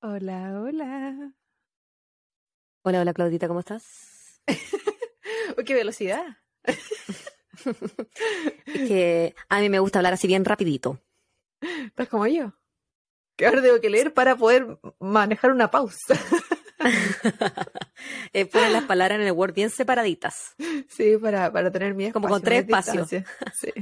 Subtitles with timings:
[0.00, 1.32] Hola, hola.
[2.82, 4.42] Hola, hola Claudita, ¿cómo estás?
[5.56, 6.24] Uy, qué velocidad.
[8.66, 11.00] Es que a mí me gusta hablar así bien rapidito.
[11.60, 12.52] Estás como yo.
[13.36, 16.14] Que ahora tengo que leer para poder manejar una pausa.
[18.32, 20.54] eh, ponen las palabras en el Word bien separaditas.
[20.88, 23.08] Sí, para, para tener mi Como con tres espacios.
[23.08, 23.72] Sí.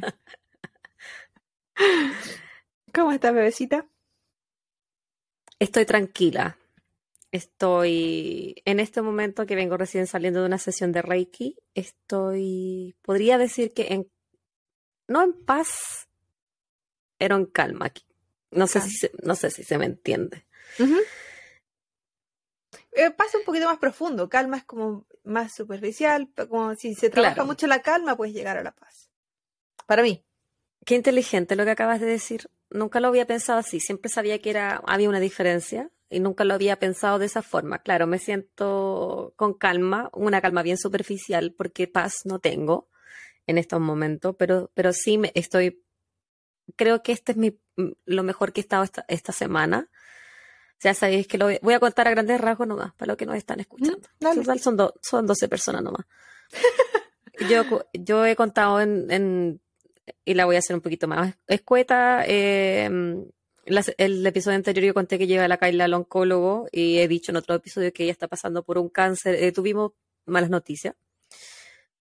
[2.92, 3.86] ¿Cómo estás, bebecita?
[5.58, 6.58] Estoy tranquila.
[7.32, 11.58] Estoy en este momento que vengo recién saliendo de una sesión de Reiki.
[11.74, 14.10] Estoy, podría decir que en,
[15.08, 16.08] no en paz,
[17.18, 18.04] pero en calma aquí.
[18.50, 20.46] No sé, si se, no sé si se me entiende.
[22.96, 24.28] Eh, pasa un poquito más profundo.
[24.28, 26.30] Calma es como más superficial.
[26.48, 27.46] Como si se trabaja Claro.
[27.46, 29.10] mucho la calma, puedes llegar a la paz.
[29.86, 30.24] Para mí.
[30.84, 32.48] Qué inteligente lo que acabas de decir.
[32.70, 33.80] Nunca lo había pensado así.
[33.80, 37.80] Siempre sabía que era, había una diferencia y nunca lo había pensado de esa forma.
[37.80, 42.88] Claro, me siento con calma, una calma bien superficial porque paz no tengo
[43.46, 45.84] en estos momentos, pero, pero sí me estoy,
[46.76, 47.60] creo que este es mi,
[48.04, 49.90] lo mejor que he estado esta, esta semana.
[50.82, 53.26] Ya sabéis que lo voy, voy a contar a grandes rasgos nomás, para los que
[53.26, 54.00] nos están escuchando.
[54.20, 54.40] dale.
[54.40, 56.04] Total, son, do- son 12 personas nomás.
[57.50, 59.60] yo, yo he contado en, en-
[60.24, 62.24] y la voy a hacer un poquito más escueta.
[62.26, 62.88] eh,
[63.64, 67.08] las- el episodio anterior yo conté que lleva a la Kaila al oncólogo y he
[67.08, 69.34] dicho en otro episodio que ella está pasando por un cáncer.
[69.42, 69.92] Eh, tuvimos
[70.24, 70.94] malas noticias.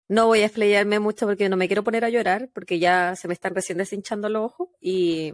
[0.09, 3.27] No voy a explayarme mucho porque no me quiero poner a llorar porque ya se
[3.29, 5.31] me están recién deshinchando los ojos y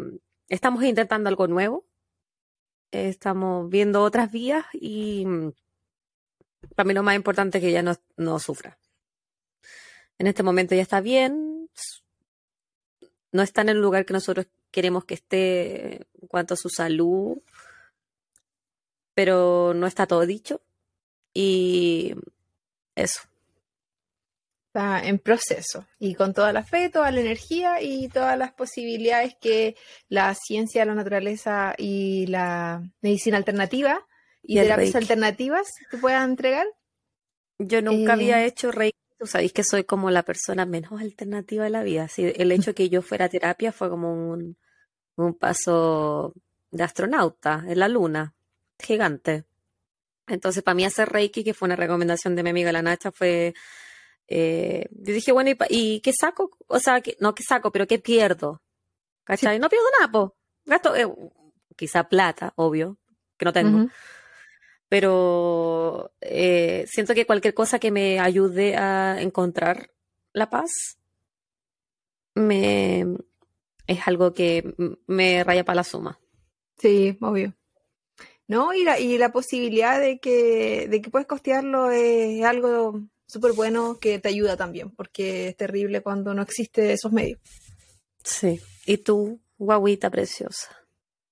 [0.48, 1.86] estamos intentando algo nuevo.
[2.92, 5.52] Estamos viendo otras vías y mm,
[6.76, 8.78] para mí lo más importante es que ella no, no sufra.
[10.18, 11.70] En este momento ya está bien,
[13.32, 17.38] no está en el lugar que nosotros queremos que esté en cuanto a su salud,
[19.14, 20.62] pero no está todo dicho.
[21.34, 22.16] Y
[22.96, 23.29] eso.
[24.80, 29.36] Está en proceso y con toda la fe, toda la energía y todas las posibilidades
[29.42, 29.76] que
[30.08, 34.00] la ciencia, la naturaleza y la medicina alternativa
[34.42, 34.98] y, terapias Reiki.
[34.98, 36.66] alternativas te puedan entregar.
[37.58, 38.16] Yo nunca Eh.
[38.16, 38.98] había hecho reiki.
[39.18, 42.08] Tú sabéis que soy como la persona menos alternativa de la vida.
[42.08, 44.56] Sí, el hecho que yo fuera a terapia fue como un,
[45.18, 46.34] un paso
[46.72, 48.34] de astronauta en la luna,
[48.82, 49.44] gigante.
[50.26, 53.54] Entonces, para mí hacer reiki, que fue una recomendación de mi amiga la Nacha, fue...
[54.30, 56.52] eh, yo dije, bueno, ¿y, y qué saco?
[56.68, 58.62] O sea, que, no qué saco, pero qué pierdo.
[59.24, 59.60] ¿Cachai?
[59.60, 60.36] No pierdo nada, po.
[60.66, 61.08] Gasto, eh,
[61.76, 62.98] quizá plata, obvio,
[63.38, 63.90] que no tengo
[64.90, 69.92] pero eh, siento que cualquier cosa que me ayude a encontrar
[70.34, 70.98] la paz
[72.34, 73.06] me
[73.86, 74.76] es algo que
[75.08, 76.20] me raya para la suma.
[76.78, 77.54] Sí, obvio.
[78.48, 83.54] No, y la, y la posibilidad de que, de que puedes costearlo es algo súper
[83.54, 87.40] bueno que te ayuda también, porque es terrible cuando no existe esos medios.
[88.24, 88.60] Sí.
[88.86, 90.76] ¿Y tú, guaguita preciosa?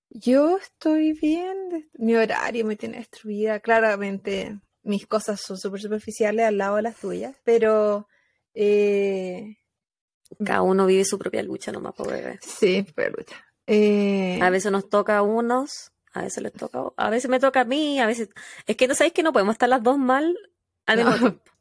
[0.10, 3.60] Yo estoy bien, mi horario me tiene destruida.
[3.60, 8.08] Claramente mis cosas son súper superficiales al lado de las tuyas, pero
[8.54, 9.58] eh,
[10.46, 12.40] Cada uno vive su propia lucha nomás, por bebé.
[12.42, 13.36] sí, pero lucha.
[13.68, 17.40] Eh, A veces nos toca a unos, a veces les toca, a- a veces me
[17.40, 18.30] toca a mí, a veces...
[18.66, 20.38] Es que no sabéis que no podemos estar las dos mal
[20.86, 21.18] al mismo No.
[21.20, 21.52] tiempo.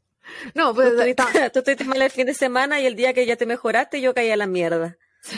[0.53, 3.13] no, Tú pues estuviste, ta- tú estuviste mal el fin de semana y el día
[3.13, 4.97] que ya te mejoraste yo caí a la mierda.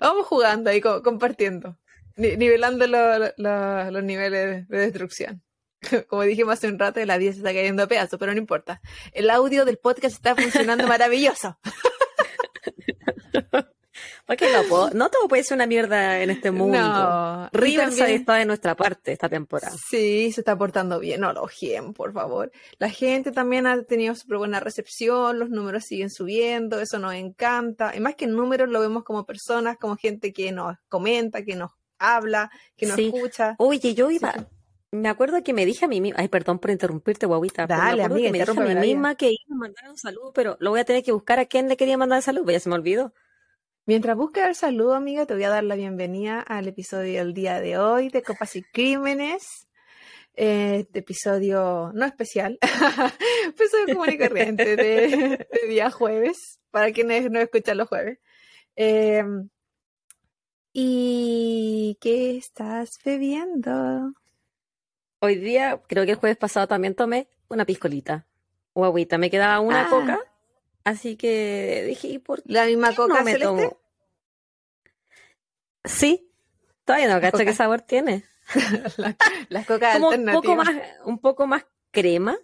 [0.00, 1.78] vamos jugando ahí, co- compartiendo,
[2.16, 5.42] ni- nivelando lo- lo- los niveles de destrucción.
[6.08, 8.80] Como dijimos hace un rato, la vida se está cayendo a pedazos, pero no importa.
[9.12, 11.58] El audio del podcast está funcionando maravilloso.
[14.26, 16.78] Porque no, no todo puede ser una mierda en este mundo.
[16.78, 19.74] No, Riverside también- está de nuestra parte esta temporada.
[19.88, 21.20] Sí, se está portando bien.
[21.20, 21.46] No lo
[21.94, 22.50] por favor.
[22.78, 27.92] La gente también ha tenido súper buena recepción, los números siguen subiendo, eso nos encanta.
[27.96, 31.70] Y más que números, lo vemos como personas, como gente que nos comenta, que nos
[31.98, 33.06] habla, que nos Sí.
[33.14, 33.54] escucha.
[33.58, 34.40] Oye, yo iba, sí.
[34.92, 37.86] me acuerdo que me dije a mí misma, ay, perdón por interrumpirte, guaguita, pero me
[37.86, 38.80] Dale, amiga, que me dije a mí vida.
[38.80, 41.46] misma que iba a mandar un saludo, pero lo voy a tener que buscar a
[41.46, 43.12] quién le quería mandar el saludo, pues ya se me olvidó.
[43.86, 47.60] Mientras buscas el saludo, amiga, te voy a dar la bienvenida al episodio del día
[47.60, 49.68] de hoy de Copas y Crímenes.
[50.34, 52.58] Este episodio no especial,
[53.48, 58.18] episodio común y corriente de, de día jueves, para quienes no escuchan los jueves.
[58.74, 59.24] Eh,
[60.72, 64.12] ¿Y qué estás bebiendo?
[65.20, 68.26] Hoy día, creo que el jueves pasado también tomé una piscolita.
[68.74, 69.90] guaguita, me quedaba una Ah.
[69.90, 70.20] coca,
[70.86, 73.46] así que dije, ¿y por qué ¿La misma coca no me celeste?
[73.62, 73.80] tomo?
[75.84, 76.30] Sí,
[76.84, 78.24] todavía no cacho qué sabor tiene.
[78.96, 79.16] La-
[79.48, 80.68] las cocas Como un poco más,
[81.04, 82.36] un poco más crema.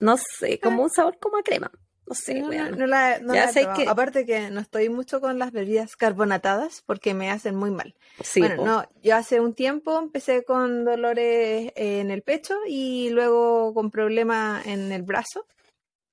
[0.00, 1.70] No sé, como un sabor como a crema.
[2.06, 5.38] No sé, no, la, no Ya la sé que- Aparte que no estoy mucho con
[5.38, 7.94] las bebidas carbonatadas porque me hacen muy mal.
[8.22, 8.64] Sí, bueno, po.
[8.64, 14.66] no, yo hace un tiempo empecé con dolores en el pecho y luego con problemas
[14.66, 15.46] en el brazo.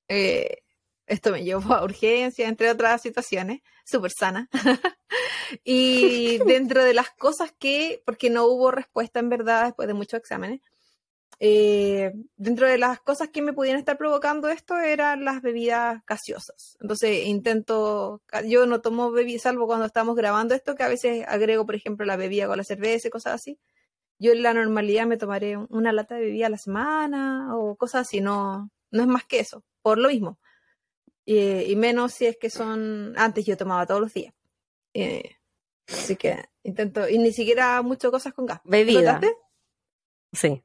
[0.08, 0.58] Eh,
[1.08, 4.50] esto me llevó a urgencia, entre otras situaciones, súper sana.
[5.64, 10.20] y dentro de las cosas que, porque no hubo respuesta en verdad después de muchos
[10.20, 10.62] exámenes,
[11.40, 16.78] eh, dentro de las cosas que me podían estar provocando esto eran las bebidas gaseosas.
[16.80, 21.66] Entonces intento, yo no tomo bebidas, salvo cuando estamos grabando esto, que a veces agrego,
[21.66, 23.60] por ejemplo, la bebida con la cerveza y cosas así.
[24.20, 28.08] Yo en la normalidad me tomaré una lata de bebida a la semana o cosas
[28.08, 30.40] así, no, no es más que eso, por lo mismo.
[31.26, 31.38] Y,
[31.72, 34.34] y menos si es que son, antes yo tomaba todos los días.
[34.96, 35.36] Eh,
[35.88, 38.62] así que intento, y ni siquiera mucho cosas con gas.
[38.64, 39.14] Bebida.
[39.14, 39.38] ¿Notaste?
[40.34, 40.64] Sí,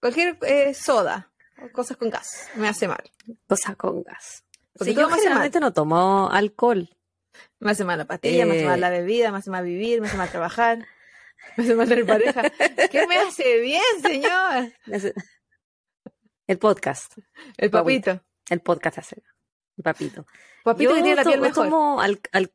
[0.00, 1.32] Cualquier eh, soda
[1.72, 3.02] cosas con gas me hace mal.
[3.46, 4.44] cosas con gas.
[4.74, 6.90] Porque Sí, yo generalmente no tomo alcohol.
[7.58, 8.66] Me hace mal la pastilla, me hace Eh.
[8.66, 10.86] mal la bebida, me hace mal vivir, me hace mal trabajar,
[11.56, 12.42] me hace mal tener pareja.
[12.90, 14.72] ¿Qué me hace bien, señor?
[16.46, 17.12] El podcast.
[17.56, 18.22] El papito.
[18.50, 19.22] El podcast hace.
[19.82, 20.26] Papito.
[20.64, 21.64] Papito Yo que tiene la piel mejor.
[21.66, 22.52] tomo al, al-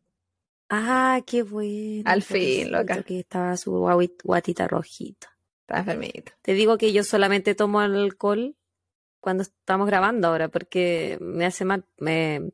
[0.69, 2.03] Ah, qué bueno.
[2.05, 3.03] Al fin, loca.
[3.03, 3.71] Que estaba su
[4.23, 5.29] guatita rojita.
[5.61, 6.31] Está enfermito.
[6.41, 8.55] Te digo que yo solamente tomo alcohol
[9.19, 12.51] cuando estamos grabando ahora, porque me hace mal, me,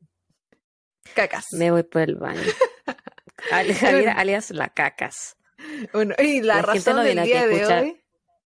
[1.16, 1.48] Cacas.
[1.54, 2.42] me voy por el baño.
[4.16, 5.38] Alias la cacas.
[5.94, 8.02] Bueno, y la, La razón no del día de hoy.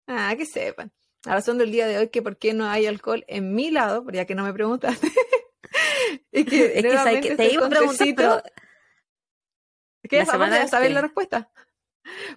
[0.08, 0.92] Ah, que sepan.
[1.28, 3.70] La razón del día de hoy es que por qué no hay alcohol en mi
[3.72, 5.08] lado, ya que no me preguntaste.
[6.32, 7.36] es que, Es que, ¿sabes qué?
[7.36, 8.54] te iba a preguntar, pero tecito.
[10.10, 10.26] que la
[10.90, 11.52] la respuesta.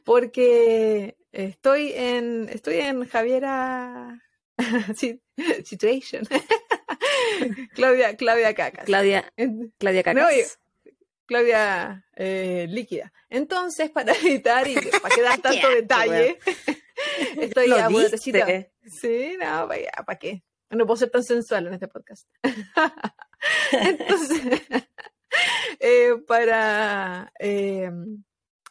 [0.05, 4.21] Porque estoy en estoy en Javiera
[4.97, 5.23] si-
[5.65, 6.27] Situation.
[7.75, 8.85] Claudia, Claudia Cacas.
[8.85, 9.33] Claudia,
[9.79, 10.37] Claudia No, Cacas.
[10.37, 10.70] yo-
[11.31, 13.13] Claudia eh, líquida.
[13.29, 16.39] Entonces, para evitar y para que dar tanto detalle,
[17.41, 18.73] estoy Lo ya diste.
[18.85, 20.43] Sí, no, vaya, ¿para qué?
[20.71, 22.29] No puedo ser tan sensual en este podcast.
[23.71, 24.61] Entonces,
[25.79, 27.91] eh, para eh,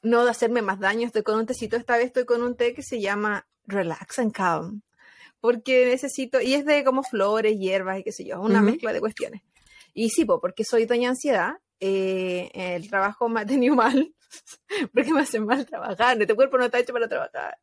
[0.01, 1.77] no hacerme más daño, estoy con un tecito.
[1.77, 4.81] Esta vez estoy con un té que se llama Relax and Calm.
[5.39, 8.99] Porque necesito, y es de como flores, hierbas y qué sé yo, una mezcla de
[8.99, 9.41] cuestiones.
[9.93, 14.13] Y sí, po, porque soy doña ansiedad, eh, el trabajo me ha tenido mal,
[14.93, 17.57] porque me hace mal trabajar, este cuerpo no está hecho para trabajar.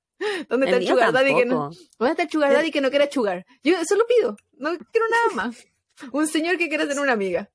[0.49, 1.71] ¿Dónde está El el mío sugar daddy que no.
[1.99, 3.47] ¿Dónde está el sugar daddy que no quiera sugar?
[3.63, 5.67] Yo eso lo pido, no quiero nada más.
[6.13, 7.51] Un señor que quiera tener una amiga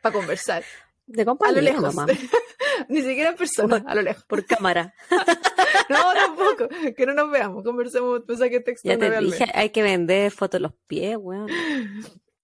[0.00, 0.64] para conversar,
[1.06, 1.94] De a lo compañía lejos.
[2.88, 4.24] Ni siquiera en persona, a lo lejos.
[4.24, 4.94] por cámara.
[5.88, 10.30] No, tampoco, que no nos veamos, conversemos mensaje texto Ya te dije, hay que vender
[10.30, 11.48] fotos de los pies, weón.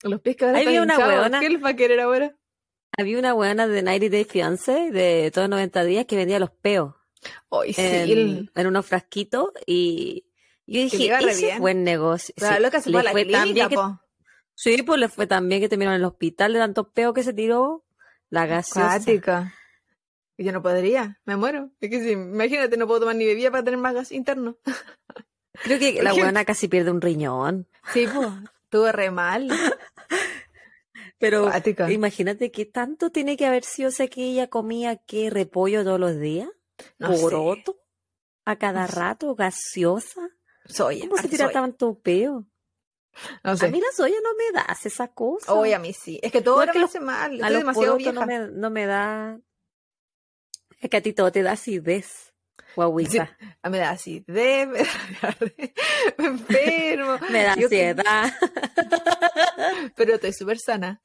[0.02, 1.40] Los pies que ahora Ahí están vi una huevona.
[1.40, 2.34] ¿Qué les va a querer ahora?
[2.96, 6.94] Había una buena de 90 Day Fiance de todos 90 días que vendía los peos
[7.48, 10.26] Hoy sí, en, en unos frasquitos y
[10.66, 12.34] yo dije, ese es buen negocio.
[12.38, 13.98] la Sí, loca se fue a la fue tan bien clínica, que-
[14.54, 17.22] sí, pues le fue tan bien que terminó en el hospital de tantos peos que
[17.22, 17.84] se tiró
[18.30, 18.90] la gaseosa.
[19.04, 19.54] Cuática.
[20.36, 21.70] Yo no podría, me muero.
[21.80, 24.58] Es que sí, imagínate, no puedo tomar ni bebida para tener más gas interno.
[25.62, 27.68] Creo que la buena casi pierde un riñón.
[27.92, 28.28] Sí, pues,
[28.64, 29.48] estuve re mal.
[31.18, 31.90] Pero Cuática.
[31.90, 36.18] imagínate qué tanto tiene que haber sido sé que ella comía que repollo todos los
[36.18, 36.48] días,
[36.98, 37.20] No sé.
[37.22, 37.80] poroto,
[38.44, 38.94] a cada No sé.
[38.94, 40.28] rato, gaseosa.
[40.66, 41.52] Soy, ¿Cómo se tira soya.
[41.60, 42.46] tanto peo?
[43.44, 43.70] No A sé.
[43.70, 45.52] mí la soya no me da esa cosa.
[45.54, 46.18] Hoy a mí sí.
[46.22, 47.30] Es que todo Igual ahora que me hace mal.
[47.32, 48.12] a Estoy los demasiado vieja.
[48.12, 49.40] no me, no me da.
[50.80, 52.33] Es que a ti todo te da acidez,
[52.76, 53.36] guaguita.
[53.62, 55.36] Ah, Me da así, de, me da
[56.18, 57.18] me enfermo.
[57.30, 58.32] Me da Yo que- ansiedad.
[59.96, 61.00] pero estoy súper sana.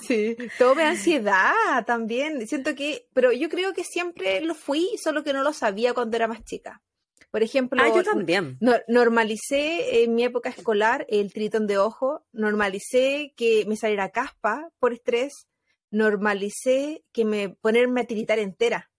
[0.00, 1.52] Sí, todo me da ansiedad
[1.86, 2.46] también.
[2.46, 6.16] Siento que, pero yo creo que siempre lo fui, solo que no lo sabía cuando
[6.16, 6.82] era más chica.
[7.30, 8.56] Por ejemplo, Ah, yo también.
[8.60, 14.70] no- normalicé en mi época escolar el tritón de ojo, normalicé que me saliera caspa
[14.78, 15.46] por estrés,
[15.90, 18.90] normalicé que me ponerme a tiritar entera.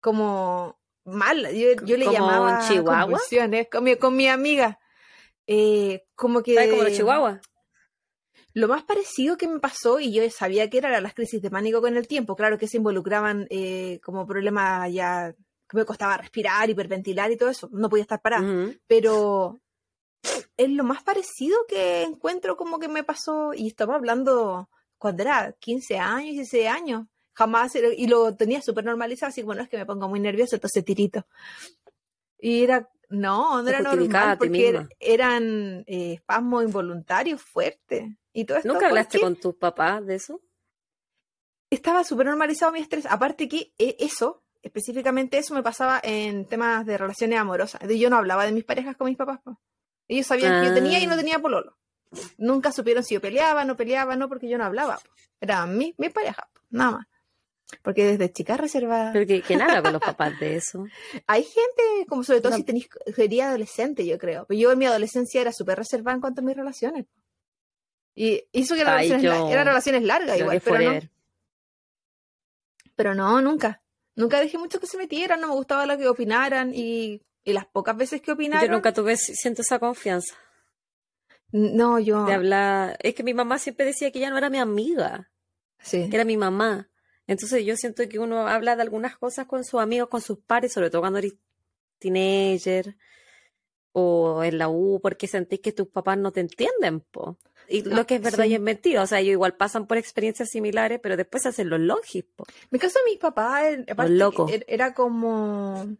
[0.00, 3.20] Como mal, yo, yo le ¿Como llamaba chihuahua?
[3.70, 4.78] con mi, con mi amiga.
[5.46, 7.40] Eh, como que ¿Sabes como los chihuahuas?
[8.52, 11.80] lo más parecido que me pasó, y yo sabía que eran las crisis de pánico
[11.80, 15.34] con el tiempo, claro que se involucraban eh, como problemas ya
[15.68, 18.72] que me costaba respirar, hiperventilar y todo eso, no podía estar parada.
[18.88, 19.60] Pero
[20.56, 24.68] es lo más parecido que encuentro como que me pasó, y estamos hablando
[25.00, 29.62] cuando era 15 años, 16 años, jamás, era- y lo tenía súper normalizado, así bueno,
[29.62, 31.26] es que me pongo muy nervioso, entonces tirito.
[32.38, 38.04] Y era, no, no era normal, porque er- eran eh, espasmos involuntarios fuertes.
[38.32, 40.40] Y todo esto ¿Nunca hablaste porque con tus papás de eso?
[41.70, 43.06] estaba súper normalizado mi estrés.
[43.06, 47.80] Aparte que eh, eso, específicamente eso, me pasaba en temas de relaciones amorosas.
[47.88, 49.40] Yo no hablaba de mis parejas con mis papás.
[50.08, 51.18] Ellos sabían que yo tenía y no Ah.
[51.18, 51.76] tenía pololo.
[52.38, 55.00] Nunca supieron si yo peleaba, no peleaba, no, porque yo no hablaba.
[55.68, 57.06] mis, mis parejas, po, nada más.
[57.82, 59.12] Porque desde chica reservada.
[59.12, 60.84] Pero que, ¿quién habla con los papás de eso?
[61.26, 62.56] Hay gente, como sobre todo No.
[62.56, 64.44] si tenéis, sería adolescente, yo creo.
[64.46, 67.06] Pero yo en mi adolescencia era súper reservada en cuanto a mis relaciones.
[68.16, 71.00] Y hizo que eran, Ay, relaciones, yo eran relaciones largas igual, pero no,
[72.96, 73.82] pero no, nunca.
[74.16, 77.66] Nunca dejé mucho que se metieran, no me gustaba lo que opinaran y, y las
[77.66, 78.66] pocas veces que opinaron.
[78.66, 80.34] Yo nunca tuve, siento esa confianza
[81.52, 82.24] No, yo.
[82.26, 82.96] de hablar.
[83.02, 85.30] Es que mi mamá siempre decía que ella no era mi amiga,
[85.78, 86.08] Sí.
[86.08, 86.88] que era mi mamá.
[87.26, 90.72] Entonces yo siento que uno habla de algunas cosas con sus amigos, con sus pares,
[90.72, 91.34] sobre todo cuando eres
[91.98, 92.96] teenager
[93.92, 97.38] o en la U, porque sentís que tus papás no te entienden, po.
[97.68, 98.50] Y No, lo que es verdad sí.
[98.50, 99.02] y es mentira.
[99.02, 102.44] O sea, ellos igual pasan por experiencias similares, pero después hacen los logis, po.
[102.70, 104.50] Mi caso de mis papás, aparte, locos.
[104.50, 105.96] er- era como.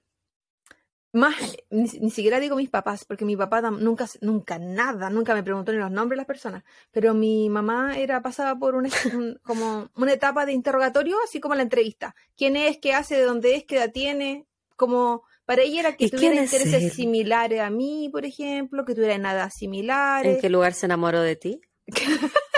[1.13, 1.35] Más,
[1.71, 5.73] ni, ni siquiera digo mis papás, porque mi papá nunca, nunca, nada, nunca me preguntó
[5.73, 6.63] ni los nombres de las personas.
[6.93, 11.55] Pero mi mamá era pasaba por una, un- como una etapa de interrogatorio, así como
[11.57, 12.15] la entrevista.
[12.37, 12.79] ¿Quién es?
[12.79, 13.17] ¿Qué hace?
[13.17, 13.65] ¿De dónde es?
[13.65, 14.47] ¿Qué edad tiene?
[14.77, 19.19] Como para ella era que ¿Y tuviera intereses similares a mí, por ejemplo, que tuviera
[19.19, 20.35] nada similares.
[20.37, 21.61] ¿En qué lugar se enamoró de ti?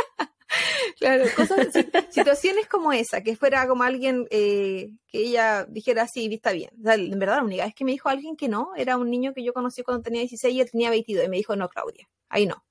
[1.03, 1.67] Claro, cosas,
[2.11, 6.71] situaciones como esa, que fuera como alguien eh, que ella dijera, sí, está bien.
[6.81, 9.11] O sea, en verdad, la única vez que me dijo alguien que no, era un
[9.11, 11.69] niño que yo conocí cuando tenía 16 y él tenía 22, y me dijo, no,
[11.69, 12.65] Claudia, ahí no.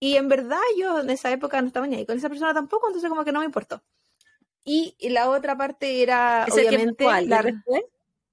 [0.00, 2.86] Y en verdad yo en esa época no estaba ni ahí con esa persona tampoco,
[2.86, 3.82] entonces como que no me importó.
[4.64, 7.42] Y la otra parte era, ¿Es el que obviamente, la...
[7.42, 7.82] después?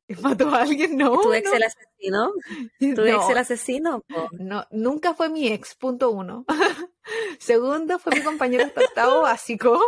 [0.21, 0.97] ¿Mató a alguien?
[0.97, 2.33] No, ¿Tu no, ex el asesino?
[2.79, 3.31] ¿Tu ex no.
[3.31, 4.01] el asesino?
[4.01, 4.29] po?
[4.33, 6.45] No, nunca fue mi ex, punto uno.
[7.39, 9.81] Segundo, fue mi compañero hasta octavo básico.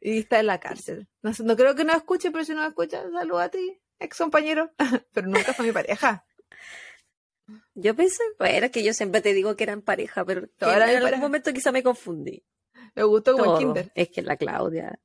[0.00, 1.08] Y está en la cárcel.
[1.22, 4.72] No, no creo que no escuche, pero si no escucha, saluda a ti, ex compañero.
[5.12, 6.26] Pero nunca fue mi pareja.
[7.74, 11.02] Yo pensé, bueno, que yo siempre te digo que eran pareja, pero que en algún
[11.02, 11.22] pareja.
[11.22, 12.44] momento quizá me confundí.
[12.94, 13.54] Me gustó como Todo.
[13.54, 13.92] el kinder.
[13.94, 14.98] Es que la Claudia.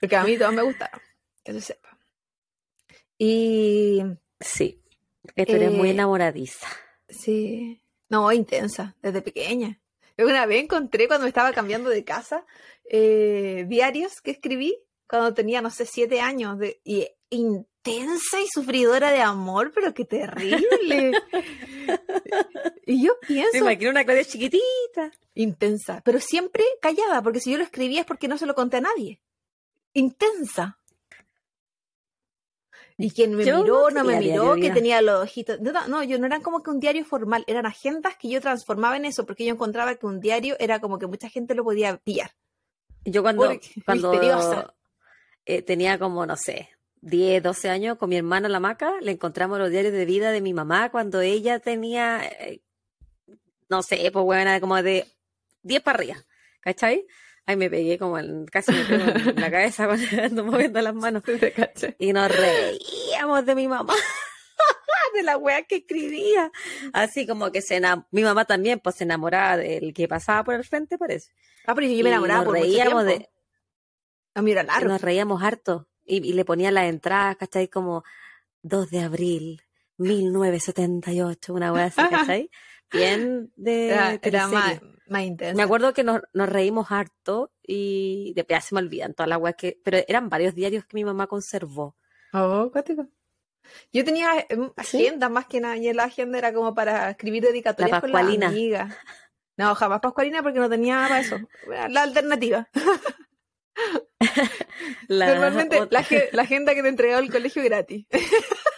[0.00, 1.00] Porque a mí todos me gustaron.
[1.44, 1.95] Que se sepa.
[3.18, 4.02] Y
[4.40, 4.80] Sí.
[5.34, 6.66] Que tú eres muy Eh, enamoradiza.
[7.08, 7.80] sí.
[8.08, 9.80] No, intensa, desde pequeña.
[10.16, 12.46] Una vez encontré cuando me estaba cambiando de casa
[12.88, 16.56] eh, diarios que escribí cuando tenía, no sé, siete años.
[16.58, 21.10] De, y intensa y sufridora de amor, pero qué terrible.
[22.86, 25.10] y yo Me pienso, imagino una Claudia chiquitita.
[25.34, 28.76] intensa, pero siempre callada, porque si yo lo escribía es porque no se lo conté
[28.78, 29.20] a nadie.
[29.94, 30.78] Intensa.
[32.98, 35.60] Y quien me Yo miró, no no me miró, diario, que tenía los ojitos.
[35.60, 38.96] No, no, yo no eran como que un diario formal, eran agendas que yo transformaba
[38.96, 41.98] en eso, porque yo encontraba que un diario era como que mucha gente lo podía
[41.98, 42.30] pillar.
[43.04, 44.74] Yo cuando, Porque- cuando
[45.44, 46.70] eh, tenía como, no sé,
[47.02, 50.40] 10, 12 años con mi hermana la maca, le encontramos los diarios de vida de
[50.40, 52.62] mi mamá cuando ella tenía, eh,
[53.68, 55.06] no sé, pues bueno, como de
[55.62, 56.16] 10 para arriba,
[56.60, 57.06] ¿cachai?
[57.46, 60.94] Ay, me pegué como en, casi me pego en la cabeza cuando ando moviendo las
[60.94, 61.22] manos.
[61.98, 63.94] Y nos reíamos de mi mamá,
[65.14, 66.50] de la wea que escribía.
[66.92, 70.64] Así como que se mi mamá también pues se enamoraba del que pasaba por el
[70.64, 71.30] frente, parece.
[71.66, 73.28] Ah, pero yo me enamoraba nos por reíamos de,
[74.34, 74.88] A mí era largo.
[74.88, 75.88] nos reíamos harto.
[76.04, 77.68] Y, y le ponía las entradas, ¿cachai?
[77.68, 78.04] Como
[78.62, 79.62] 2 de abril,
[79.98, 82.50] 1978, una wea así, ¿cachai?
[82.92, 84.80] Bien de Era, era más.
[85.08, 85.56] Más intensa.
[85.56, 89.38] Me acuerdo que nos, nos reímos harto y de ya se me olvidan todas las
[89.38, 89.78] weas que.
[89.82, 91.96] Pero eran varios diarios que mi mamá conservó.
[92.32, 93.06] Oh, cuático.
[93.92, 94.46] Yo tenía eh,
[94.76, 98.20] agenda más que nada, y la agenda era como para escribir dedicatorias La con las
[98.20, 98.48] Pascualina.
[98.48, 98.94] amigas.
[99.56, 101.38] No, jamás Pascualina porque no tenía para eso.
[101.88, 102.68] La alternativa.
[105.08, 108.06] La, Normalmente la, la agenda que te entregaba el colegio gratis.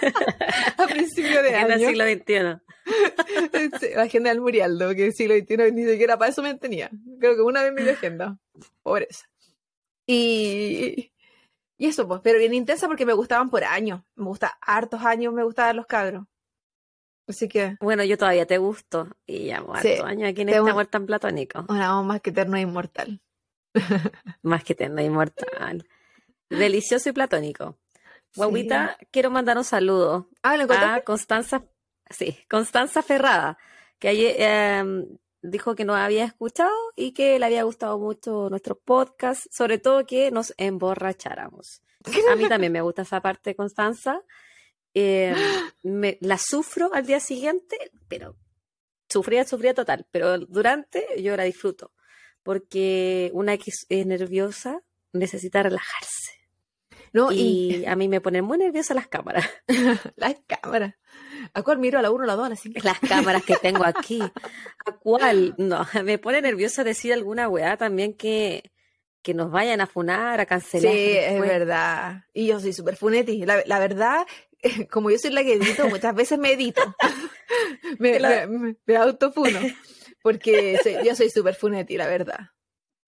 [0.78, 1.78] A principio de año.
[1.88, 2.62] siglo XXI.
[3.80, 6.90] Sí, La agenda del Murialdo, que el siglo XXI ni siquiera para eso me tenía.
[7.20, 8.38] Creo que una vez me dio agenda.
[8.82, 9.26] Pobreza.
[10.06, 11.12] Y,
[11.76, 14.02] y eso, pues, pero bien intensa porque me gustaban por años.
[14.16, 16.24] Me gusta hartos años, me gustaban los cabros.
[17.26, 19.08] Así que, Bueno, yo todavía te gusto.
[19.26, 20.70] Y ya, bueno, Sí, hartos años aquí en te este amo.
[20.70, 21.66] amor tan platónico.
[21.68, 23.20] un amor más que eterno e inmortal.
[24.42, 25.86] Más que tenda inmortal.
[26.48, 27.76] Delicioso y platónico.
[28.34, 31.64] Guaguita, quiero mandar un saludo ah, a Constanza,
[32.10, 33.58] sí, Constanza Ferrada,
[33.98, 38.78] que ayer em, dijo que nos había escuchado y que le había gustado mucho nuestro
[38.78, 41.82] podcast, sobre todo que nos emborracháramos.
[42.30, 44.22] A mí también me gusta esa parte, Constanza.
[44.94, 45.34] Eh,
[45.82, 47.76] me, la sufro al día siguiente,
[48.08, 48.36] pero
[49.08, 51.92] sufría, sufría total, pero durante yo la disfruto,
[52.42, 54.82] porque una X es nerviosa
[55.12, 56.37] necesita relajarse.
[57.18, 59.44] No, y, a mí me ponen muy nerviosa las cámaras.
[60.16, 60.94] las cámaras.
[61.52, 61.98] ¿A cuál miro?
[61.98, 62.48] ¿A la 1 o la 2?
[62.84, 64.22] Las cámaras que tengo aquí.
[64.22, 65.52] ¿A cuál?
[65.58, 68.70] No, me pone nerviosa decir alguna weá también que,
[69.20, 70.92] que nos vayan a funar, a cancelar.
[70.92, 72.22] Sí, es verdad.
[72.32, 73.44] Y yo soy súper funeti.
[73.44, 74.24] La, la, verdad,
[74.88, 76.94] como yo soy la que edito, muchas veces me edito.
[77.98, 78.20] me,
[78.86, 79.58] me, autofuno.
[80.22, 82.52] Porque yo soy súper funeti, la verdad.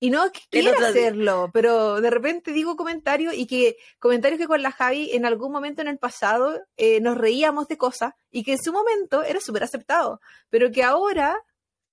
[0.03, 4.73] Y no quiero hacerlo, pero de repente digo comentarios y que comentarios que con la
[4.73, 8.63] Javi en algún momento en el pasado eh, nos reíamos de cosas y que en
[8.63, 11.45] su momento era súper aceptado, pero que ahora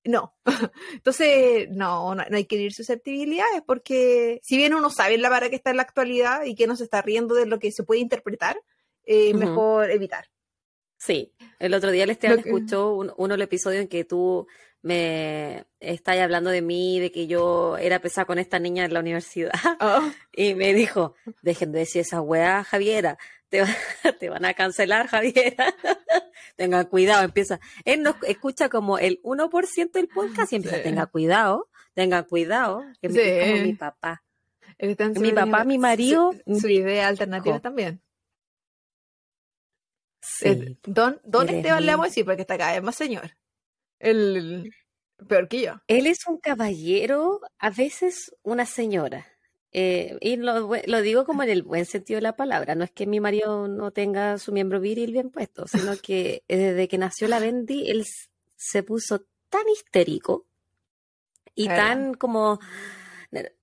[0.05, 0.33] no.
[0.93, 5.57] Entonces, no, no, hay que ir susceptibilidades porque si bien uno sabe la vara que
[5.57, 7.99] está en la actualidad y que no se está riendo de lo que se puede
[7.99, 8.57] interpretar,
[9.03, 10.29] eh, mejor evitar.
[10.97, 14.47] Sí, el otro día el Esteban escuchó uno el episodio en que tú
[14.88, 19.01] me estáis hablando de mí, de que yo era pesada con esta niña en la
[19.01, 19.51] universidad.
[19.79, 20.12] Oh.
[20.32, 23.17] Y me dijo, dejen de decir esa weá, Javiera,
[23.50, 23.63] te,
[24.20, 25.74] te van a cancelar, Javiera.
[26.56, 27.60] tenga cuidado, empieza.
[27.86, 33.10] Él nos escucha como el 1% del podcast y empieza, tenga cuidado, tenga cuidado, que
[33.10, 33.51] sí.
[33.51, 34.24] como mi papá.
[34.79, 36.34] Mi papá, mi marido.
[36.60, 38.01] Su, idea alternativa también.
[40.22, 40.77] Sí.
[40.84, 43.32] don, don Esteban le vamos a decir porque está acá, es más señor.
[43.99, 44.71] El,
[45.27, 45.73] peor que yo.
[45.87, 49.27] Él es un caballero, a veces una señora.
[49.71, 52.75] Eh, y lo, lo, digo como en el buen sentido de la palabra.
[52.75, 56.57] No es que mi marido no tenga su miembro viril bien puesto, sino que eh,
[56.57, 58.05] desde que nació la Bendy, él
[58.55, 60.45] se puso tan histérico
[61.53, 62.60] y tan como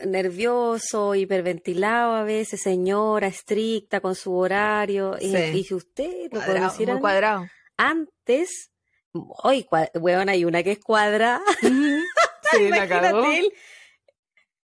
[0.05, 5.16] nervioso, hiperventilado a veces, señora, estricta con su horario.
[5.20, 7.47] Y dije, usted lo cuadrado, cuadrado.
[7.77, 8.70] Antes
[9.14, 11.40] Hoy, weón, hay una que es cuadra.
[11.62, 13.24] sí, la cagó.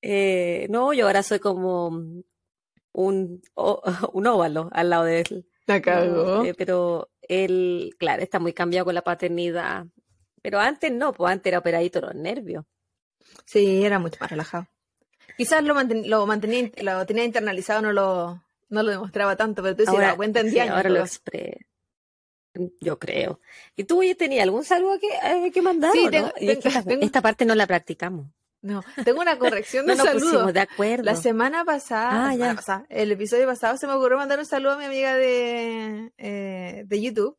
[0.02, 1.88] Eh, no, yo ahora soy como
[2.92, 3.42] un,
[4.12, 5.48] un óvalo al lado de él.
[5.66, 6.44] La cagó.
[6.44, 9.86] Eh, pero él, claro, está muy cambiado con la paternidad.
[10.42, 12.64] Pero antes no, pues antes era operadito los nervios.
[13.46, 14.68] Sí, era mucho más relajado.
[15.36, 19.84] Quizás lo, lo mantenía, lo tenía internalizado, no lo, no lo demostraba tanto, pero tú
[19.84, 21.58] sí ahora, cuenta en sí, Ahora lo expresa.
[22.80, 23.40] Yo creo.
[23.76, 25.92] ¿Y tú oye, tenías algún saludo que, eh, que mandar?
[25.92, 26.08] Sí,
[27.00, 28.26] esta, parte no la practicamos.
[28.62, 30.52] No, tengo una corrección de no saludo.
[30.52, 31.04] de acuerdo.
[31.04, 34.84] La semana pasada, ah, el episodio pasado se me ocurrió mandar un saludo a mi
[34.84, 37.36] amiga de, eh, de YouTube.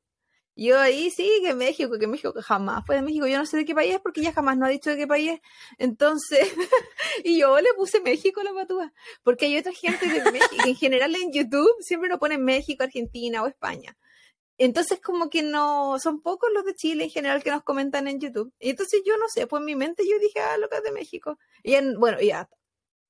[0.57, 3.27] Yo ahí sí, que México, que México, que jamás fue de México.
[3.27, 5.05] Yo no sé de qué país es porque ella jamás no ha dicho de qué
[5.05, 5.39] país es.
[5.77, 6.39] Entonces,
[7.23, 8.91] y yo le puse México a la patúa.
[9.21, 12.83] Porque hay otra gente de México, que en general en YouTube siempre nos ponen México,
[12.83, 13.95] Argentina o España.
[14.57, 18.19] Entonces, como que no, son pocos los de Chile en general que nos comentan en
[18.19, 18.53] YouTube.
[18.59, 20.83] Y entonces yo no sé, pues en mi mente yo dije, ah, lo que es
[20.83, 21.37] de México.
[21.63, 22.49] Y en, bueno, ya,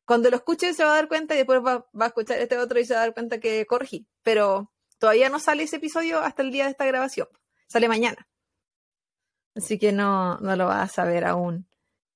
[0.05, 2.57] cuando lo escuche se va a dar cuenta y después va, va, a escuchar este
[2.57, 4.07] otro y se va a dar cuenta que corregí.
[4.23, 7.27] Pero todavía no sale ese episodio hasta el día de esta grabación.
[7.67, 8.27] Sale mañana.
[9.55, 11.67] Así que no, no lo vas a saber aún.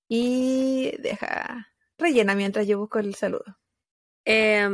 [0.08, 3.60] Y deja, rellena mientras yo busco el saludo.
[4.26, 4.70] Eh,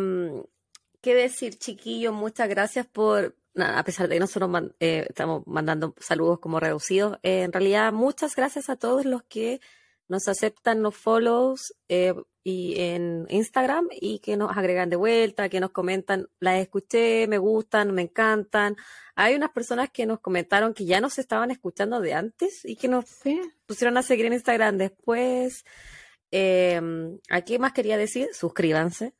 [1.02, 2.12] ¿Qué decir, chiquillo?
[2.12, 7.44] Muchas gracias por a pesar de que nosotros eh, estamos mandando saludos como reducidos, eh,
[7.44, 9.60] en realidad muchas gracias a todos los que
[10.08, 15.60] nos aceptan los follows eh, y en Instagram y que nos agregan de vuelta, que
[15.60, 18.78] nos comentan, las escuché, me gustan, me encantan.
[19.16, 22.88] Hay unas personas que nos comentaron que ya nos estaban escuchando de antes y que
[22.88, 23.06] nos
[23.66, 25.66] pusieron a seguir en Instagram después.
[26.32, 28.30] ¿A qué más quería decir?
[28.34, 29.14] Suscríbanse.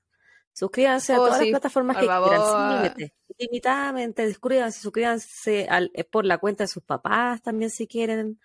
[0.58, 6.38] Suscríbanse a oh, todas las plataformas que quieran, ilimitadamente, suscríbanse, suscríbanse al, eh, por la
[6.38, 8.40] cuenta de sus papás también si quieren.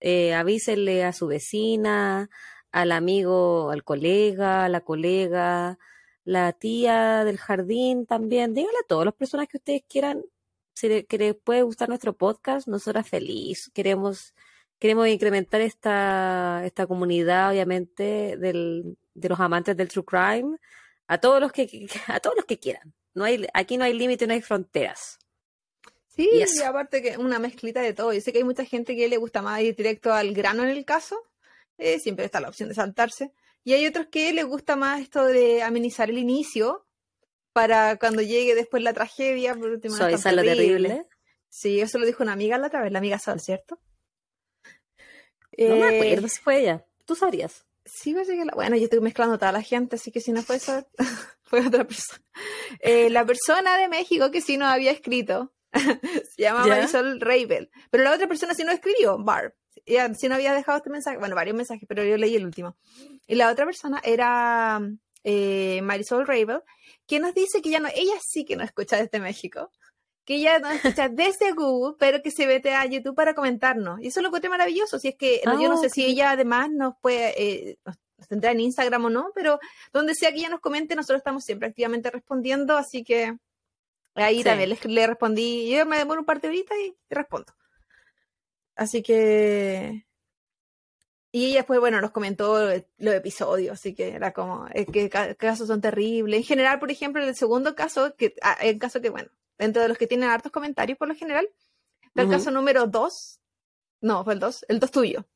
[0.00, 2.30] Eh, avísenle a su vecina,
[2.72, 5.78] al amigo, al colega, a la colega,
[6.24, 8.54] la tía del jardín también.
[8.54, 10.22] Díganle a todas las personas que ustedes quieran
[10.74, 12.68] si les, que les puede gustar nuestro podcast.
[12.68, 13.70] Nosotras feliz.
[13.74, 14.34] Queremos,
[14.78, 20.56] queremos incrementar esta, esta comunidad, obviamente, del, de los amantes del true crime
[21.08, 22.94] a todos los que, a todos los que quieran.
[23.14, 25.18] No hay, aquí no hay límite, no hay fronteras.
[26.06, 28.12] Sí, y, aparte que una mezclita de todo.
[28.12, 30.70] Yo sé que hay mucha gente que le gusta más ir directo al grano en
[30.70, 31.16] el caso.
[31.78, 33.32] Eh, siempre está la opción de saltarse.
[33.64, 36.86] Y hay otros que les gusta más esto de amenizar el inicio
[37.52, 39.96] para cuando llegue después la tragedia, por último.
[39.96, 40.88] no es Suavizar lo terrible.
[40.88, 41.06] terrible.
[41.48, 43.80] Sí, eso lo dijo una amiga la otra vez, la amiga Sol, ¿cierto?
[45.58, 46.84] No me Eh, acuerdo si fue ella.
[47.04, 47.66] Tú sabrías.
[47.92, 50.42] Sí, parece que la- Bueno, yo estoy mezclando toda la gente, así que si no
[50.42, 50.86] fue eso,
[51.42, 52.22] fue otra persona.
[52.80, 56.74] Eh, la persona de México que sí nos había escrito se llama ¿Ya?
[56.76, 59.54] Marisol Reibel, pero la otra persona sí no escribió, Barb.
[59.86, 62.76] Ella sí no había dejado este mensaje, bueno, varios mensajes, pero yo leí el último.
[63.26, 64.80] Y la otra persona era
[65.24, 66.62] eh, Marisol Reibel,
[67.06, 69.70] que nos dice que ya no, ella sí que no escucha desde México,
[70.30, 74.00] que ella nos escucha desde Google, pero que se vete a YouTube para comentarnos.
[74.00, 75.00] Y eso lo encontré maravilloso.
[75.00, 77.78] Si es que yo no Ah, sé si ella además nos puede, eh,
[78.16, 79.58] nos tendrá en Instagram o no, pero
[79.92, 83.36] donde sea que ella nos comente, nosotros estamos siempre activamente respondiendo, así que
[84.14, 84.44] ahí Sí.
[84.44, 87.52] también le, le respondí, yo me demoro un par de horitas y respondo.
[88.76, 90.06] Así que...
[91.32, 92.58] Y ella después, bueno, nos comentó
[92.98, 96.38] los episodios, así que era como, es que ca- casos son terribles.
[96.38, 99.28] En general, por ejemplo, el segundo caso, que ah, el caso que, bueno,
[99.60, 101.48] dentro de los que tienen hartos comentarios por lo general,
[102.02, 103.40] está el caso número dos,
[104.00, 105.26] no, fue el dos, el dos tuyo,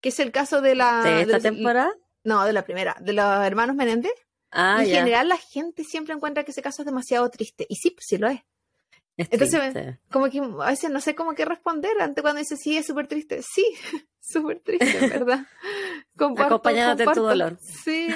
[0.00, 1.02] que es el caso de la...
[1.02, 1.92] ¿De esta temporada?
[2.24, 4.12] No, de la primera, de los hermanos Menéndez.
[4.50, 4.98] Ah, en ya.
[4.98, 7.66] general, la gente siempre encuentra que ese caso es demasiado triste.
[7.68, 8.40] Y sí, pues sí lo es.
[9.16, 10.00] Es entonces, triste.
[10.10, 13.08] Como que a veces no sé cómo qué responder ante cuando dice sí, es súper
[13.08, 13.42] triste.
[13.42, 13.66] Sí,
[14.20, 15.40] súper triste, ¿verdad?
[16.16, 17.28] Comparto, Acompañándote en tu comparto.
[17.28, 17.58] dolor.
[17.60, 18.08] Sí,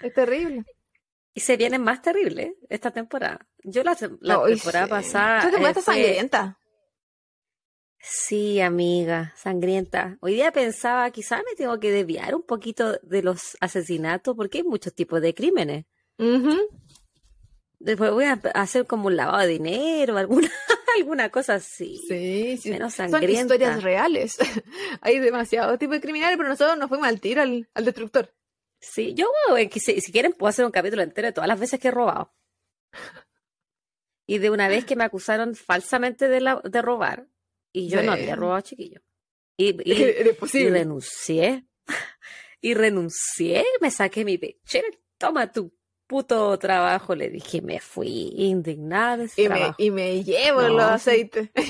[0.00, 0.64] es terrible.
[1.34, 3.46] Y se viene más terrible esta temporada.
[3.64, 4.90] Yo la, temporada sí.
[4.90, 5.38] pasada.
[5.38, 6.58] Esta temporada eh, fue- sangrienta.
[8.04, 10.18] Sí, amiga, sangrienta.
[10.20, 14.64] Hoy día pensaba, quizá me tengo que desviar un poquito de los asesinatos, porque hay
[14.64, 15.84] muchos tipos de crímenes.
[17.78, 20.50] Después voy a hacer como un lavado de dinero, alguna,
[20.98, 22.00] alguna cosa así.
[22.08, 22.70] Sí, sí.
[22.70, 23.54] Menos Son sangrienta.
[23.54, 24.36] historias reales.
[25.00, 28.32] Hay demasiado tipo de criminales, pero nosotros nos fuimos al tiro al, al destructor.
[28.84, 29.30] Sí, yo,
[29.74, 32.34] si, si quieren, puedo hacer un capítulo entero de todas las veces que he robado.
[34.26, 37.28] Y de una vez que me acusaron falsamente de, la- de robar,
[37.72, 39.00] y yo no había robado, chiquillo.
[39.56, 39.72] Y,
[40.68, 41.64] renuncié.
[42.64, 44.86] Y renuncié, me saqué mi pechera.
[45.18, 45.74] Toma tu
[46.06, 49.74] puto trabajo, le dije, me fui indignada de ese Y me, trabajo.
[49.78, 51.50] y me llevo No, los aceites.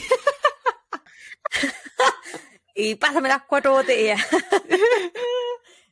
[2.75, 4.19] Y pásame las cuatro botellas.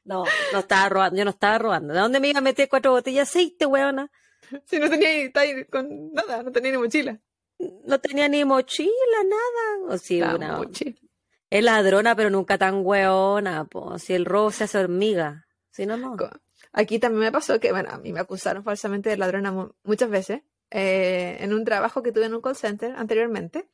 [0.04, 1.92] No, no estaba robando, yo no estaba robando.
[1.94, 4.10] ¿De dónde me iba a meter cuatro botellas de aceite, weona?
[4.66, 5.30] Si no tenía
[5.70, 7.20] con nada, no tenía ni mochila.
[7.84, 8.90] No tenía ni mochila,
[9.24, 9.94] nada.
[9.94, 10.96] O si La una, mochila.
[11.50, 13.98] es ladrona, pero nunca tan weona, po.
[13.98, 15.46] Si el robo se hace hormiga.
[15.70, 16.16] Si no, no.
[16.72, 20.08] Aquí también me pasó que, bueno, a mí me acusaron falsamente de ladrona mu- muchas
[20.08, 23.68] veces eh, en un trabajo que tuve en un call center anteriormente.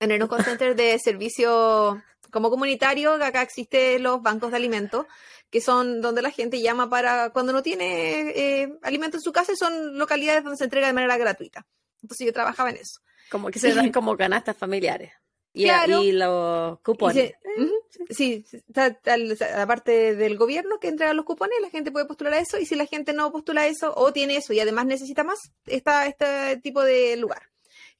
[0.00, 2.02] En un call center de servicio
[2.32, 5.06] como comunitario, acá existen los bancos de alimentos,
[5.50, 9.52] que son donde la gente llama para cuando no tiene eh, alimento en su casa
[9.52, 11.64] y son localidades donde se entrega de manera gratuita.
[12.02, 13.00] Entonces yo trabajaba en eso.
[13.30, 15.12] Como que se dan como canastas familiares.
[15.54, 16.02] Y, Claro.
[16.02, 17.14] y los Y cupones.
[17.14, 17.70] se- ujú,
[18.08, 22.06] sí, está, está el- la parte del gobierno que entrega los cupones, la gente puede
[22.06, 24.86] postular a eso, y si la gente no postula eso o tiene eso y además
[24.86, 27.42] necesita más, está este tipo de lugar,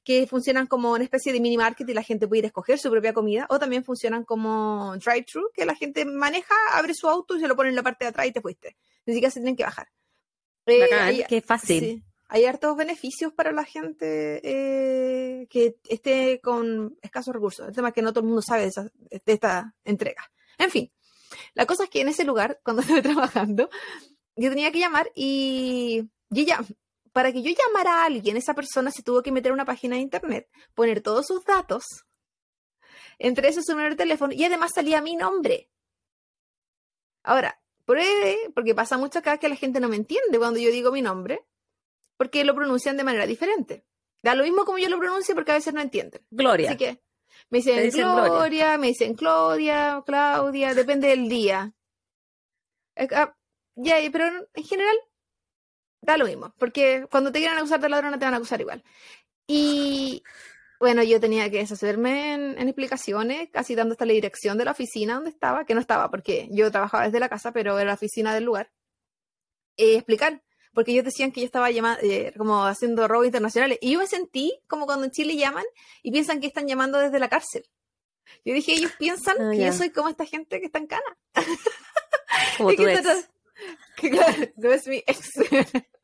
[0.03, 2.77] que funcionan como una especie de mini market y la gente puede ir a escoger
[2.79, 7.35] su propia comida, o también funcionan como drive-thru, que la gente maneja, abre su auto
[7.37, 8.75] y se lo pone en la parte de atrás y te fuiste.
[9.05, 9.87] Ni siquiera se tienen que bajar.
[10.65, 11.79] Eh, hay- qué fácil.
[11.79, 12.03] Sí.
[12.29, 17.67] Hay hartos beneficios para la gente eh, que esté con escasos recursos.
[17.67, 20.31] El tema es que no todo el mundo sabe de, esa- de esta entrega.
[20.57, 20.91] En fin,
[21.53, 23.69] la cosa es que en ese lugar, cuando estuve trabajando,
[24.35, 26.59] yo tenía que llamar y, y ella,
[27.13, 29.95] para que yo llamara a alguien, esa persona se tuvo que meter a una página
[29.95, 31.83] de internet, poner todos sus datos,
[33.19, 35.69] entre esos su número de teléfono y además salía mi nombre.
[37.21, 40.91] Ahora, pruebe, porque pasa mucho acá que la gente no me entiende cuando yo digo
[40.91, 41.45] mi nombre,
[42.17, 43.85] porque lo pronuncian de manera diferente.
[44.23, 46.25] Da lo mismo como yo lo pronuncio porque a veces no entienden.
[46.31, 46.69] Gloria.
[46.69, 47.03] Así que
[47.49, 48.77] me dicen, Te dicen Gloria, Gloria.
[48.77, 51.73] me dicen Claudia, Claudia, depende del día.
[52.95, 53.35] Eh, ah,
[53.75, 54.95] ya, pero en general
[56.03, 58.83] da lo mismo, porque cuando te quieran acusar de ladrona te van a acusar igual.
[59.47, 60.23] Y
[60.79, 64.71] bueno, yo tenía que deshacerme en, en explicaciones, casi dando hasta la dirección de la
[64.71, 67.93] oficina donde estaba, que no estaba, porque yo trabajaba desde la casa, pero era la
[67.93, 68.71] oficina del lugar.
[69.77, 73.77] Eh, explicar, porque ellos decían que yo estaba llama- eh, como haciendo robos internacionales.
[73.81, 75.65] Y yo me sentí como cuando en Chile llaman
[76.03, 77.63] y piensan que están llamando desde la cárcel.
[78.45, 79.67] Yo dije, ellos piensan Ah, que ya.
[79.67, 81.17] yo soy como esta gente que está en cana.
[82.57, 83.29] Como tu que ex.
[83.97, 84.11] que
[84.57, 85.29] no es mi ex.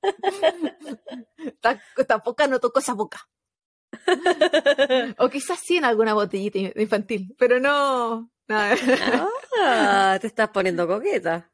[1.62, 3.28] Ta- Tampoco no tocó esa boca.
[5.18, 8.32] O quizás sí en alguna botellita in- infantil, pero no.
[8.48, 8.76] nada.
[9.60, 11.52] Ah, te estás poniendo coqueta.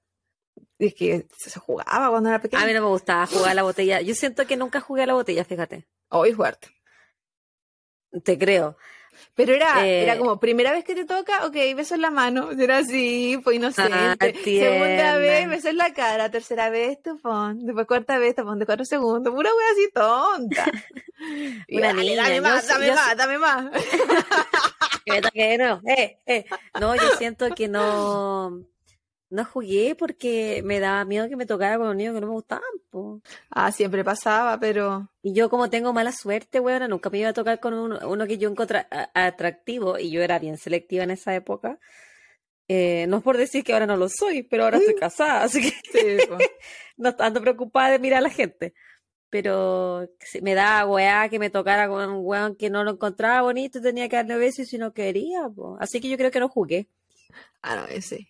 [0.77, 2.63] Es que se jugaba cuando era pequeña.
[2.63, 4.01] A mí no me gustaba jugar a la botella.
[4.01, 5.87] Yo siento que nunca jugué a la botella, fíjate.
[6.09, 6.69] Hoy fuerte.
[8.23, 8.77] Te creo.
[9.35, 12.51] Pero era, Eh, era como, primera vez que te toca, ok, beso en la mano.
[12.51, 13.93] Era así, fue inocente.
[13.93, 16.29] Ah, Segunda vez, beso en la cara.
[16.31, 17.65] Tercera vez, tupón.
[17.65, 19.33] Después cuarta vez, tupón de cuatro segundos.
[19.33, 20.65] Pura wea así tonta.
[21.67, 23.65] Y Una dale, niña, Dame yo más, dame yo más, dame más.
[25.05, 26.45] Que me toque, no, eh, eh.
[26.79, 28.59] No, yo siento que no,
[29.29, 32.33] no jugué porque me daba miedo que me tocara con los niños que no me
[32.33, 33.21] gustaban, po.
[33.49, 35.09] Ah, siempre pasaba, pero.
[35.21, 38.27] Y yo como tengo mala suerte, weona, nunca me iba a tocar con uno, uno
[38.27, 41.79] que yo encontré atractivo y yo era bien selectiva en esa época.
[42.67, 45.61] Eh, no es por decir que ahora no lo soy, pero ahora estoy casada, así
[45.61, 46.17] que Sí,
[46.97, 48.73] no ando preocupada de mirar a la gente.
[49.29, 50.07] Pero
[50.41, 53.81] me daba weá que me tocara con un weón que no lo encontraba bonito y
[53.81, 55.77] tenía que darle besos y si no quería, po.
[55.79, 56.87] Así que yo creo que no jugué.
[57.61, 58.29] Ah, no, ese.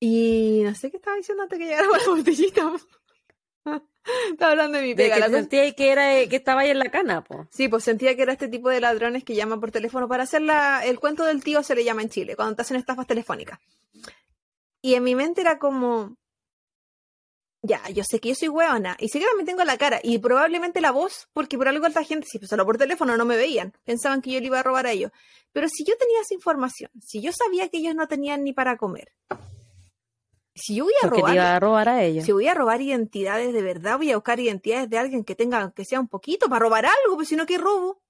[0.00, 2.72] Y no sé qué estaba diciendo antes que llegara la botellita.
[4.30, 5.16] estaba hablando de mi De pega.
[5.16, 7.46] que te cosa- sentía que era que estaba ahí en la cana, po.
[7.50, 10.42] Sí, pues sentía que era este tipo de ladrones que llaman por teléfono para hacer
[10.42, 13.60] la, el cuento del tío, se le llama en Chile, cuando te hacen estafas telefónicas.
[14.82, 16.16] Y en mi mente era como,
[17.62, 20.16] ya, yo sé que yo soy hueona, y sé que también tengo la cara, y
[20.18, 23.36] probablemente la voz, porque por algo esta gente, si pues solo por teléfono no me
[23.36, 25.12] veían, pensaban que yo le iba a robar a ellos.
[25.52, 28.78] Pero si yo tenía esa información, si yo sabía que ellos no tenían ni para
[28.78, 29.12] comer,
[30.60, 32.24] si yo voy a Porque robar, iba a robar a ellos.
[32.24, 35.60] si voy a robar identidades de verdad, voy a buscar identidades de alguien que tenga,
[35.62, 38.02] aunque sea un poquito, para robar algo, pues si no, ¿qué robo?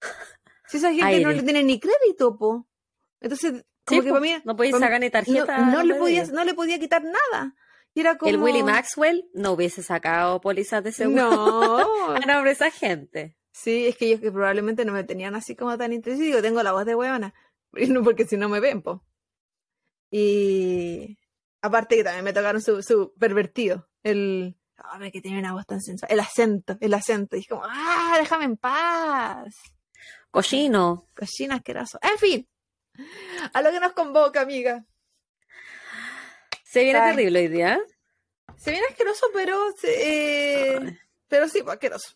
[0.68, 2.68] Si esa gente no le tiene ni crédito, po.
[3.20, 5.58] Entonces, como Sí, que po, para mí, no mí- sacar ni tarjeta.
[5.58, 7.56] no no le podía, no le podía quitar nada.
[7.92, 8.30] Y era como...
[8.30, 12.10] El Willie Maxwell no hubiese sacado pólizas de seguro No.
[12.14, 13.36] a nombre de esa gente.
[13.52, 16.24] Sí, es que ellos que probablemente no me tenían así como tan interesado.
[16.24, 17.34] Digo, tengo la voz de huevona.
[18.04, 19.02] Porque si no me ven, po.
[20.12, 21.18] Y
[21.62, 23.88] aparte que también me tocaron su, su pervertido.
[24.02, 24.56] El.
[24.92, 26.10] Hombre, que tiene una voz tan sensual.
[26.10, 27.36] El acento, el acento.
[27.36, 29.54] Y es como, ¡ah, déjame en paz!
[30.30, 31.06] Cochino.
[31.14, 31.98] Cochina asqueroso.
[32.02, 32.48] En fin.
[33.52, 34.84] A lo que nos convoca, amiga.
[36.64, 37.80] Se viene terrible hoy día.
[38.56, 39.58] Se viene asqueroso, pero.
[39.78, 42.14] se- eh, pero sí, pues, asqueroso.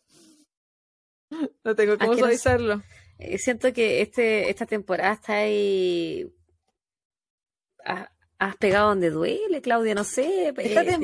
[1.64, 2.18] No tengo cómo Asqueroso.
[2.18, 2.83] suavizarlo.
[3.18, 6.33] Eh, Siento que este, esta temporada está ahí.
[7.85, 10.48] ha- Has pegado donde duele, Claudia, no sé.
[10.48, 10.54] Eh,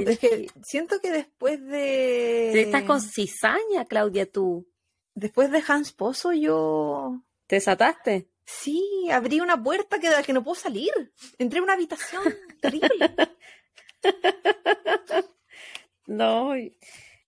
[0.06, 2.60] es que siento que después de.
[2.60, 4.68] Estás con cizaña, Claudia, tú.
[5.14, 7.22] Después de Hans Pozo, yo.
[7.46, 8.28] ¿Te desataste?
[8.44, 10.90] Sí, abrí una puerta que de la que no puedo salir.
[11.38, 12.22] Entré en una habitación
[12.60, 13.14] terrible.
[16.06, 16.52] No,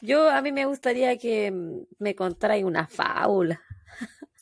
[0.00, 3.62] yo a mí me gustaría que mm, me contarais una fábula,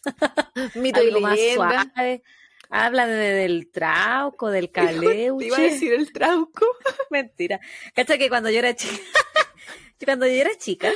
[0.75, 2.23] Mito y más suave.
[2.71, 5.63] Habla de- del trauco, del Te iba a caleuche.
[5.63, 6.65] decir el trauco.
[7.11, 7.61] Mentira.
[7.95, 8.95] Cacha que cuando yo era chica,
[10.05, 10.91] cuando yo era chica,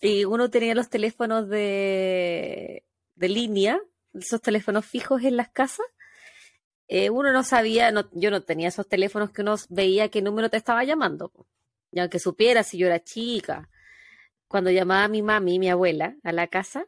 [0.00, 2.84] y uno tenía los teléfonos de,
[3.14, 3.80] de línea,
[4.14, 5.86] esos teléfonos fijos en las casas,
[6.86, 10.48] eh, uno no sabía, no, yo no tenía esos teléfonos que uno veía qué número
[10.50, 11.32] te estaba llamando.
[11.90, 13.68] Y aunque supiera si yo era chica,
[14.46, 16.86] cuando llamaba a mi mami, mi abuela, a la casa,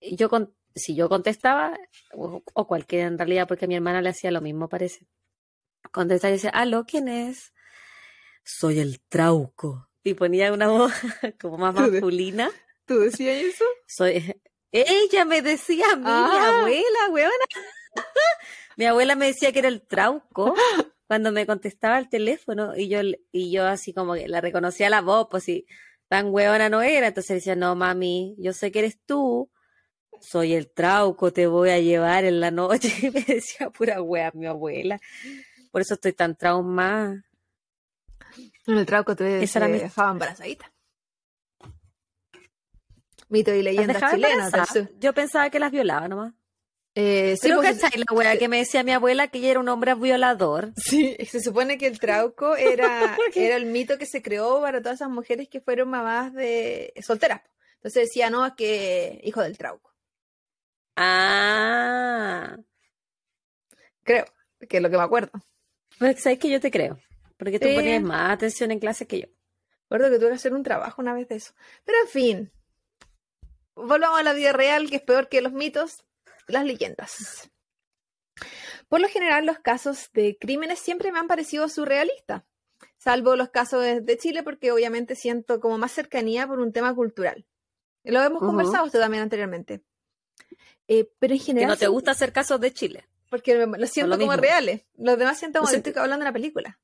[0.00, 1.76] yo con, si yo contestaba,
[2.12, 5.06] o, o cualquiera en realidad, porque a mi hermana le hacía lo mismo, parece.
[5.92, 7.52] Contestaba y decía, aló, ¿quién es?
[8.44, 9.88] Soy el trauco.
[10.04, 10.92] Y ponía una voz
[11.40, 12.50] como más masculina.
[12.84, 13.64] ¿Tú decías eso?
[13.88, 14.36] Soy...
[14.72, 16.58] Ella me decía a mí, mi Ah.
[16.58, 17.44] abuela, weona.
[18.76, 20.54] mi abuela me decía que era el trauco
[21.06, 23.00] cuando me contestaba el teléfono y yo,
[23.32, 25.66] y yo así como que la reconocía la voz, pues si
[26.08, 27.06] tan weona no era.
[27.08, 29.50] Entonces decía, no, mami, yo sé que eres tú.
[30.20, 32.92] Soy el trauco, te voy a llevar en la noche.
[33.02, 34.98] Y me decía pura wea mi abuela.
[35.70, 37.24] Por eso estoy tan traumada.
[38.66, 40.72] En el trauco te Esa era mi- dejaba embarazadita.
[43.28, 44.44] Mito y ¿Las leyenda dejaba chilena.
[44.46, 44.88] embarazadas?
[45.00, 46.34] Yo pensaba que las violaba nomás.
[46.94, 49.60] Eh, sí, Pero pues, ¿cachai la wea que me decía mi abuela que ella era
[49.60, 50.72] un hombre violador?
[50.76, 55.10] Sí, se supone que el trauco era el mito que se creó para todas esas
[55.10, 57.42] mujeres que fueron mamás de solteras.
[57.76, 59.92] Entonces decía, no, es que hijo del trauco.
[60.96, 62.56] Ah,
[64.02, 64.24] Creo,
[64.68, 65.30] que es lo que me acuerdo.
[65.98, 66.98] pues sabes que yo te creo,
[67.36, 67.74] porque tú Sí.
[67.74, 69.26] ponías más atención en clase que yo.
[69.88, 71.54] Recuerdo que tuve que hacer un trabajo una vez de eso.
[71.84, 72.52] Pero en fin,
[73.74, 76.04] volvamos a la vida real, que es peor que los mitos,
[76.46, 77.50] las leyendas.
[78.88, 82.42] Por lo general, los casos de crímenes siempre me han parecido surrealistas,
[82.98, 87.46] salvo los casos de- Chile, porque obviamente siento como más cercanía por un tema cultural.
[88.04, 89.82] Lo hemos conversado usted también anteriormente.
[90.88, 93.04] Eh, pero en Que general, no te gusta hacer casos de Chile.
[93.28, 94.40] porque me- lo siento lo como mismo.
[94.42, 94.82] reales.
[94.96, 96.78] Los demás siento como que estoy hablando de una película.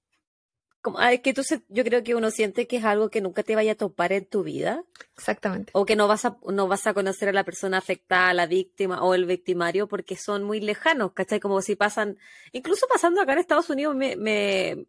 [0.80, 3.20] como, ah, es que tú se- yo creo que uno siente que es algo que
[3.20, 4.82] nunca te vaya a topar en tu vida,
[5.16, 5.70] Exactamente.
[5.76, 8.46] o que no vas a, no vas a conocer a la persona afectada, a la
[8.46, 11.38] víctima o el victimario, porque son muy lejanos, ¿cachai?
[11.38, 12.18] Como si pasan,
[12.50, 14.88] incluso pasando acá en Estados Unidos, me, me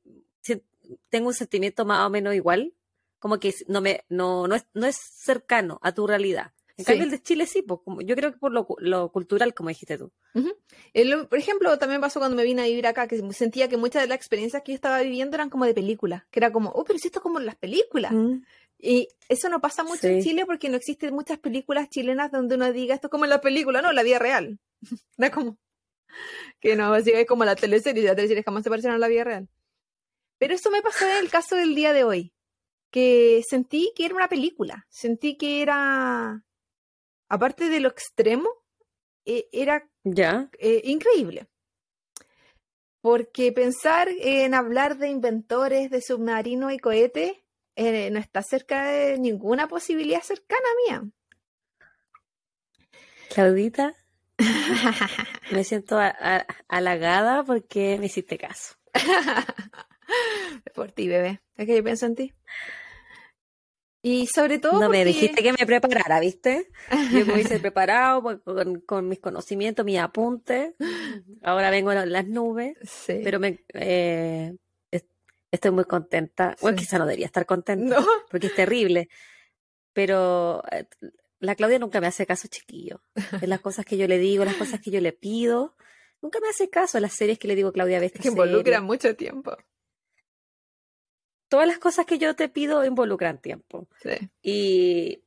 [1.09, 2.73] tengo un sentimiento más o menos igual,
[3.19, 6.52] como que no me, no, no es, no es cercano a tu realidad.
[6.75, 6.91] En Sí.
[6.91, 9.97] cambio, el de Chile sí, pues, yo creo que por lo, lo cultural, como dijiste
[9.97, 10.11] tú.
[10.33, 10.51] Ujú.
[10.93, 14.01] El- por ejemplo, también pasó cuando me vine a vivir acá, que sentía que muchas
[14.01, 16.83] de las experiencias que yo estaba viviendo eran como de película, que era como, oh,
[16.83, 18.13] pero si esto es como en las películas.
[18.79, 20.29] Y eso no pasa mucho en Sí.
[20.29, 23.39] Chile porque no existen muchas películas chilenas donde uno diga esto es como en la
[23.39, 24.59] película, no, en la vida real.
[25.17, 25.57] Era como
[26.59, 29.07] que no, así es como la teleserie, y las teleseries jamás se parecieron a la
[29.07, 29.47] vida real.
[30.39, 32.33] Pero eso me pasó en el caso del día de hoy,
[32.91, 36.43] que sentí que era una película, sentí que era,
[37.33, 38.47] aparte de lo extremo,
[39.25, 39.89] eh, era
[40.59, 41.47] eh, increíble.
[43.01, 47.33] Porque pensar en hablar de inventores de submarinos y cohetes
[47.75, 51.03] eh, no está cerca de ninguna posibilidad cercana mía.
[53.33, 53.95] Claudita,
[55.51, 55.99] me siento
[56.67, 58.75] halagada porque me hiciste caso.
[60.75, 61.41] Por ti, bebé.
[61.57, 62.33] Es que yo pienso en ti.
[64.05, 64.79] Y sobre todo.
[64.81, 66.69] No me dijiste que me preparara, ¿viste?
[67.13, 70.73] Yo me hubiese preparado pues, con, con mis conocimientos, mis apuntes.
[71.41, 73.21] Ahora vengo a las nubes, Sí.
[73.23, 74.53] pero me, eh,
[74.91, 75.05] es-
[75.51, 76.55] estoy muy contenta.
[76.61, 76.83] Bueno, Sí.
[76.83, 78.05] quizá no debería estar contenta No.
[78.29, 79.07] porque es terrible.
[79.93, 80.85] Pero eh,
[81.39, 83.01] la Claudia nunca me hace caso, chiquillo.
[83.41, 85.75] En las cosas que yo le digo, las cosas que yo le pido.
[86.21, 88.29] Nunca me hace caso en las series que le digo, Claudia, ve Es esta que
[88.29, 89.55] involucra mucho tiempo.
[91.53, 93.87] Todas las cosas que yo te pido involucran tiempo.
[94.01, 94.09] Sí.
[94.41, 95.23] Y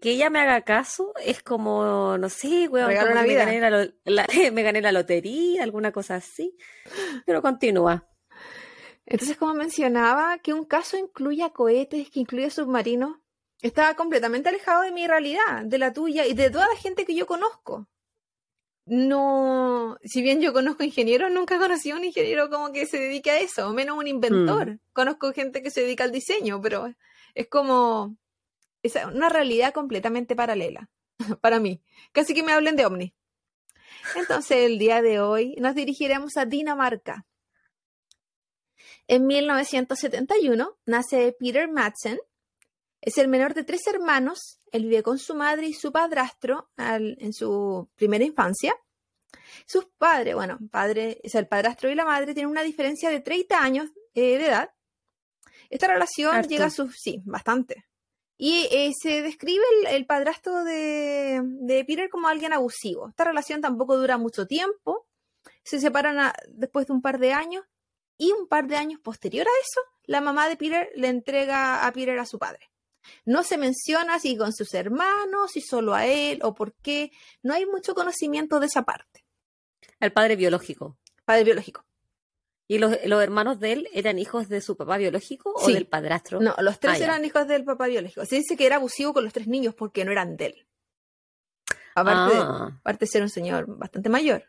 [0.00, 2.94] que ella me haga caso es como, no sé, weón, me
[3.34, 3.60] gané
[4.06, 6.56] la- me gané la lotería, alguna cosa así.
[7.26, 8.08] Pero continúa.
[9.04, 13.18] Entonces, como mencionaba, que un caso incluya cohetes, que incluya submarinos,
[13.60, 17.14] estaba completamente alejado de mi realidad, de la tuya y de toda la gente que
[17.14, 17.88] yo conozco.
[18.84, 23.30] No, si bien yo conozco ingenieros, nunca conocí a un ingeniero como que se dedique
[23.30, 24.80] a eso, o menos un inventor.
[24.92, 26.92] Conozco gente que se dedica al diseño, pero
[27.34, 28.16] es como
[28.82, 30.90] es una realidad completamente paralela
[31.40, 31.80] para mí.
[32.12, 33.14] Casi que me hablen de ovni.
[34.16, 37.24] Entonces, el día de hoy nos dirigiremos a Dinamarca.
[39.06, 42.18] En 1971 nace Peter Madsen.
[43.02, 44.60] Es el menor de tres hermanos.
[44.70, 48.74] Él vive con su madre y su padrastro al- en su primera infancia.
[49.66, 53.20] Sus padres, bueno, padre, o sea, el padrastro y la madre tienen una diferencia de
[53.20, 54.70] 30 años eh, de edad.
[55.68, 56.48] Esta relación Harto.
[56.48, 57.84] llega a sus, sí, bastante.
[58.36, 63.08] Y eh, se describe el, el padrastro de, de Peter como alguien abusivo.
[63.08, 65.06] Esta relación tampoco dura mucho tiempo.
[65.64, 67.64] Se separan a- después de un par de años
[68.18, 71.92] y un par de años posterior a eso, la mamá de Peter le entrega a
[71.92, 72.70] Peter a su padre.
[73.24, 77.10] No se menciona si con sus hermanos, si solo a él o por qué.
[77.42, 79.24] No hay mucho conocimiento de esa parte.
[80.00, 80.98] El padre biológico.
[81.24, 81.84] Padre biológico.
[82.68, 86.40] ¿Y los, los hermanos de él eran hijos de su papá biológico o del padrastro?
[86.40, 87.04] No, los tres Ah, ya.
[87.06, 88.24] eran hijos del papá biológico.
[88.24, 90.66] Se dice que era abusivo con los tres niños porque no eran de él.
[91.94, 94.44] Aparte, de- Ah, aparte de ser un señor bastante mayor.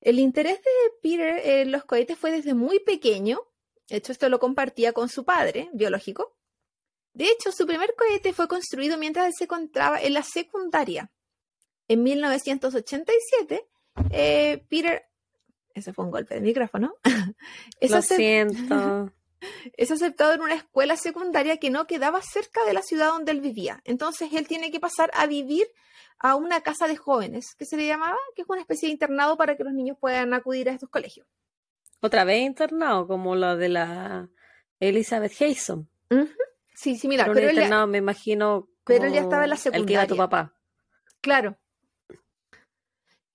[0.00, 3.40] El interés de Peter en los cohetes fue desde muy pequeño.
[3.88, 6.34] De hecho, esto lo compartía con su padre biológico.
[7.14, 11.10] De hecho, su primer cohete fue construido mientras él se encontraba en la secundaria.
[11.88, 13.66] En 1987,
[14.10, 15.04] eh, Peter...
[15.74, 16.96] Ese fue un golpe de micrófono.
[17.80, 19.12] es, lo acep- siento.
[19.76, 23.40] es aceptado en una escuela secundaria que no quedaba cerca de la ciudad donde él
[23.40, 23.80] vivía.
[23.84, 25.66] Entonces él tiene que pasar a vivir
[26.18, 29.36] a una casa de jóvenes, que se le llamaba, que es una especie de internado
[29.36, 31.26] para que los niños puedan acudir a estos colegios.
[32.02, 34.28] Otra vez internado, como la de la
[34.80, 35.86] Elizabeth Haysom.
[36.74, 38.68] Sí, Era un pero ya- internado, me imagino.
[38.84, 40.16] pero él ya estaba en la El que iba tu secundaria.
[40.16, 40.54] papá.
[41.20, 41.56] claro.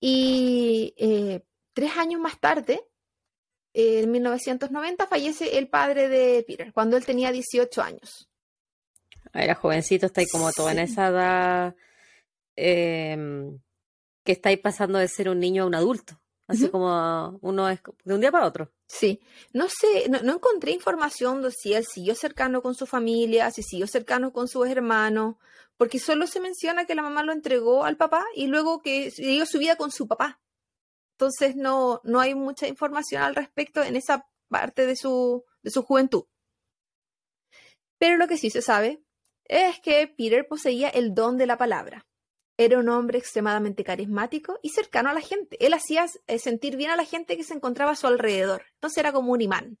[0.00, 2.80] Y eh, tres años más tarde,
[3.72, 8.28] en 1990, fallece el padre de Peter, cuando él tenía 18 años.
[9.32, 10.92] Ah, Era jovencito, está ahí como todo en Sí.
[10.92, 11.76] esa edad
[12.56, 13.58] em,
[14.24, 16.20] que estáis pasando de ser un niño a un adulto.
[16.48, 18.72] Así como uno es de un día para otro.
[18.86, 19.20] Sí,
[19.52, 23.62] no sé, no, no encontré información de si él siguió cercano con su familia, si
[23.62, 25.36] siguió cercano con sus hermanos,
[25.76, 29.44] porque solo se menciona que la mamá lo entregó al papá y luego que siguió
[29.44, 30.40] su vida con su papá.
[31.18, 35.82] Entonces no, no hay mucha información al respecto en esa parte de su, de su
[35.82, 36.24] juventud.
[37.98, 39.02] Pero lo que sí se sabe
[39.44, 42.07] es que Peter poseía el don de la palabra.
[42.58, 45.56] Era un hombre extremadamente carismático y cercano a la gente.
[45.64, 48.64] Él hacía eh, sentir bien a la gente que se encontraba a su alrededor.
[48.74, 49.78] Entonces era como un imán.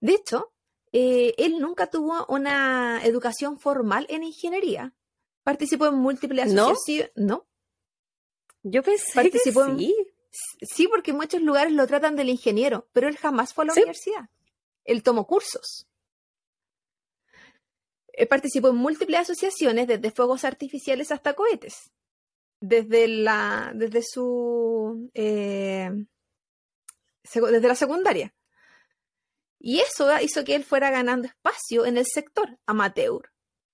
[0.00, 0.52] De hecho,
[0.92, 4.92] eh, él nunca tuvo una educación formal en ingeniería.
[5.42, 7.12] Participó en múltiples asociaciones.
[7.16, 7.46] No.
[8.62, 9.94] Yo pensé Participó que en- sí.
[10.62, 13.72] Sí, porque en muchos lugares lo tratan del ingeniero, pero él jamás fue a la
[13.74, 13.80] Sí.
[13.80, 14.28] universidad.
[14.84, 15.86] Él tomó cursos.
[18.16, 21.90] Él participó en múltiples asociaciones, desde fuegos artificiales hasta cohetes.
[22.60, 25.90] Desde la, desde su, eh,
[27.22, 28.34] desde la secundaria.
[29.58, 33.32] Y eso hizo que él fuera ganando espacio en el sector amateur.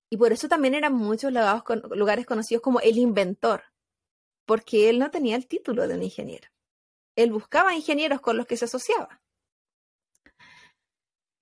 [0.09, 3.64] Y por eso también eran muchos lugares conocidos como el inventor,
[4.47, 6.49] porque él no tenía el título de un ingeniero.
[7.14, 9.20] Él buscaba ingenieros con los que se asociaba.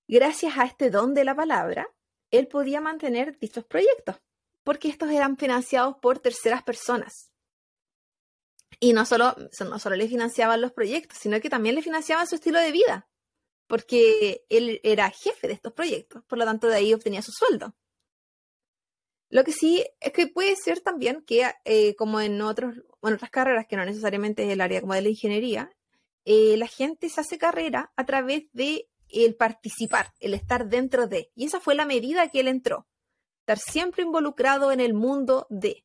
[0.06, 1.88] Gracias a este don de la palabra,
[2.30, 4.16] él podía mantener dichos proyectos,
[4.62, 7.30] porque estos eran financiados por terceras personas.
[8.80, 12.36] Y no solo, no solo le financiaban los proyectos, sino que también le financiaban su
[12.36, 13.08] estilo de vida,
[13.66, 17.74] porque él era jefe de estos proyectos, por lo tanto de ahí obtenía su sueldo.
[19.30, 23.66] Lo que sí es que puede ser también que, eh, como en, otros, otras carreras,
[23.66, 25.70] que no necesariamente es el área como de la ingeniería,
[26.24, 31.30] eh, la gente se hace carrera a través de el participar, el estar dentro de.
[31.34, 32.86] Y esa fue la medida que él entró.
[33.40, 35.84] Estar siempre involucrado en el mundo de.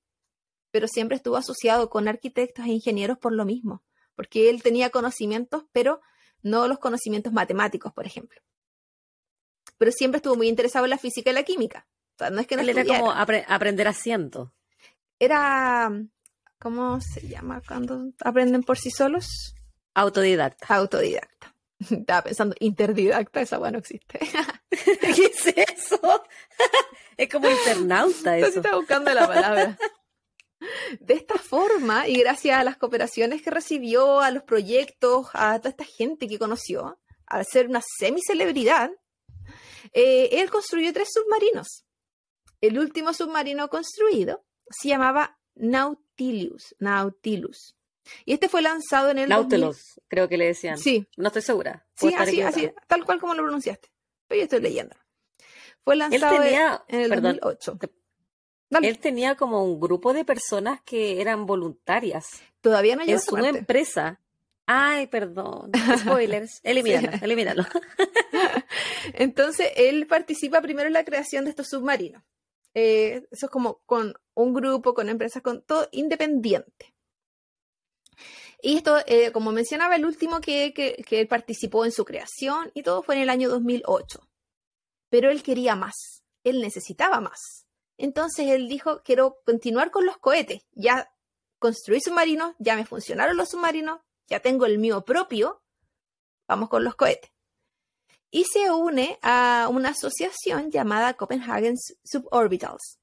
[0.72, 3.84] Pero siempre estuvo asociado con arquitectos e ingenieros por lo mismo.
[4.16, 6.02] Porque él tenía conocimientos, pero
[6.42, 8.42] no los conocimientos matemáticos, por ejemplo.
[9.78, 11.88] Pero siempre estuvo muy interesado en la física y la química.
[12.16, 14.54] O sea, no es que no Él era como apre- aprender haciendo.
[15.20, 15.90] Era,
[16.60, 19.56] ¿cómo se llama cuando aprenden por sí solos?
[19.94, 20.66] Autodidacta.
[20.76, 21.53] Autodidacta.
[21.92, 24.20] Estaba pensando, interdidacta, esa bueno existe.
[24.70, 26.24] ¿Qué es eso?
[27.18, 28.60] es como internauta Entonces eso.
[28.60, 29.78] estaba buscando la palabra.
[31.00, 35.72] De esta forma, y gracias a las cooperaciones que recibió, a los proyectos, a toda
[35.72, 38.92] esta gente que conoció, al ser una semicelebridad,
[39.92, 41.86] eh, él construyó tres submarinos.
[42.62, 46.76] El último submarino construido se llamaba Nautilus.
[46.80, 47.76] Nautilus.
[48.26, 50.78] Y este fue lanzado en el 2000 Nautilus, creo que le decían.
[50.78, 51.86] Sí, No estoy segura.
[51.96, 53.90] Sí, así, así, tal cual como lo pronunciaste.
[54.28, 54.96] Pero yo estoy leyendo.
[55.84, 57.78] Fue lanzado tenía, en el perdón, 2008.
[57.80, 63.22] te- él tenía como un grupo de personas que eran voluntarias Todavía no llegó en
[63.24, 63.50] su parte.
[63.60, 64.20] empresa.
[64.66, 65.70] Ay, perdón.
[66.00, 66.62] Spoilers.
[66.64, 67.64] Elimínalo, elimínalo.
[69.14, 72.24] Entonces, él participa primero en la creación de estos submarinos.
[72.74, 76.94] Eh, eso es como con un grupo, con empresas, con todo independiente.
[78.64, 82.72] Y esto, eh, como mencionaba, el último que, que, que él participó en su creación
[82.74, 84.28] y todo fue en el año 2008.
[85.10, 87.68] Pero él quería más, él necesitaba más.
[87.98, 90.64] Entonces él dijo, quiero continuar con los cohetes.
[90.72, 91.14] Ya
[91.60, 95.62] construí submarinos, ya me funcionaron los submarinos, ya tengo el mío propio,
[96.48, 97.34] vamos con los cohetes
[98.34, 102.98] y se une a una asociación llamada Copenhagen Suborbitals.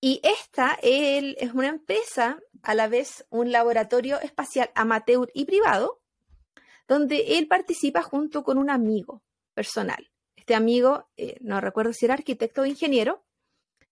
[0.00, 6.02] Y esta él, es una empresa, a la vez un laboratorio espacial amateur y privado,
[6.86, 9.22] donde él participa junto con un amigo
[9.54, 10.10] personal.
[10.36, 13.24] Este amigo, eh, no recuerdo si era arquitecto o ingeniero,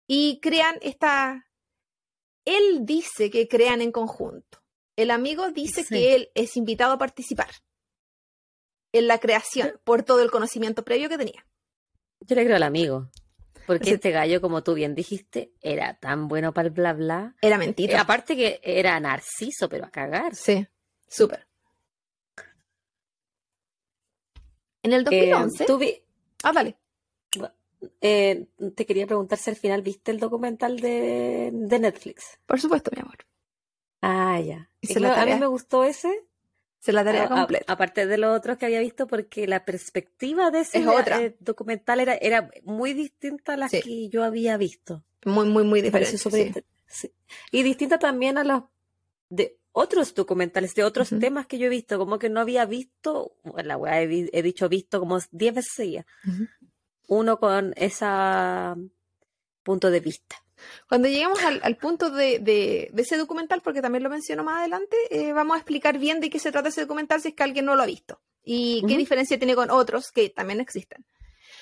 [0.07, 1.49] y crean esta...
[2.45, 4.61] Él dice que crean en conjunto.
[4.97, 5.95] El amigo dice Sí.
[5.95, 7.49] que él es invitado a participar
[8.91, 11.47] en la creación por todo el conocimiento previo que tenía.
[12.19, 13.09] Yo le creo al amigo.
[13.65, 17.35] Porque este gallo, como tú bien dijiste, era tan bueno para el bla bla.
[17.41, 18.01] Era Eh, mentira.
[18.01, 20.35] aparte que era narciso, pero a cagar.
[20.35, 20.67] Sí,
[21.07, 21.47] súper.
[24.83, 25.65] En el Eh, 2011.
[25.65, 26.03] tú vi-
[26.43, 26.77] Ah, dale.
[28.01, 32.39] eh, te quería preguntar si al final viste el documental de, de Netflix.
[32.45, 33.17] Por supuesto, mi amor.
[34.01, 34.69] Ah, ya.
[34.99, 36.25] La a mí me gustó ese.
[36.83, 37.71] Se la tarea a- a- completa.
[37.73, 41.21] aparte de los otros que había visto, porque la perspectiva de ese Es otra.
[41.21, 43.81] eh, documental era, era muy distinta a las Sí.
[43.81, 45.03] que yo había visto.
[45.25, 46.17] Muy, muy, muy diferente.
[46.17, 46.53] sí.
[46.85, 47.11] sí.
[47.51, 48.63] Y distinta también a los
[49.29, 53.37] de otros documentales, de otros temas que yo he visto, como que no había visto,
[53.43, 56.47] bueno, la weá he, he dicho visto como 10 veces Ujú.
[57.07, 58.05] uno con ese
[59.63, 60.42] punto de vista.
[60.87, 64.59] Cuando lleguemos al, al punto de, de- de ese documental, porque también lo menciono más
[64.59, 67.43] adelante, eh, vamos a explicar bien de qué se trata ese documental si es que
[67.43, 71.05] alguien no lo ha visto y qué diferencia tiene con otros que también existen.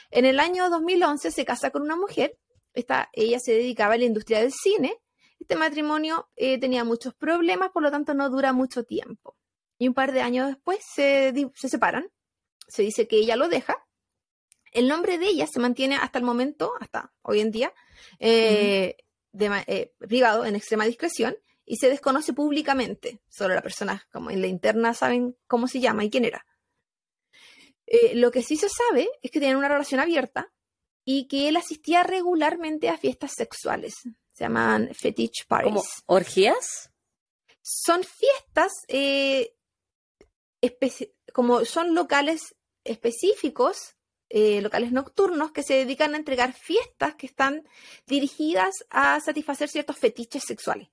[0.09, 2.37] En el año 2011 se casa con una mujer,
[2.73, 4.97] esta, ella se dedicaba a la industria del cine,
[5.39, 9.35] este matrimonio eh, tenía muchos problemas, por lo tanto no dura mucho tiempo.
[9.77, 12.09] Y un par de años después se separan,
[12.67, 13.75] se dice que ella lo deja.
[14.71, 17.73] El nombre de ella se mantiene hasta el momento, hasta hoy en día,
[18.19, 18.95] eh,
[19.33, 23.21] de eh, privado, en extrema discreción, y se desconoce públicamente.
[23.29, 26.45] Solo las personas como en la interna saben cómo se llama y quién era.
[27.85, 30.53] Eh, lo que sí se sabe es que tienen una relación abierta
[31.03, 33.95] y que él asistía regularmente a fiestas sexuales.
[34.31, 35.73] Se llaman fetish parties.
[35.73, 36.91] ¿Como orgías?
[37.61, 39.55] Son fiestas, eh,
[41.33, 43.95] como son locales específicos,
[44.33, 47.63] eh, locales nocturnos, que se dedican a entregar fiestas que están
[48.07, 50.89] dirigidas a satisfacer ciertos fetiches sexuales.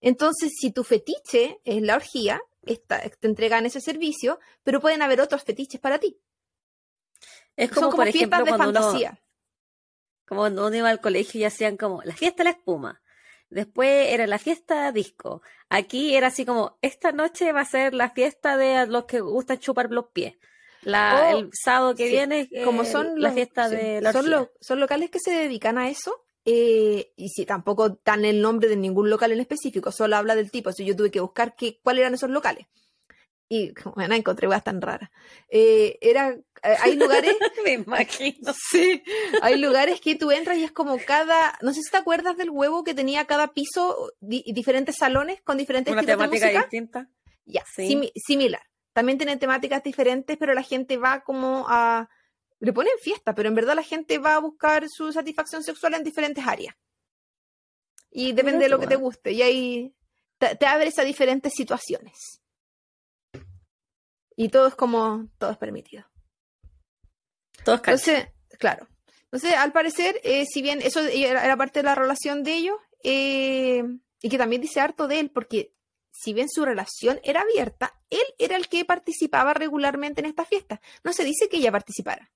[0.00, 5.20] Entonces, si tu fetiche es la orgía, esta- te entregan ese servicio, pero pueden haber
[5.20, 6.18] otros fetiches para ti.
[7.56, 9.22] Es Son como, como por ejemplo, fiestas de cuando uno, fantasía.
[10.26, 13.02] como cuando uno iba al colegio y hacían como la fiesta de la espuma.
[13.50, 15.42] Después era la fiesta disco.
[15.68, 19.58] Aquí era así como, esta noche va a ser la fiesta de los que gustan
[19.58, 20.36] chupar los pies.
[20.82, 22.12] La, Oh, el sábado que sí.
[22.12, 25.10] viene es como eh, son la los- fiesta sí, de la son, lo- son locales
[25.10, 29.30] que se dedican a eso eh, y si tampoco dan el nombre de ningún local
[29.32, 32.30] en específico solo habla del tipo si yo tuve que buscar qué, cuáles eran esos
[32.30, 32.66] locales
[33.48, 35.10] y bueno, encontré cosas tan raras
[35.50, 38.52] Eh, era eh, hay lugares Me imagino.
[38.70, 39.02] sí
[39.42, 42.48] hay lugares que tú entras y es como cada no sé si te acuerdas del
[42.48, 47.08] huevo que tenía cada piso di- diferentes salones con diferentes Una de temática música distinta.
[47.44, 47.86] ya, Sí.
[47.86, 48.62] simi- similar.
[48.92, 52.08] También tienen temáticas diferentes, pero la gente va como a...
[52.58, 56.04] Le ponen fiesta, pero en verdad la gente va a buscar su satisfacción sexual en
[56.04, 56.74] diferentes áreas.
[58.10, 59.32] Y depende Mira de lo que te guste.
[59.32, 59.94] Y ahí
[60.38, 62.42] te, te abres a diferentes situaciones.
[64.36, 65.28] Y todo es como...
[65.38, 66.04] Todo es permitido.
[67.64, 68.14] Todos cachan.
[68.14, 68.88] Entonces, claro.
[69.24, 72.76] Entonces, al parecer, eh, si bien eso era, era parte de la relación de ellos,
[73.04, 73.84] eh,
[74.20, 75.72] y que también dice harto de él, porque
[76.10, 80.80] si bien su relación era abierta, él era el que participaba regularmente en esta fiesta.
[81.04, 82.30] No se dice que ella participara.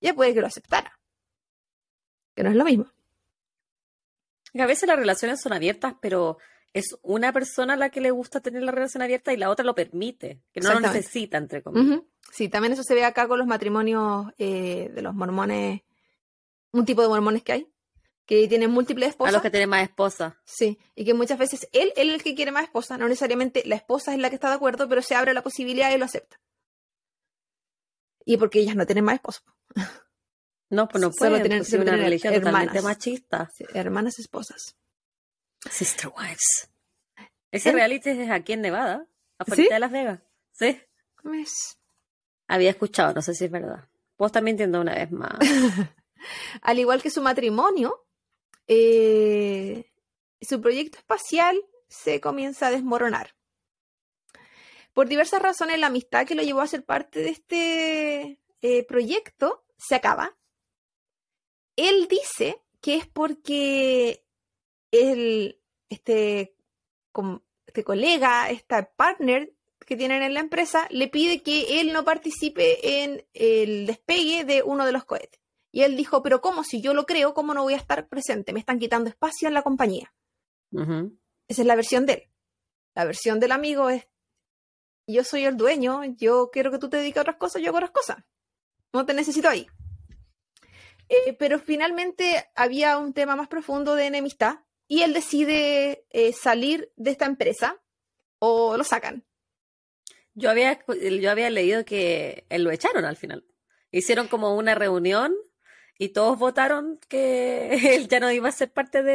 [0.00, 0.98] Ella puede que lo aceptara.
[2.34, 2.90] Que no es lo mismo.
[4.58, 6.38] A veces las relaciones son abiertas, pero
[6.72, 9.74] es una persona la que le gusta tener la relación abierta y la otra lo
[9.74, 12.02] permite, que no lo necesita, entre comillas.
[12.32, 15.82] Sí, también eso se ve acá con los matrimonios eh, de los mormones,
[16.72, 17.72] un tipo de mormones que hay,
[18.26, 19.32] que tienen múltiples A esposas.
[19.32, 20.34] los que tienen más esposas.
[20.44, 23.62] Sí, y que muchas veces él, él es el que quiere más esposa, no necesariamente
[23.66, 26.04] la esposa es la que está de acuerdo, pero se abre la posibilidad y lo
[26.04, 26.40] acepta.
[28.24, 29.44] Y porque ellas no tienen más esposos.
[30.70, 32.84] No, pues no Solo pueden, pues, solo es una tienen religión totalmente hermanas.
[32.84, 33.50] machista.
[33.54, 34.76] Sí, hermanas esposas.
[35.70, 36.68] Sister Wives.
[37.52, 39.06] Ese En- reality es aquí en Nevada,
[39.38, 39.68] afuera ¿Sí?
[39.72, 40.20] de Las Vegas.
[40.52, 40.80] Sí.
[42.48, 43.88] Había escuchado, no sé si es verdad.
[44.18, 45.38] Vos también entiendo una vez más.
[46.62, 48.05] Al igual que su matrimonio,
[48.68, 49.90] eh,
[50.40, 53.34] su proyecto espacial se comienza a desmoronar.
[54.92, 59.64] Por diversas razones, la amistad que lo llevó a ser parte de este eh, proyecto
[59.76, 60.36] se acaba.
[61.76, 64.24] Él dice que es porque
[64.90, 65.60] este,
[65.90, 69.52] este colega, esta partner
[69.84, 74.62] que tienen en la empresa, le pide que él no participe en el despegue de
[74.62, 75.40] uno de los cohetes.
[75.76, 76.64] Y él dijo, pero ¿cómo?
[76.64, 78.54] Si yo lo creo, ¿cómo no voy a estar presente?
[78.54, 80.10] Me están quitando espacio en la compañía.
[80.72, 82.22] Esa es la versión de él.
[82.94, 84.08] La versión del amigo es,
[85.06, 87.76] yo soy el dueño, yo quiero que tú te dediques a otras cosas, yo hago
[87.76, 88.24] otras cosas.
[88.94, 89.66] No te necesito ahí.
[91.10, 96.90] Eh, pero finalmente había un tema más profundo de enemistad y él decide eh, salir
[96.96, 97.82] de esta empresa
[98.38, 99.26] o lo sacan.
[100.32, 100.82] Yo había,
[101.20, 103.44] yo había leído que él lo echaron al final.
[103.90, 105.36] Hicieron como una reunión
[105.98, 109.12] y todos votaron que él ya no iba a ser parte de,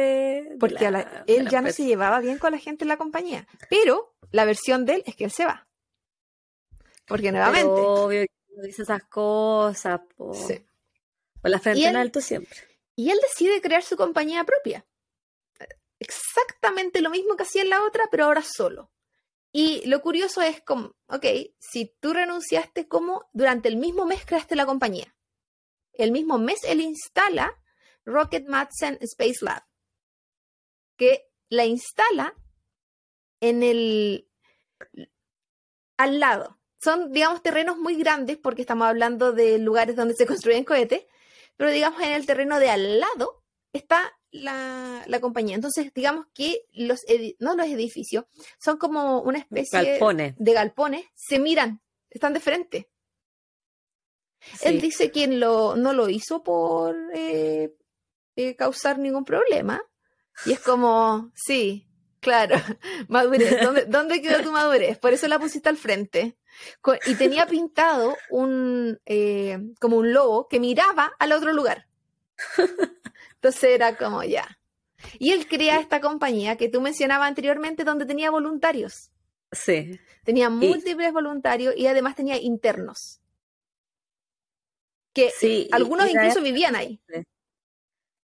[0.50, 2.84] de Porque a la- la- él la ya no se llevaba bien con la gente
[2.84, 3.46] en la compañía.
[3.70, 5.66] Pero la versión de él es que él se va.
[7.06, 7.66] Porque nuevamente.
[7.74, 8.26] Pero obvio
[8.62, 10.32] dice esas cosas, po.
[10.34, 10.64] Sí.
[11.40, 12.56] Con la frente en alto siempre.
[12.94, 14.84] Y él decide crear su compañía propia.
[15.98, 18.90] Exactamente lo mismo que hacía en la otra, pero ahora solo.
[19.52, 21.24] Y lo curioso es como, ok,
[21.58, 25.14] si tú renunciaste, ¿cómo durante el mismo mes creaste la compañía?
[25.92, 27.52] El mismo mes él instala
[28.04, 29.62] Rocket Madsen Space Lab,
[30.96, 32.34] que la instala
[33.40, 34.28] en el
[35.96, 36.58] al lado.
[36.80, 41.06] Son, digamos, terrenos muy grandes porque estamos hablando de lugares donde se construyen cohetes,
[41.56, 45.54] pero digamos en el terreno de al lado está la, la compañía.
[45.54, 47.00] Entonces, digamos que los,
[47.38, 48.24] no los edificios,
[48.58, 50.34] son como una especie Galpones.
[50.38, 51.80] de galpones, se miran,
[52.10, 52.90] están de frente.
[54.62, 57.74] Él dice que lo, no lo hizo por eh,
[58.36, 59.82] eh, causar ningún problema.
[60.46, 61.86] Y es como, sí,
[62.20, 62.56] claro,
[63.08, 63.62] madurez.
[63.62, 64.98] ¿Dónde, dónde quedó tu madurez?
[64.98, 66.36] Por eso la pusiste al frente.
[67.06, 71.86] Y tenía pintado un, eh, como un lobo que miraba al otro lugar.
[73.34, 74.58] Entonces era como, ya.
[75.18, 79.10] Y él crea esta compañía que tú mencionabas anteriormente donde tenía voluntarios.
[79.50, 79.98] Sí.
[80.24, 83.21] Tenía múltiples voluntarios y además tenía internos.
[85.12, 87.00] Que Sí, algunos y incluso vivían ahí.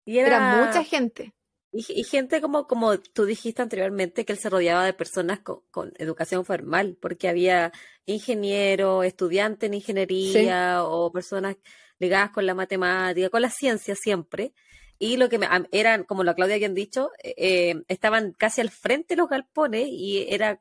[0.05, 1.35] y Era, era, mucha gente.
[1.71, 5.61] Y, y gente como, como tú dijiste anteriormente, que él se rodeaba de personas con,
[5.71, 7.73] con educación formal, porque había
[8.07, 11.57] ingenieros, estudiantes en ingeniería o personas
[11.99, 14.55] ligadas con la matemática, con la ciencia siempre.
[14.99, 18.71] Y lo que me, eran, como la Claudia habían dicho, eh, eh, estaban casi al
[18.71, 20.61] frente de los galpones y era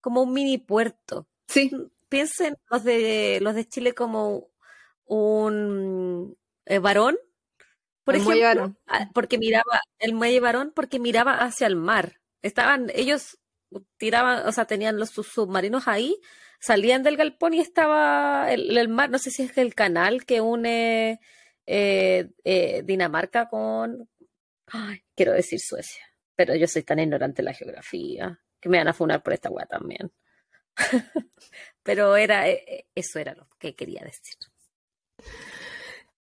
[0.00, 1.26] como un mini puerto.
[1.48, 1.70] Sí.
[2.08, 4.48] Piensen los de los de Chile como
[5.06, 6.36] un
[6.66, 7.16] eh, varón,
[8.04, 12.20] por El ejemplo, ah, porque miraba el muelle varón porque miraba hacia el mar.
[12.42, 13.38] Estaban ellos
[13.96, 16.20] tiraban, o sea, tenían los sus submarinos ahí,
[16.60, 20.40] salían del galpón y estaba el, el mar, no sé si es el canal que
[20.40, 21.20] une
[21.66, 24.08] eh, eh, Dinamarca con,
[24.66, 26.04] ay, quiero decir Suecia,
[26.36, 29.50] pero yo soy tan ignorante en la geografía que me van a funar por esta
[29.50, 30.12] weá también.
[31.82, 32.46] pero era,
[32.94, 34.36] eso era lo que quería decir.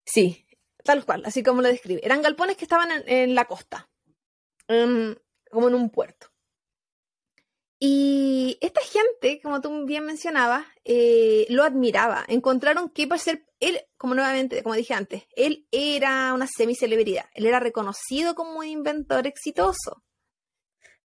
[0.05, 0.45] Sí,
[0.83, 2.01] tal cual, así como lo describe.
[2.03, 3.89] Eran galpones que estaban en, en la costa,
[4.67, 5.15] em,
[5.49, 6.27] como en un puerto.
[7.83, 12.23] Y esta gente, como tú bien mencionabas, eh, lo admiraba.
[12.27, 17.25] Encontraron que para ser, él, como nuevamente, como dije antes, él era una semicelebridad.
[17.33, 20.03] Él era reconocido como un inventor exitoso.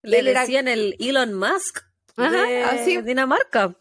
[0.02, 1.82] Le Él era- decían el Elon Musk
[2.16, 3.00] Ajá, de así.
[3.02, 3.80] Dinamarca.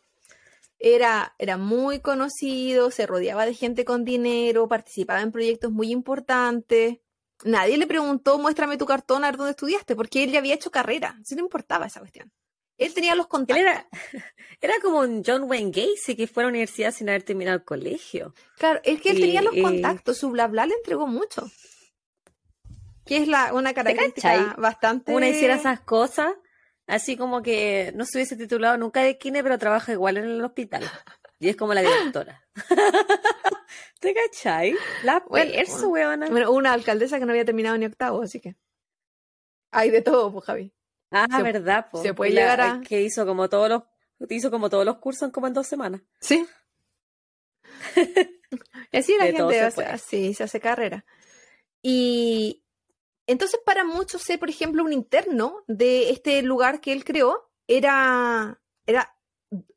[0.86, 6.97] Era, era muy conocido, se rodeaba de gente con dinero, participaba en proyectos muy importantes.
[7.45, 10.71] Nadie le preguntó, muéstrame tu cartón a ver dónde estudiaste, porque él ya había hecho
[10.71, 11.17] carrera.
[11.23, 12.34] Sí le importaba esa cuestión.
[12.77, 13.65] Él tenía los Él contactos.
[13.65, 13.88] era,
[14.61, 17.63] era como un John Wayne Gacy que fue a la universidad sin haber terminado el
[17.63, 18.34] colegio.
[18.57, 21.49] Claro, es que él tenía los contactos, su bla bla le entregó mucho.
[23.05, 25.13] Que es la, una característica bastante.
[25.13, 26.34] Una hiciera esas cosas,
[26.88, 30.43] así como que no se hubiese titulado nunca de kine, pero trabaja igual en el
[30.43, 30.84] hospital.
[31.39, 32.45] Y es como la directora.
[33.99, 34.75] ¿Te cachai?
[35.03, 35.89] La Bueno, perso.
[35.89, 38.55] Bueno, una alcaldesa que no había terminado ni octavo, así que.
[39.71, 40.73] Hay de todo, pues, Javi.
[41.11, 42.01] Ah, se- verdad, po.
[42.01, 43.84] se puede la- llegar a- Que hizo como todos los,
[44.29, 46.01] hizo como todos los cursos en como en dos semanas.
[46.19, 46.45] Sí.
[48.91, 51.05] y así la De gente se hace, así, se hace carrera.
[51.81, 52.62] Y
[53.28, 58.61] entonces para muchos ser, por ejemplo, un interno de este lugar que él creó era,
[58.86, 59.15] era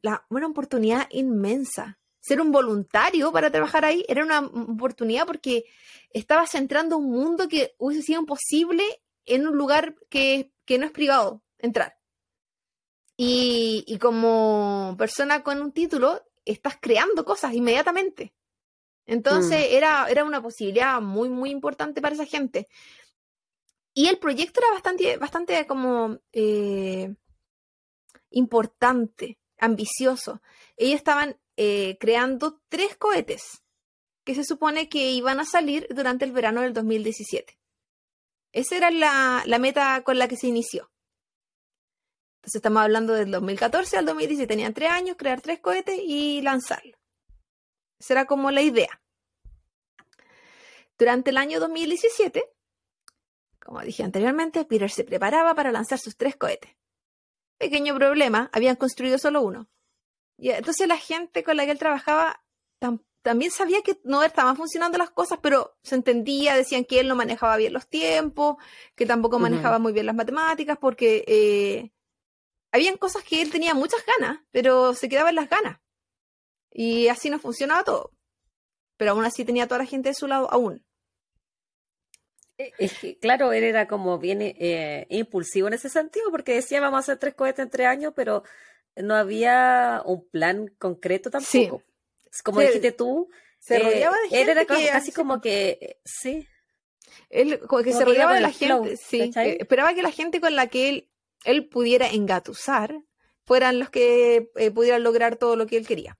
[0.02, 1.98] la, una oportunidad inmensa.
[2.20, 5.64] Ser un voluntario para trabajar ahí era una oportunidad porque
[6.10, 8.82] estabas entrando a un mundo que hubiese sido imposible
[9.24, 11.96] en un lugar que, que no es privado entrar.
[13.16, 18.34] Y, y como persona con un título, estás creando cosas inmediatamente.
[19.06, 22.66] Entonces era, era una posibilidad muy, muy importante para esa gente.
[23.98, 27.14] Y el proyecto era bastante, bastante como eh,
[28.28, 30.42] importante, ambicioso.
[30.76, 33.62] Ellos estaban eh, creando tres cohetes
[34.22, 37.58] que se supone que iban a salir durante el verano del 2017.
[38.52, 40.92] Esa era la, la meta con la que se inició.
[42.40, 44.46] Entonces estamos hablando del 2014 al 2017.
[44.46, 46.98] Tenían tres años, crear tres cohetes y lanzarlo.
[47.98, 49.00] Esa era como la idea.
[50.98, 52.55] Durante el año 2017,
[53.66, 56.70] como dije anteriormente, Peter se preparaba para lanzar sus tres cohetes.
[57.58, 59.68] Pequeño problema, habían construido solo uno.
[60.38, 62.44] Y entonces la gente con la que él trabajaba
[62.78, 67.08] tam también sabía que no estaban funcionando las cosas, pero se entendía, decían que él
[67.08, 68.54] no manejaba bien los tiempos,
[68.94, 71.90] que tampoco manejaba muy bien las matemáticas, porque eh,
[72.70, 75.80] habían cosas que él tenía muchas ganas, pero se quedaba en las ganas.
[76.70, 78.12] Y así no funcionaba todo.
[78.96, 80.85] Pero aún así tenía toda la gente de su lado aún.
[82.58, 86.80] Eh, Es que, claro, él era como bien eh, impulsivo en ese sentido, porque decía
[86.80, 88.42] vamos a hacer tres cohetes en tres años, pero
[88.96, 91.82] no había un plan concreto tampoco.
[92.44, 93.28] Como dijiste tú,
[93.58, 96.46] Se eh, rodeaba de él gente era como- que casi como que, sí,
[97.30, 99.30] Él como que como se rodeaba de la flow, gente, sí.
[99.58, 101.10] esperaba que la gente con la que él,
[101.44, 103.00] él pudiera engatusar
[103.44, 106.18] fueran los que eh, pudieran lograr todo lo que él quería.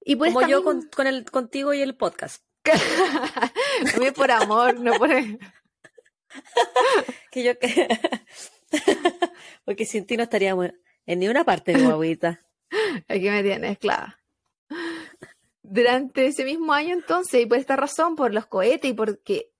[0.00, 2.44] Y por como yo misma- con, con el, contigo y el podcast.
[4.02, 5.10] Es por amor, no por...
[7.30, 7.88] Que yo que...
[9.64, 10.70] Porque sin ti no estaríamos
[11.06, 12.44] en ni una parte de guaguita.
[13.08, 14.18] Aquí me tienes, clava.
[15.62, 19.50] Durante ese mismo año entonces, y por esta razón, por los cohetes y porque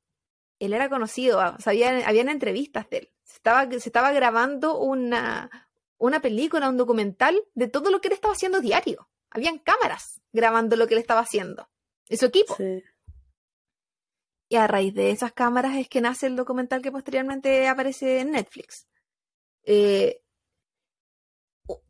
[0.61, 3.11] él era conocido, o sea, había- habían entrevistas de él.
[3.25, 8.15] Se estaba, se estaba grabando una, una película, un documental de todo lo que él
[8.15, 9.09] estaba haciendo diario.
[9.31, 11.69] Habían cámaras grabando lo que él estaba haciendo.
[12.09, 12.57] Y su equipo.
[12.57, 12.83] Sí.
[14.49, 18.33] Y a raíz de esas cámaras es que nace el documental que posteriormente aparece en
[18.33, 18.87] Netflix.
[19.65, 20.23] Eh,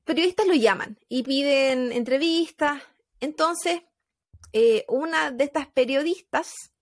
[0.05, 2.83] periodistas lo llaman y piden entrevistas.
[3.21, 3.83] Entonces,
[4.53, 6.73] eh, una de estas periodistas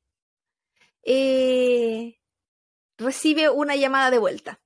[1.02, 2.20] eh,
[2.96, 4.60] recibe una llamada de vuelta,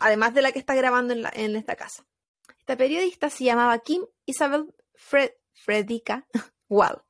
[0.00, 2.06] además de la que está grabando en, esta casa.
[2.58, 6.26] Esta periodista se llamaba Kim Isabel Fred, Fredica
[6.68, 7.02] Wall.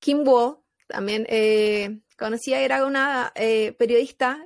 [0.00, 4.44] Kim Wall, también eh, conocida, era una eh, periodista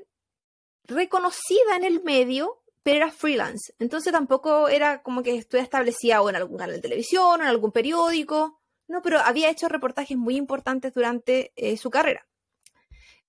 [0.84, 3.74] reconocida en el medio, pero era freelance.
[3.78, 7.48] Entonces tampoco era como que estuviera establecida o en algún canal de televisión o en
[7.48, 8.60] algún periódico.
[8.86, 12.26] No, pero había hecho reportajes muy importantes durante eh, su carrera.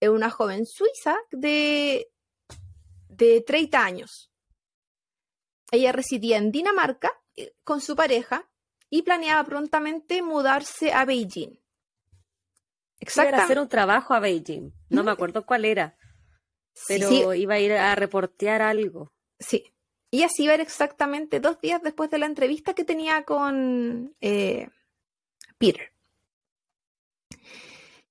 [0.02, 2.12] Es una joven suiza de,
[3.08, 4.30] de 30 años.
[5.72, 8.50] Ella residía en Dinamarca eh, con su pareja
[8.90, 11.58] y planeaba prontamente mudarse a Beijing.
[13.00, 14.72] Iba a hacer un trabajo a Beijing.
[14.90, 15.98] No me acuerdo cuál era,
[16.88, 19.12] pero Sí, iba a ir a reportear algo.
[19.40, 19.74] Sí.
[20.12, 24.16] Y así iba a ir exactamente dos días después de la entrevista que tenía con
[24.22, 24.70] eh,
[25.58, 25.92] Peter.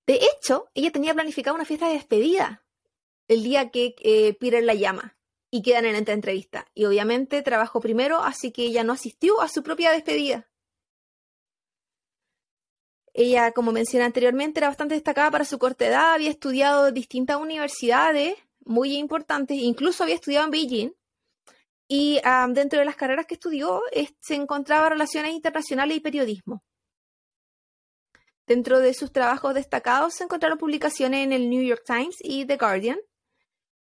[0.07, 2.62] De hecho, ella tenía planificada una fiesta de despedida
[3.26, 5.16] el día que eh, Peter la llama
[5.51, 6.66] y quedan en esta entrevista.
[6.74, 10.49] Y obviamente trabajó primero, así que ella no asistió a su propia despedida.
[13.17, 18.37] Ella, como mencioné anteriormente, era bastante destacada para su corta edad, había estudiado distintas universidades
[18.65, 20.91] muy importantes, incluso había estudiado en Beijing.
[21.87, 26.65] Y dentro de las carreras que estudió es- se encontraba relaciones internacionales y periodismo.
[28.47, 32.57] Dentro de sus trabajos destacados se encontraron publicaciones en el New York Times y The
[32.57, 32.99] Guardian,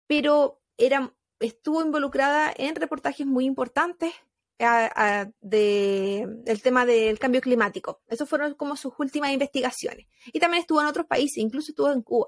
[0.08, 4.14] pero era, estuvo involucrada en reportajes muy importantes
[4.58, 8.02] de, del tema del cambio climático.
[8.08, 10.08] Esas fueron como sus últimas investigaciones.
[10.34, 12.28] Y también estuvo en otros países, incluso estuvo en Cuba.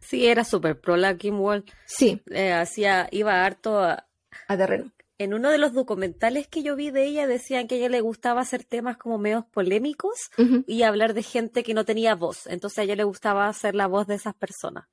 [0.00, 1.64] Sí, era súper pro la Kim Wall.
[1.86, 4.08] Sí, Eh, hacía, iba harto a-
[4.48, 4.92] a terreno.
[5.18, 8.00] En uno de los documentales que yo vi de ella decían que a ella le
[8.00, 10.30] gustaba hacer temas como medios polémicos
[10.66, 12.48] y hablar de gente que no tenía voz.
[12.48, 14.86] Entonces a ella le gustaba hacer la voz de esas personas.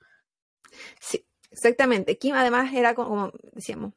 [1.00, 2.20] Sí, exactamente.
[2.20, 3.94] Kim además era co- como decíamos,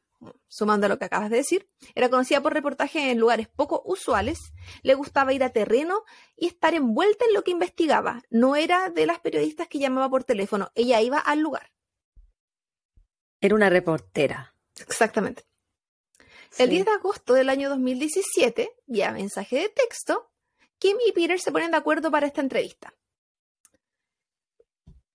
[0.48, 4.38] sumando a lo que acabas de decir, era conocida por reportajes en lugares poco usuales,
[4.82, 6.04] le gustaba ir a terreno
[6.36, 8.22] y estar envuelta en lo que investigaba.
[8.30, 11.72] No era de las periodistas que llamaba por teléfono, ella iba al lugar.
[13.40, 14.54] Era una reportera.
[14.80, 15.44] Exactamente.
[16.58, 16.74] El Sí.
[16.74, 20.30] 10 de agosto del año 2017, vía mensaje de texto,
[20.78, 22.94] Kim y Peter se ponen de acuerdo para esta entrevista.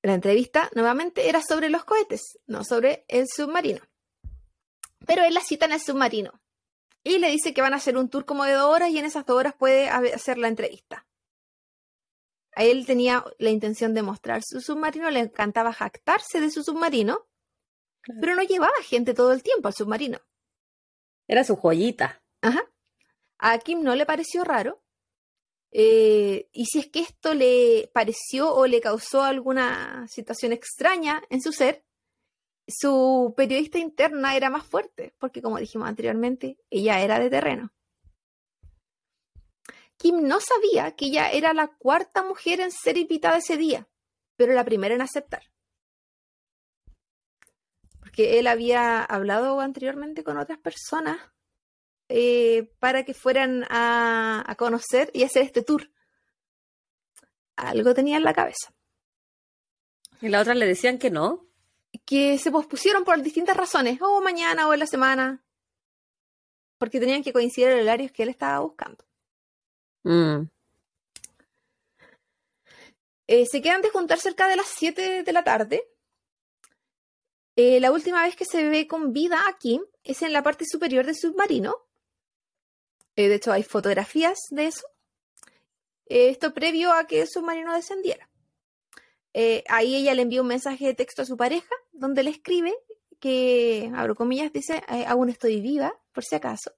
[0.01, 3.81] La entrevista nuevamente era sobre los cohetes, no sobre el submarino.
[5.07, 6.39] Pero él la cita en el submarino
[7.03, 9.05] y le dice que van a hacer un tour como de dos horas y en
[9.05, 11.07] esas dos horas puede hacer la entrevista.
[12.53, 17.27] A él tenía la intención de mostrar su submarino, le encantaba jactarse de su submarino,
[18.01, 18.19] Claro.
[18.21, 20.19] pero no llevaba gente todo el tiempo al submarino.
[21.27, 22.21] Era su joyita.
[22.41, 22.61] Ajá.
[23.37, 24.81] A Kim no le pareció raro.
[25.71, 31.41] Eh, y si es que esto le pareció o le causó alguna situación extraña en
[31.41, 31.83] su ser,
[32.67, 37.71] su periodista interna era más fuerte, porque como dijimos anteriormente, ella era de terreno.
[39.97, 43.87] Kim no sabía que ella era la cuarta mujer en ser invitada ese día,
[44.35, 45.43] pero la primera en aceptar.
[47.99, 51.19] Porque él había hablado anteriormente con otras personas
[52.09, 55.89] eh, para que fueran a, a conocer y hacer este tour.
[57.55, 58.73] Algo tenía en la cabeza.
[60.21, 61.46] Y la otra le decían que no.
[62.07, 65.43] Que se pospusieron por distintas razones, o mañana o en la semana,
[66.79, 69.03] porque tenían que coincidir el horario que él estaba buscando.
[70.03, 70.47] Mm.
[73.27, 75.85] Eh, se quedan de juntar cerca de las 7 de la tarde.
[77.57, 80.63] Eh, la última vez que se ve con vida a Kim es en la parte
[80.65, 81.75] superior del submarino.
[83.17, 84.87] Eh, de hecho, hay fotografías de eso.
[86.05, 88.26] Esto previo a que el submarino descendiera.
[89.39, 92.73] Eh, ahí ella le envía un mensaje de texto a su pareja, donde le escribe
[93.19, 96.71] que, abro comillas, dice, eh, aún estoy viva, por si acaso.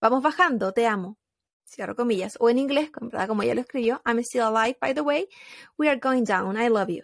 [0.00, 1.18] Vamos bajando, te amo.
[1.64, 2.36] Cierro comillas.
[2.38, 3.26] O en inglés, como ¿verdad?
[3.26, 5.28] como ella lo escribió, I'm still alive, by the way.
[5.78, 7.02] We are going down, I love you.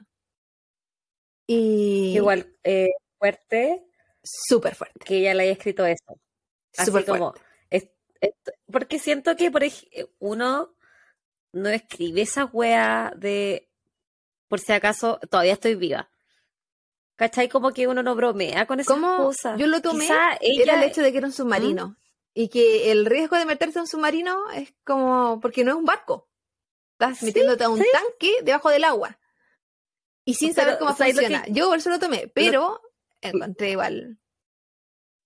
[1.48, 3.84] Y Igual eh, fuerte
[4.22, 5.00] súper fuerte.
[5.05, 6.20] que ella le haya escrito eso.
[6.72, 7.40] Súper como, fuerte.
[7.70, 7.88] es-
[8.20, 8.34] es-
[8.70, 9.88] porque siento que por ej-
[10.20, 10.74] uno
[11.53, 13.68] no escribe esa wea de
[14.53, 16.11] por si acaso todavía estoy viva.
[17.16, 17.48] ¿Cachai?
[17.48, 19.16] Como que uno no bromea con esas ¿Cómo?
[19.16, 19.59] cosas.
[19.59, 21.96] Yo lo tomé, Quizá Era el hecho de que era un submarino.
[22.34, 25.86] Y que el riesgo de meterse a un submarino es como, porque no es un
[25.86, 26.28] barco.
[26.98, 27.86] Estás Sí, metiéndote a un sí.
[27.92, 29.18] tanque debajo del agua.
[30.26, 31.46] Y sin Pero, saber cómo ¿sabes lo que- funciona.
[31.55, 32.82] Yo por eso lo tomé, pero
[33.22, 34.18] encontré igual.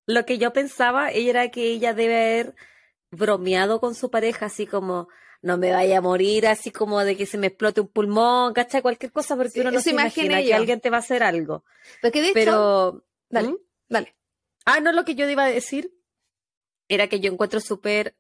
[0.07, 2.55] lo que yo pensaba era que ella debe haber
[3.11, 5.09] bromeado con su pareja, así como,
[5.47, 8.83] no me vaya a morir, así como de que se me explote un pulmón, ¿cachai?
[8.83, 11.65] Cualquier cosa, porque Sí, uno no se imagina que alguien te va a hacer algo.
[12.03, 13.57] Porque de hecho, Pero, dale, ¿Mm?
[13.89, 14.17] dale.
[14.67, 15.93] Ah, no, lo que yo iba a decir
[16.89, 18.17] era que yo encuentro súper,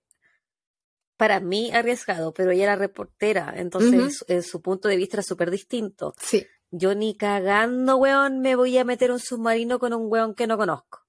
[1.16, 5.22] para mí, arriesgado, pero ella era reportera, entonces su- eh, su punto de vista era
[5.22, 6.14] súper distinto.
[6.20, 6.46] Sí.
[6.70, 10.56] Yo ni cagando, weón, me voy a meter un submarino con un weón que no
[10.58, 11.05] conozco.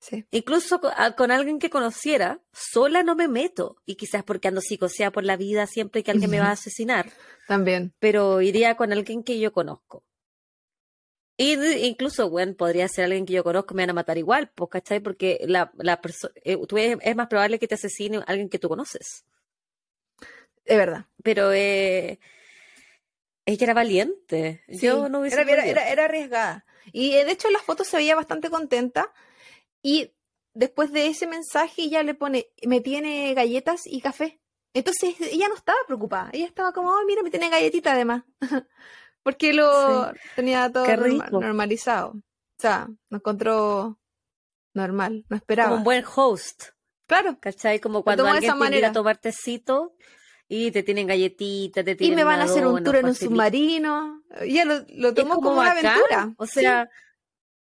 [0.00, 0.24] Sí.
[0.30, 3.76] Incluso a- con alguien que conociera, sola no me meto.
[3.84, 7.10] Y quizás porque ando psicoseada por la vida siempre que alguien me va a asesinar.
[7.48, 7.92] También.
[7.98, 10.04] Pero iría con alguien que yo conozco.
[11.36, 14.50] Y de- incluso, bueno, podría ser alguien que yo conozco, me van a matar igual,
[14.54, 15.00] pues, ¿cachai?
[15.00, 16.00] Porque la, la
[16.44, 19.24] eh, tú es, es más probable que te asesine alguien que tú conoces.
[20.64, 21.06] Es verdad.
[21.22, 22.18] Pero eh,
[23.46, 24.62] ella era valiente.
[24.68, 26.66] Yo Sí, no hubiese era, era, era- era arriesgada.
[26.92, 29.12] Y eh, de hecho en las fotos se veía bastante contenta.
[29.88, 30.14] Y
[30.52, 34.38] después de ese mensaje ella le pone, me tiene galletas y café.
[34.74, 36.28] Entonces ella no estaba preocupada.
[36.34, 38.24] Ella estaba como, oh, mira, me tiene galletita además.
[39.22, 40.84] Porque lo tenía todo
[41.40, 42.10] normalizado.
[42.10, 43.98] O sea, lo encontró
[44.74, 45.70] normal, no esperaba.
[45.70, 46.64] Como un buen host.
[47.06, 47.38] Claro.
[47.40, 47.80] ¿Cachai?
[47.80, 49.94] Como cuando alguien te invita a tomar tecito
[50.48, 53.06] y te tienen galletitas, te Y tienen me van a hacer un una tour en
[53.06, 54.22] un submarino.
[54.42, 55.86] Ella lo, tomó como, una bacán.
[55.86, 56.34] aventura.
[56.36, 56.60] O Sí.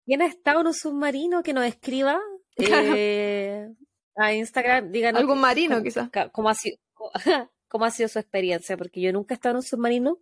[0.05, 2.19] ¿Quién ha estado en un submarino que nos escriba
[2.57, 3.67] eh,
[4.15, 4.91] a Instagram?
[4.91, 6.09] Díganos algún marino quizás.
[6.09, 6.77] ca- cómo ha sido,
[7.67, 10.19] cómo ha sido su experiencia, porque yo nunca he estado en un submarino.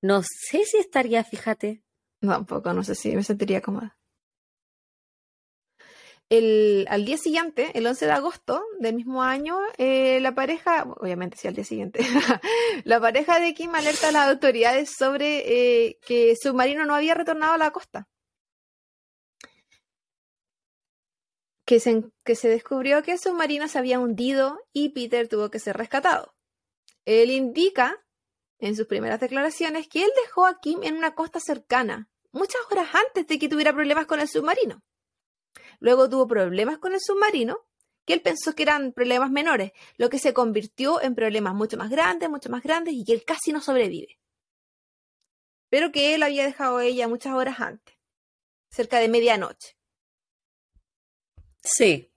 [0.00, 1.82] No sé si estaría, fíjate.
[2.20, 3.96] No, tampoco, no sé si me sentiría cómoda.
[6.28, 11.36] El, al día siguiente, el 11 de agosto del mismo año, eh, la pareja, obviamente
[11.36, 12.00] sí, al día siguiente,
[12.84, 15.42] la pareja de Kim alerta a las autoridades sobre
[15.88, 18.08] eh, que el submarino no había retornado a la costa.
[21.72, 26.34] Que se, descubrió que el submarino se había hundido y Peter tuvo que ser rescatado.
[27.06, 28.04] Él indica
[28.58, 32.94] en sus primeras declaraciones que él dejó a Kim en una costa cercana, muchas horas
[32.94, 34.82] antes de que tuviera problemas con el submarino.
[35.80, 37.66] Luego tuvo problemas con el submarino,
[38.04, 41.88] que él pensó que eran problemas menores, lo que se convirtió en problemas mucho más
[41.88, 44.18] grandes, mucho más grandes, y que él casi no sobrevive.
[45.70, 47.96] Pero que él había dejado a ella muchas horas antes,
[48.68, 49.74] cerca de medianoche.
[51.62, 52.10] Sí.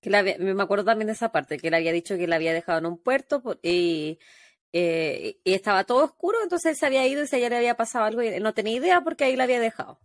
[0.00, 2.36] Que la había- me acuerdo también de esa parte, que él había dicho que la
[2.36, 4.18] había dejado en un puerto y,
[4.72, 7.76] eh, y estaba todo oscuro, entonces él se había ido y si ya le había
[7.76, 10.00] pasado algo y no tenía idea porque ahí la había dejado.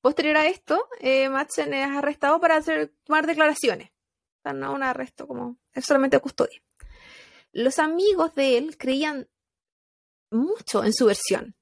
[0.00, 3.90] Posterior a esto, eh, Madsen es arrestado para hacer, tomar declaraciones.
[3.90, 6.60] O sea, no un arresto como es solamente custodia.
[7.52, 9.28] Los amigos de él creían
[10.30, 11.54] mucho en su versión.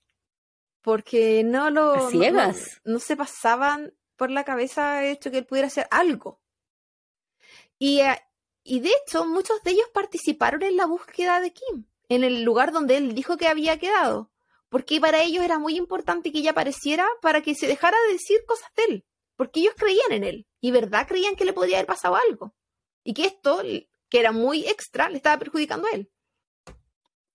[0.83, 1.93] Porque no lo.
[1.93, 2.81] ¿A no- ciegas?
[2.85, 6.43] No, no se pasaban por la cabeza hecho que él pudiera hacer algo.
[7.79, 8.21] Y, eh,
[8.63, 12.71] y de hecho, muchos de ellos participaron en la búsqueda de Kim, en el lugar
[12.71, 14.31] donde él dijo que había quedado
[14.71, 18.39] porque para ellos era muy importante que ella apareciera para que se dejara de decir
[18.47, 19.05] cosas de él,
[19.37, 22.55] porque ellos creían en él y verdad creían que le podía haber pasado algo
[23.03, 23.63] y que esto,
[24.09, 26.11] que era muy extra, le estaba perjudicando a él.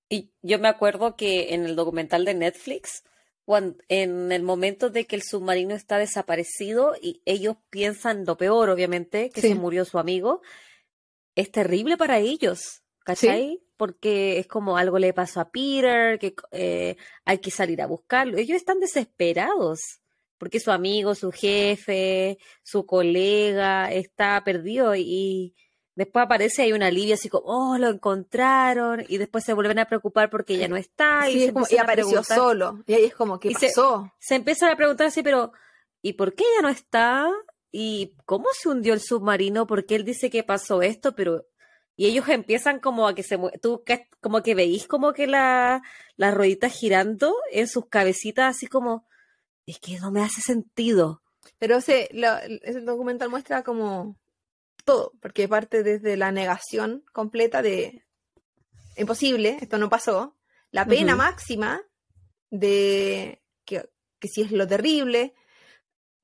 [0.07, 3.03] Y yo me acuerdo que en el documental de Netflix,
[3.45, 8.69] cuando, en el momento de que el submarino está desaparecido y ellos piensan lo peor,
[8.69, 9.49] obviamente, que Sí.
[9.49, 10.41] se murió su amigo,
[11.35, 13.61] es terrible para ellos, ¿cachai?
[13.77, 18.37] Porque es como algo le pasó a Peter, que eh, hay que salir a buscarlo.
[18.37, 19.79] Ellos están desesperados
[20.37, 25.53] porque su amigo, su jefe, su colega está perdido y
[25.95, 29.85] después aparece ahí una alivio así como, oh, lo encontraron y después se vuelven a
[29.85, 33.05] preocupar porque ya no está y, Sí, se es como- y apareció solo y ahí
[33.05, 34.11] es como, ¿qué Y se- pasó?
[34.19, 35.51] se empiezan a preguntar así, pero
[36.01, 37.27] ¿y por qué ya no está?
[37.71, 39.67] ¿Y cómo se hundió el submarino?
[39.67, 41.15] ¿Por qué él dice que pasó esto?
[41.15, 41.45] Pero
[41.97, 43.83] y ellos empiezan como a que se tú
[44.21, 45.81] como que veís como que la
[46.17, 49.07] las rueditas girando en sus cabecitas así como
[49.65, 51.21] es que no me hace sentido.
[51.57, 54.17] Pero ese, lo- ese documental muestra como
[54.85, 58.05] todo, porque parte desde la negación completa de
[58.95, 60.37] imposible, esto no pasó,
[60.71, 61.81] la pena máxima
[62.49, 65.33] de que, que sí es lo terrible,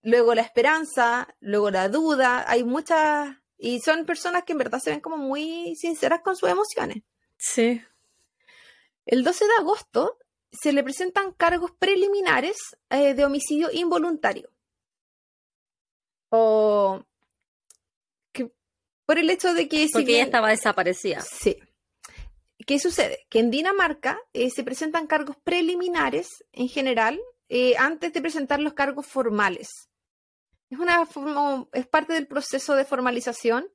[0.01, 4.91] luego la esperanza, luego la duda, hay muchas, y son personas que en verdad se
[4.91, 7.03] ven como muy sinceras con sus emociones.
[7.37, 7.81] Sí.
[9.05, 10.17] El 12 de agosto
[10.51, 12.57] se le presentan cargos preliminares
[12.89, 14.49] eh, de homicidio involuntario.
[16.29, 17.03] O
[19.11, 21.19] por el hecho de que si Porque ella bien- estaba desaparecida.
[21.19, 21.57] Sí.
[22.65, 23.25] ¿Qué sucede?
[23.29, 28.73] Que en Dinamarca eh, se presentan cargos preliminares en general eh, antes de presentar los
[28.73, 29.67] cargos formales.
[30.69, 33.67] Es una forma- es parte del proceso de formalización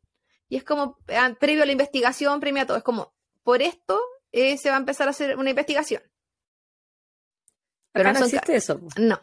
[0.49, 2.76] Y es como, ah, previo a la investigación, premio a todo.
[2.78, 3.12] Es como,
[3.43, 4.01] por esto
[4.32, 6.03] eh, se va a empezar a hacer una investigación.
[7.93, 8.80] Pero Acá no ca- existe eso.
[8.97, 9.20] No,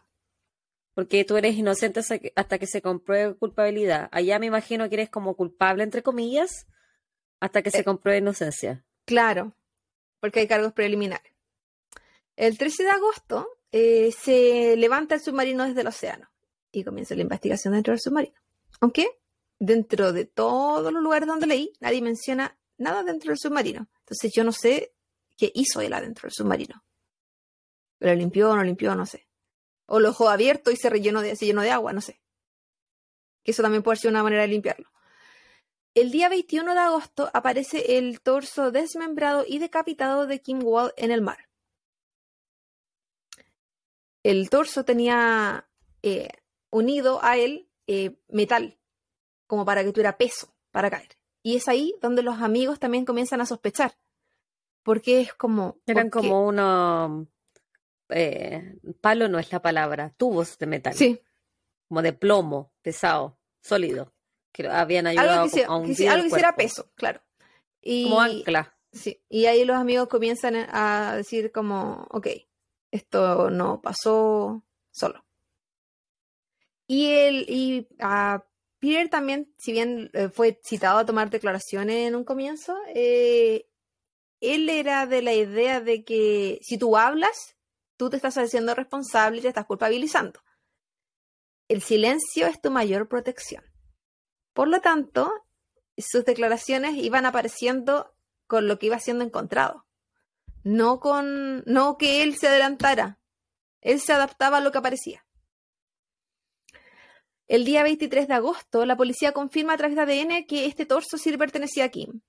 [0.93, 2.01] Porque tú eres inocente
[2.35, 4.09] hasta que, se compruebe culpabilidad.
[4.11, 6.67] Allá me imagino que eres como culpable, entre comillas,
[7.39, 7.83] hasta que se Eh.
[7.83, 8.85] compruebe inocencia.
[9.05, 9.55] claro,
[10.19, 11.33] porque hay cargos preliminares.
[12.35, 16.29] El 13 de agosto eh, se levanta el submarino desde el océano
[16.71, 18.39] y comienza la investigación dentro del submarino.
[18.79, 19.19] Aunque
[19.59, 23.87] dentro de todos los lugares donde leí, nadie menciona nada dentro del submarino.
[23.99, 24.93] Entonces yo no sé
[25.37, 26.83] qué hizo él adentro del submarino.
[27.99, 28.95] ¿Lo limpió o no limpió?
[28.95, 29.27] No sé.
[29.93, 32.19] O lo dejó abierto y se rellenó de, se llenó de agua, no sé.
[33.43, 34.89] Que eso también puede ser una manera de limpiarlo.
[35.93, 41.11] El día 21 de agosto aparece el torso desmembrado y decapitado de Kim Wall en
[41.11, 41.47] el mar.
[44.23, 45.69] El torso tenía
[46.01, 46.29] eh,
[46.71, 48.79] unido a él eh, metal,
[49.45, 51.19] como para que tuviera peso para caer.
[51.43, 53.95] Y es ahí donde los amigos también comienzan a sospechar.
[54.81, 55.77] Porque es como.
[55.85, 57.27] Eran como unos...
[58.09, 61.19] eh, palo no es la palabra, tubos de metal, Sí,
[61.87, 64.13] como de plomo, pesado, sólido,
[64.51, 66.55] que habían ayudado algo que, como sea- a que hundir sea- algo el que hiciera
[66.55, 67.21] peso, claro.
[67.81, 68.77] Y, Como ancla.
[68.91, 72.27] Sí, y ahí los amigos comienzan a decir como, ok,
[72.91, 75.25] esto no pasó solo.
[76.87, 78.45] Y él, y a
[78.79, 83.67] Peter también, si bien eh, fue citado a tomar declaraciones en un comienzo, eh,
[84.41, 87.52] él era de la idea de que si tú hablas,
[87.97, 90.41] tú te estás haciendo responsable y te estás culpabilizando.
[91.67, 93.63] El silencio es tu mayor protección.
[94.53, 95.31] Por lo tanto,
[95.97, 98.15] sus declaraciones iban apareciendo
[98.47, 99.85] con lo que iba siendo encontrado.
[100.63, 101.63] No con.
[101.65, 103.19] no que él se adelantara.
[103.81, 105.25] Él se adaptaba a lo que aparecía.
[107.47, 111.17] El día 23 de agosto, la policía confirma a través de ADN que este torso
[111.17, 112.21] sí pertenecía a Kim.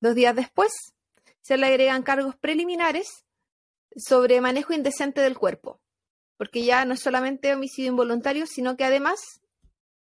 [0.00, 0.72] Dos días después,
[1.40, 3.23] se le agregan cargos preliminares
[3.96, 5.80] sobre manejo indecente del cuerpo,
[6.36, 9.20] porque ya no es solamente homicidio involuntario, sino que además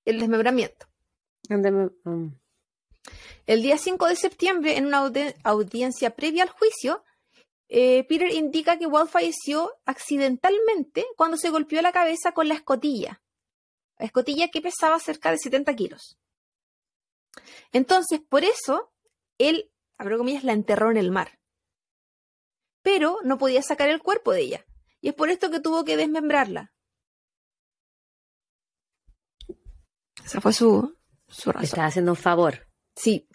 [0.05, 0.87] el desmembramiento.
[1.49, 2.29] Ándame, mm.
[3.47, 7.05] El día 5 de septiembre, en una audi- audiencia previa al juicio,
[7.69, 13.23] eh, Peter indica que Walt falleció accidentalmente cuando se golpeó la cabeza con la escotilla.
[13.99, 16.19] La escotilla que pesaba cerca de 70 kilos.
[17.73, 18.93] Entonces, por eso,
[19.39, 21.39] él, abro comillas, la enterró en el mar.
[22.87, 24.67] Pero no podía sacar el cuerpo de ella.
[25.01, 26.73] Y es por esto que tuvo que desmembrarla.
[30.25, 31.65] Esa fue su, su razón.
[31.65, 33.29] estaba haciendo un favor, Sí.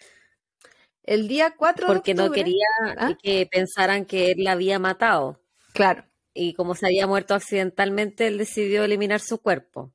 [1.02, 2.64] El día 4 de porque no quería
[2.96, 3.14] ¿Ah?
[3.22, 5.42] que pensaran que él la había matado.
[5.74, 6.06] Claro.
[6.32, 9.92] Y como se había muerto accidentalmente, él decidió eliminar su cuerpo.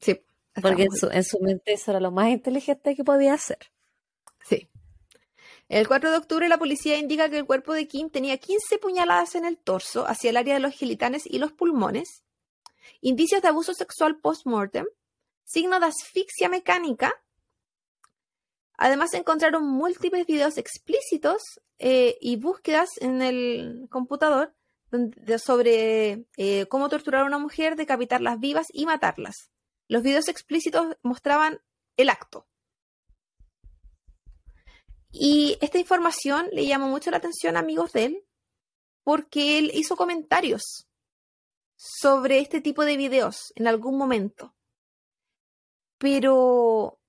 [0.00, 0.24] Sí.
[0.62, 3.58] Porque en su, en su mente eso era lo más inteligente que podía hacer.
[5.74, 9.34] El 4 de octubre la policía indica que el cuerpo de Kim tenía 15 puñaladas
[9.34, 12.22] en el torso hacia el área de los genitales y los pulmones,
[13.00, 14.86] indicios de abuso sexual post-mortem,
[15.42, 17.12] signo de asfixia mecánica.
[18.76, 21.42] Además encontraron múltiples videos explícitos
[21.80, 24.54] eh, y búsquedas en el computador
[25.44, 29.50] sobre eh, cómo torturar a una mujer, decapitarlas vivas y matarlas.
[29.88, 31.62] Los videos explícitos mostraban
[31.96, 32.46] el acto.
[35.16, 38.26] Y esta información le llamó mucho la atención a amigos de él
[39.04, 40.88] porque él hizo comentarios
[41.76, 44.56] sobre este tipo de videos en algún momento.
[45.98, 47.00] Pero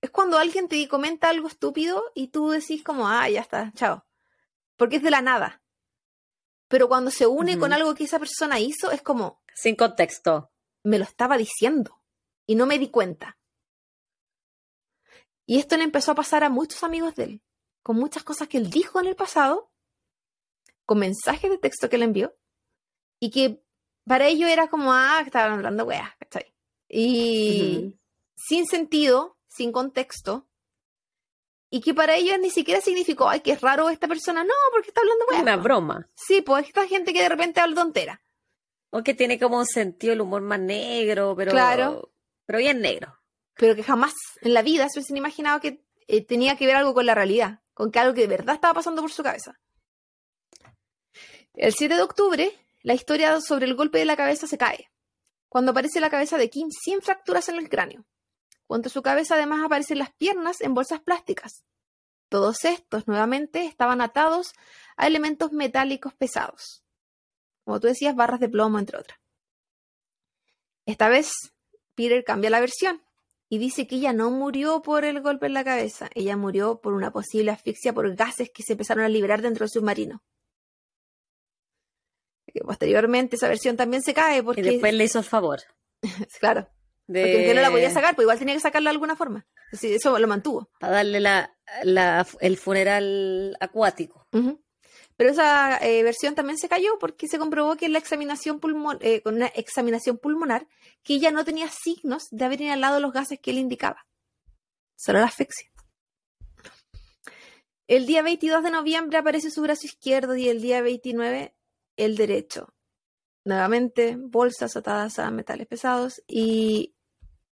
[0.00, 4.06] es cuando alguien te comenta algo estúpido y tú decís como, ah, ya está, chao.
[4.76, 5.62] Porque es de la nada.
[6.68, 10.50] Pero cuando se une con algo que esa persona hizo, es como, Sin contexto.
[10.82, 12.00] me lo estaba diciendo
[12.46, 13.38] y no me di cuenta.
[15.44, 17.42] Y esto le empezó a pasar a muchos amigos de él,
[17.82, 19.70] con muchas cosas que él dijo en el pasado,
[20.84, 22.34] con mensajes de texto que le envió,
[23.18, 23.62] y que
[24.06, 26.52] para ellos era como, ah, que estaban hablando weas, ¿cachai?
[26.88, 27.96] Y
[28.36, 30.46] sin sentido, sin contexto,
[31.70, 35.00] y que para ellos ni siquiera significó, ay, qué raro esta persona, no, porque está
[35.02, 35.42] hablando weas.
[35.42, 36.08] Una broma.
[36.14, 38.22] Sí, pues esta gente que de repente habla tontera.
[38.90, 42.10] O que tiene como un sentido el humor más negro, pero, Claro.
[42.44, 43.16] pero bien negro.
[43.54, 46.92] pero que jamás en la vida se hubiesen imaginado que eh, tenía que ver algo
[46.94, 49.58] con la realidad, con que algo que de verdad estaba pasando por su cabeza.
[51.54, 52.52] El 7 de octubre,
[52.82, 54.90] la historia sobre el golpe de la cabeza se cae,
[55.48, 58.04] cuando aparece la cabeza de Kim sin fracturas en el cráneo.
[58.66, 61.64] Junto a su cabeza además aparecen las piernas en bolsas plásticas.
[62.28, 64.52] Todos estos nuevamente estaban atados
[64.98, 66.84] a elementos metálicos pesados.
[67.64, 69.18] Como tú decías, barras de plomo, entre otras.
[70.84, 71.32] Esta vez,
[71.94, 73.02] Peter cambia la versión
[73.52, 76.94] y dice que ella no murió por el golpe en la cabeza, ella murió por
[76.94, 80.22] una posible asfixia por gases que se empezaron a liberar dentro del submarino.
[82.64, 84.60] posteriormente esa versión también se cae porque...
[84.60, 85.60] Y después le hizo el favor.
[86.38, 86.68] claro.
[87.08, 89.44] Porque no la podía sacar, pues igual tenía que sacarla de alguna forma.
[89.72, 90.70] eso lo mantuvo.
[90.78, 91.50] Para darle la,
[92.40, 94.28] el funeral acuático.
[95.20, 98.58] Pero esa eh, versión también se cayó porque se comprobó que en la examinación
[99.02, 100.66] eh, con una examinación pulmonar
[101.02, 104.06] que ella no tenía signos de haber inhalado los gases que él indicaba.
[104.96, 105.70] Solo la asfixia.
[107.86, 111.54] El día 22 de noviembre aparece su brazo izquierdo y el día 29
[111.98, 112.72] el derecho.
[113.44, 116.94] Nuevamente, bolsas atadas a metales pesados y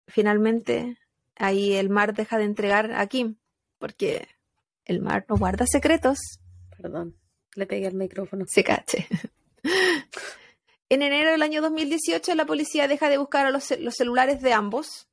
[0.09, 0.99] finalmente
[1.37, 3.37] ahí el mar deja de entregar a Kim
[3.79, 4.27] porque
[4.85, 6.19] el mar no guarda secretos.
[6.77, 7.22] Perdón.
[7.55, 8.45] Le pegué al micrófono.
[8.49, 9.07] Se cache.
[10.89, 15.09] en enero del año 2018, la policía deja de buscar a los, celulares de ambos,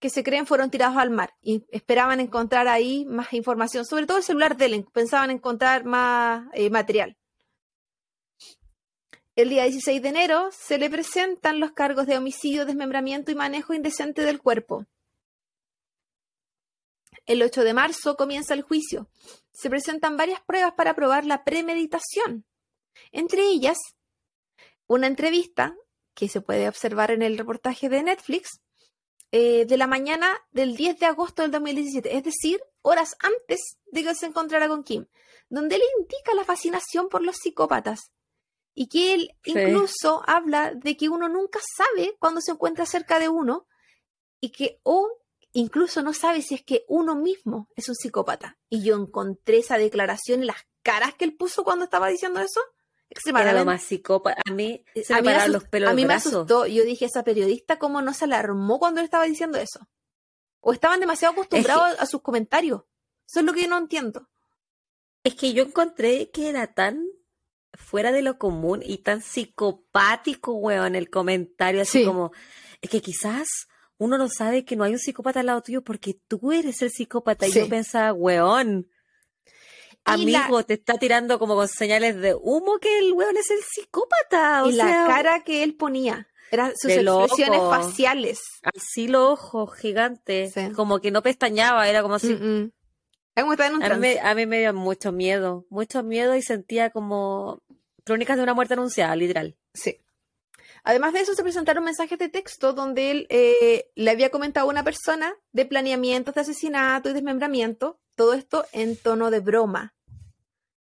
[0.00, 4.18] que se creen fueron tirados al mar y esperaban encontrar ahí más información, sobre todo
[4.18, 7.16] el celular de él, pensaban encontrar más eh, material.
[9.36, 13.74] El día 16 de enero se le presentan los cargos de homicidio, desmembramiento y manejo
[13.74, 14.86] indecente del cuerpo.
[17.26, 19.08] El 8 de marzo comienza el juicio.
[19.52, 22.44] Se presentan varias pruebas para probar la premeditación.
[23.12, 23.78] Entre ellas,
[24.86, 25.74] una entrevista
[26.14, 28.60] que se puede observar en el reportaje de Netflix
[29.32, 34.04] eh, de la mañana del 10 de agosto del 2017, es decir, horas antes de
[34.04, 35.06] que se encontrara con Kim,
[35.48, 38.12] donde él indica la fascinación por los psicópatas
[38.74, 43.28] y que él incluso habla de que uno nunca sabe cuando se encuentra cerca de
[43.28, 43.66] uno
[44.40, 45.10] y que o
[45.54, 48.58] incluso no sabe si es que uno mismo es un psicópata.
[48.68, 52.60] Y yo encontré esa declaración en las caras que él puso cuando estaba diciendo eso.
[53.08, 53.50] Extremadamente.
[53.50, 54.42] Era lo más psicópata.
[54.44, 56.66] A mí se me, los pelos A mí me asustó.
[56.66, 59.88] Yo dije, esa periodista, ¿cómo no se alarmó cuando él estaba diciendo eso?
[60.60, 62.82] O estaban demasiado acostumbrados a sus comentarios.
[63.26, 64.28] Eso es lo que yo no entiendo.
[65.22, 67.06] Es que yo encontré que era tan
[67.72, 72.32] fuera de lo común y tan psicopático, weón, el comentario, así como,
[72.80, 73.48] es que quizás
[73.98, 76.90] uno no sabe que no hay un psicópata al lado tuyo porque tú eres el
[76.90, 77.46] psicópata.
[77.46, 78.88] Y yo pensaba, weón,
[80.04, 84.64] amigo, te está tirando como con señales de humo que el weón es el psicópata.
[84.66, 86.28] y la cara que él ponía.
[86.50, 88.40] Eran sus expresiones faciales.
[88.62, 90.54] Así los ojos gigantes.
[90.76, 92.34] Como que no pestañaba, era como así.
[92.34, 92.70] Mm,
[93.36, 93.82] mm.
[93.82, 97.60] a, mí, a mí me dio mucho miedo, mucho miedo y sentía como
[98.04, 99.56] crónicas de una muerte anunciada, literal.
[99.72, 100.03] Sí.
[100.86, 104.70] Además de eso, se presentaron mensajes de texto donde él eh, le había comentado a
[104.70, 109.94] una persona de planeamientos de asesinato y desmembramiento, todo esto en tono de broma.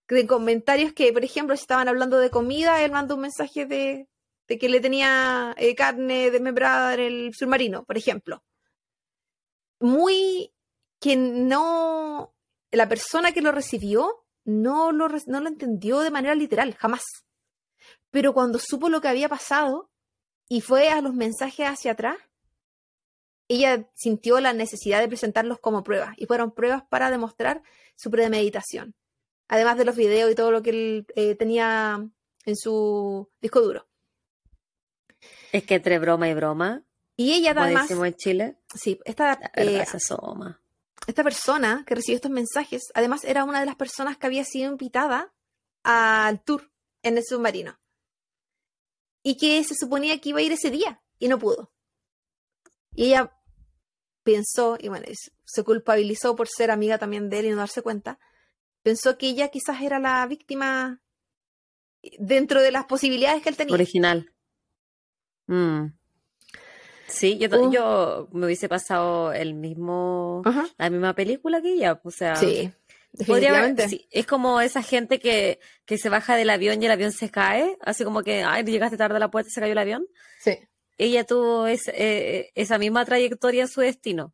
[0.09, 4.09] De comentarios que, por ejemplo, si estaban hablando de comida, él mandó un mensaje de,
[4.45, 8.43] que le tenía eh, carne desmembrada en el submarino, por ejemplo.
[9.79, 10.53] Muy
[10.99, 12.35] que no,
[12.71, 17.03] la persona que lo recibió no lo, no lo entendió de manera literal, jamás.
[18.11, 19.89] Pero cuando supo lo que había pasado,
[20.53, 22.15] y fue a los mensajes hacia atrás,
[23.47, 27.63] ella sintió la necesidad de presentarlos como pruebas y fueron pruebas para demostrar
[27.95, 28.93] su premeditación,
[29.47, 32.07] además de los videos y todo lo que él eh, tenía
[32.45, 33.87] en su disco duro.
[35.51, 36.83] Es que entre broma y broma.
[37.15, 37.89] Y ella además.
[37.89, 38.57] en Chile.
[38.75, 39.83] Sí, esta, eh,
[41.07, 44.71] esta persona que recibió estos mensajes, además era una de las personas que había sido
[44.71, 45.33] invitada
[45.81, 46.69] al tour
[47.01, 47.79] en el submarino
[49.23, 51.71] y que se suponía que iba a ir ese día y no pudo.
[52.93, 53.33] Y ella
[54.23, 55.05] pensó, y bueno,
[55.43, 58.19] se culpabilizó por ser amiga también de él y no darse cuenta,
[58.83, 61.01] pensó que ella quizás era la víctima
[62.19, 63.73] dentro de las posibilidades que él tenía.
[63.73, 64.33] Original.
[65.47, 65.87] Mm.
[67.07, 67.71] Sí, yo, uh.
[67.71, 70.41] yo me hubiese pasado el mismo,
[70.77, 72.35] la misma película que ella, o sea.
[72.35, 72.71] Sí.
[73.13, 74.07] Definitivamente.
[74.09, 77.77] es como esa gente que, que se baja del avión y el avión se cae,
[77.81, 80.07] así como que, ay, llegaste tarde a la puerta y se cayó el avión.
[80.39, 80.57] Sí.
[80.97, 84.33] Ella tuvo eh, esa misma trayectoria en su destino.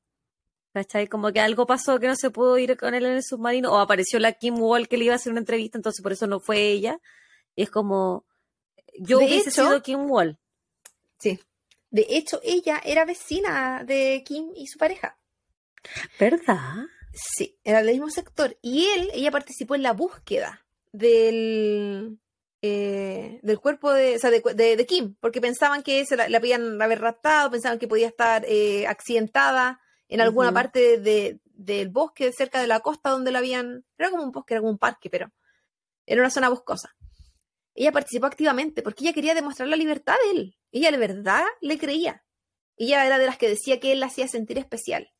[0.73, 1.07] ¿Cachai?
[1.07, 3.79] Como que algo pasó que no se pudo ir con él en el submarino, o
[3.79, 6.39] apareció la Kim Wall que le iba a hacer una entrevista, entonces por eso no
[6.39, 6.99] fue ella.
[7.55, 8.25] Y es como,
[8.99, 10.39] yo hubiese sido Kim Wall.
[11.17, 11.39] Sí.
[11.89, 15.17] De hecho, ella era vecina de Kim y su pareja.
[16.19, 16.85] ¿Verdad?
[17.13, 18.57] Sí, era del mismo sector.
[18.61, 22.19] Y él, ella participó en la búsqueda del,
[22.61, 26.99] eh, del cuerpo de, o sea, de, Kim, porque pensaban que se la, habían haber
[26.99, 32.79] raptado, pensaban que podía estar eh, accidentada en alguna parte del bosque cerca de la
[32.79, 33.85] costa donde la habían.
[33.97, 35.31] Era como un bosque, era como un parque, pero
[36.05, 36.95] era una zona boscosa.
[37.75, 40.57] Ella participó activamente porque ella quería demostrar la libertad de él.
[40.71, 42.25] Ella de verdad le creía.
[42.75, 45.11] Ella era de las que decía que él la hacía sentir especial.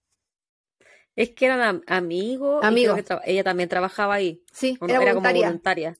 [1.21, 2.63] Es que eran am- amigos.
[2.63, 2.97] Amigos.
[3.25, 4.41] ella también trabajaba ahí.
[4.53, 5.45] Sí, era, Era como voluntaria.
[5.47, 5.97] voluntaria.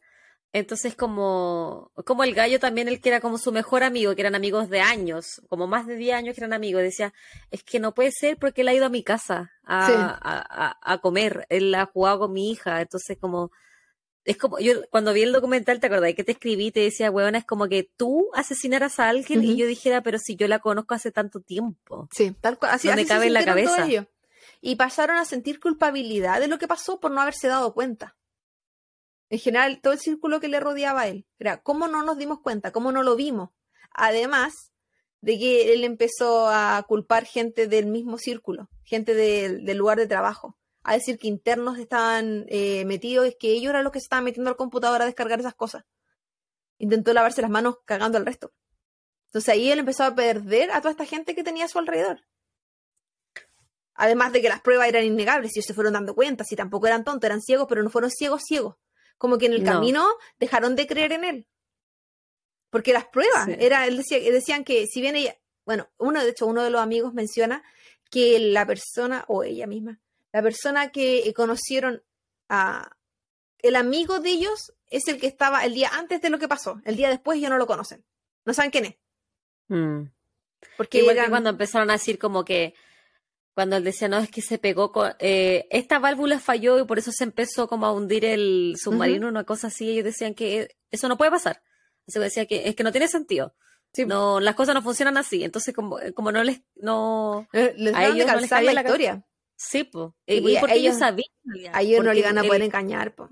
[0.53, 4.33] Entonces, como, como el gallo también, el que era como su mejor amigo, que eran
[4.33, 7.13] amigos de años, como más de 10 años que eran amigos, decía,
[7.51, 9.93] es que no puede ser porque él ha ido a mi casa a, Sí.
[9.95, 13.51] a, a- a comer, él ha jugado con mi hija, entonces como,
[14.23, 16.71] es como, yo cuando vi el documental, ¿te acordás que te escribí?
[16.71, 20.35] Te decía, huevona, es como que tú asesinaras a alguien y yo dijera, pero si
[20.37, 22.07] yo la conozco hace tanto tiempo.
[22.11, 22.71] Sí, tal cual.
[22.73, 23.85] Así, No me así se cabe en la cabeza.
[24.61, 28.17] Y pasaron a sentir culpabilidad de lo que pasó por no haberse dado cuenta.
[29.29, 31.25] En general, todo el círculo que le rodeaba a él.
[31.37, 32.71] Era, ¿cómo no nos dimos cuenta?
[32.71, 33.51] ¿Cómo no lo vimos?
[33.91, 34.71] Además
[35.21, 40.07] de que él empezó a culpar gente del mismo círculo, gente del- del lugar de
[40.07, 40.57] trabajo.
[40.83, 44.23] A decir que internos estaban eh, metidos, es que ellos eran los que se estaban
[44.23, 45.83] metiendo al computador a descargar esas cosas.
[46.77, 48.53] Intentó lavarse las manos cagando al resto.
[49.27, 52.21] Entonces ahí él empezó a perder a toda esta gente que tenía a su alrededor.
[54.01, 56.87] Además de que las pruebas eran innegables, y ellos se fueron dando cuenta, si tampoco
[56.87, 58.75] eran tontos, eran ciegos, pero no fueron ciegos ciegos.
[59.17, 59.73] Como que en el No.
[59.73, 60.07] camino
[60.39, 61.47] dejaron de creer en él.
[62.69, 63.55] Porque las pruebas, Sí.
[63.59, 66.79] era, él decía, decían que si bien ella, bueno, uno, de hecho, uno de los
[66.81, 67.63] amigos menciona
[68.09, 69.99] que la persona, o ella misma,
[70.31, 72.01] la persona que eh, conocieron
[72.47, 72.95] a
[73.59, 76.79] el amigo de ellos es el que estaba el día antes de lo que pasó.
[76.85, 78.05] El día después ya no lo conocen.
[78.45, 78.95] No saben quién es.
[79.67, 80.03] Mm.
[80.77, 82.73] Porque Igual que cuando empezaron a decir como que
[83.53, 85.11] cuando él decía, no, es que se pegó con...
[85.19, 89.43] eh, esta válvula falló y por eso se empezó como a hundir el submarino, una
[89.43, 89.89] cosa así.
[89.89, 91.61] Ellos decían que eso no puede pasar.
[92.07, 93.55] Así que decía que es que no tiene sentido.
[93.93, 94.05] Sí.
[94.05, 95.43] No, las cosas no funcionan así.
[95.43, 96.61] Entonces, como, como no les...
[96.75, 97.47] No...
[97.53, 99.25] Eh, les a ellos no les la la historia.
[99.57, 100.11] Sí, pues.
[100.25, 101.27] Y porque ellos, ellos- sabían.
[101.73, 103.15] A ellos no porque le iban a el- poder engañar.
[103.15, 103.29] po.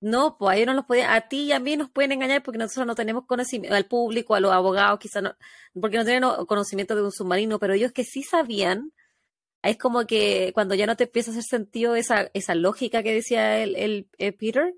[0.00, 2.42] No, pues a ellos no los podían, a ti y a mí nos pueden engañar
[2.44, 5.34] porque nosotros no tenemos conocimiento, al público, a los abogados quizás no,
[5.80, 8.92] porque no tienen conocimiento de un submarino, pero ellos que sí sabían,
[9.62, 13.12] es como que cuando ya no te empieza a hacer sentido esa, esa lógica que
[13.14, 14.74] decía el, el, el Peter,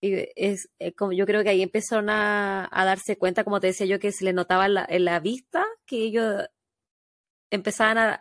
[0.00, 3.68] y es eh, como yo creo que ahí empezaron a, a darse cuenta, como te
[3.68, 6.44] decía yo, que se les notaba en la, en la vista que ellos
[7.50, 8.18] empezaban a,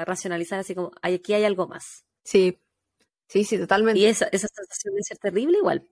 [0.00, 2.04] a racionalizar así como, "Ay, aquí hay algo más.
[2.24, 2.60] Sí,
[3.28, 4.00] sí, sí, totalmente.
[4.00, 5.88] Y esa, esa sensación de ser terrible igual.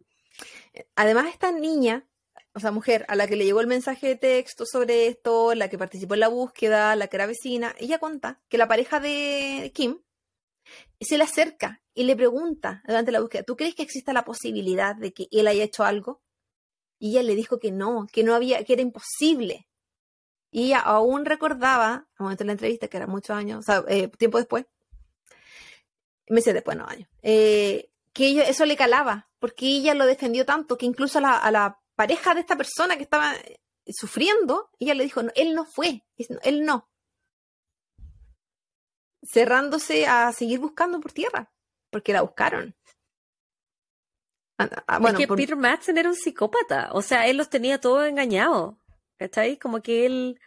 [0.96, 2.07] Además, esta niña,
[2.58, 5.68] o sea, mujer, a la que le llegó el mensaje de texto sobre esto, la
[5.68, 9.70] que participó en la búsqueda, la que era vecina, ella cuenta que la pareja de
[9.74, 10.00] Kim
[11.00, 14.96] se le acerca y le pregunta durante la búsqueda, ¿tú crees que exista la posibilidad
[14.96, 16.20] de que él haya hecho algo?
[16.98, 19.68] Y ella le dijo que no, que no había, que era imposible.
[20.50, 23.84] Y ella aún recordaba, al momento de la entrevista, que era muchos años, o sea,
[23.86, 24.66] eh, tiempo después,
[26.28, 30.86] meses después, no años, eh, que eso le calaba, porque ella lo defendió tanto que
[30.86, 33.58] incluso a a la pareja de esta persona que estaba eh,
[33.88, 36.04] sufriendo, ella le dijo, no, él no fue,
[36.44, 36.88] él no.
[39.22, 41.52] Cerrándose a seguir buscando por tierra,
[41.90, 42.76] porque la buscaron.
[44.58, 47.80] Ah, bueno, es que por- Peter Madsen era un psicópata, o sea, él los tenía
[47.80, 48.76] todos engañados,
[49.16, 49.56] ¿cachai?
[49.58, 50.40] Como que él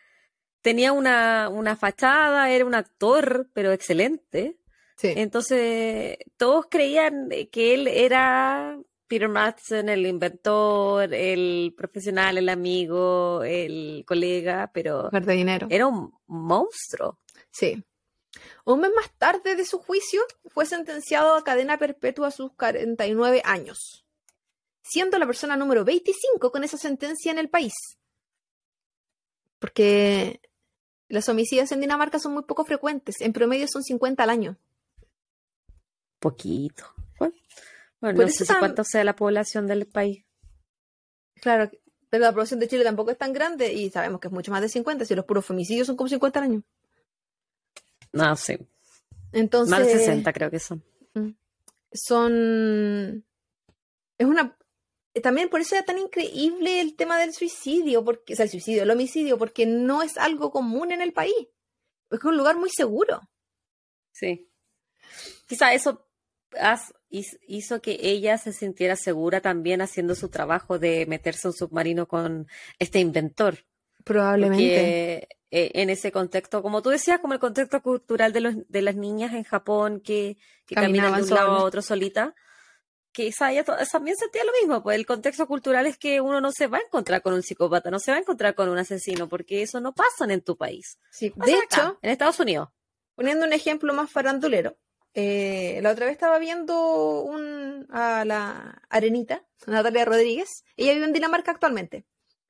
[0.62, 4.58] tenía una, una fachada, era un actor, pero excelente.
[4.96, 5.14] sí.
[5.18, 8.78] Entonces, todos creían que él era
[9.12, 15.68] Peter Madsen, el inventor, el profesional, el amigo, el colega, pero Mujer de dinero.
[15.70, 17.20] era un monstruo.
[17.52, 17.84] Sí.
[18.64, 23.42] Un mes más tarde de su juicio, fue sentenciado a cadena perpetua a sus 49
[23.44, 24.06] años,
[24.82, 27.74] siendo la persona número 25 con esa sentencia en el país.
[29.60, 30.40] Porque
[31.10, 34.58] los homicidios en Dinamarca son muy poco frecuentes, en promedio son 50 al año.
[36.20, 36.86] Poquito.
[38.02, 40.26] Bueno, Por no sé si cuánto sea la población del país.
[41.36, 41.72] Claro,
[42.10, 44.62] pero la población de Chile tampoco es tan grande y sabemos que es mucho más
[44.62, 46.64] de 50, si los puros femicidios son como 50 al año.
[48.12, 48.58] No, sí.
[49.32, 50.84] Entonces, Más de 60 creo que son.
[51.94, 53.24] son
[54.18, 54.58] es una
[55.24, 58.84] también por eso era tan increíble el tema del suicidio porque o sea el suicidio
[58.84, 61.34] el homicidio porque no es algo común en el país
[62.10, 63.22] es un lugar muy seguro
[64.12, 64.50] Sí.
[65.48, 66.08] Quizá eso
[67.48, 72.08] hizo que ella se sintiera segura también haciendo su trabajo de meterse en un submarino
[72.08, 72.48] con
[72.80, 73.66] este inventor.
[74.04, 78.56] probablemente Porque eh, en ese contexto, como tú decías, como el contexto cultural de, los,
[78.70, 82.34] de las niñas en Japón que, que caminan de un lado a otro solita,
[83.12, 86.52] quizá ella to- también sentía lo mismo, pues el contexto cultural es que uno no
[86.54, 89.28] se va a encontrar con un psicópata, no se va a encontrar con un asesino,
[89.28, 90.98] porque eso no pasa en tu país.
[91.12, 92.70] sí Pasa de acá, hecho en Estados Unidos.
[93.16, 94.78] poniendo un ejemplo más farandulero
[95.14, 97.30] eh, la otra vez estaba viendo
[97.90, 102.06] a la Arenita Natalia Rodríguez ella vive en Dinamarca actualmente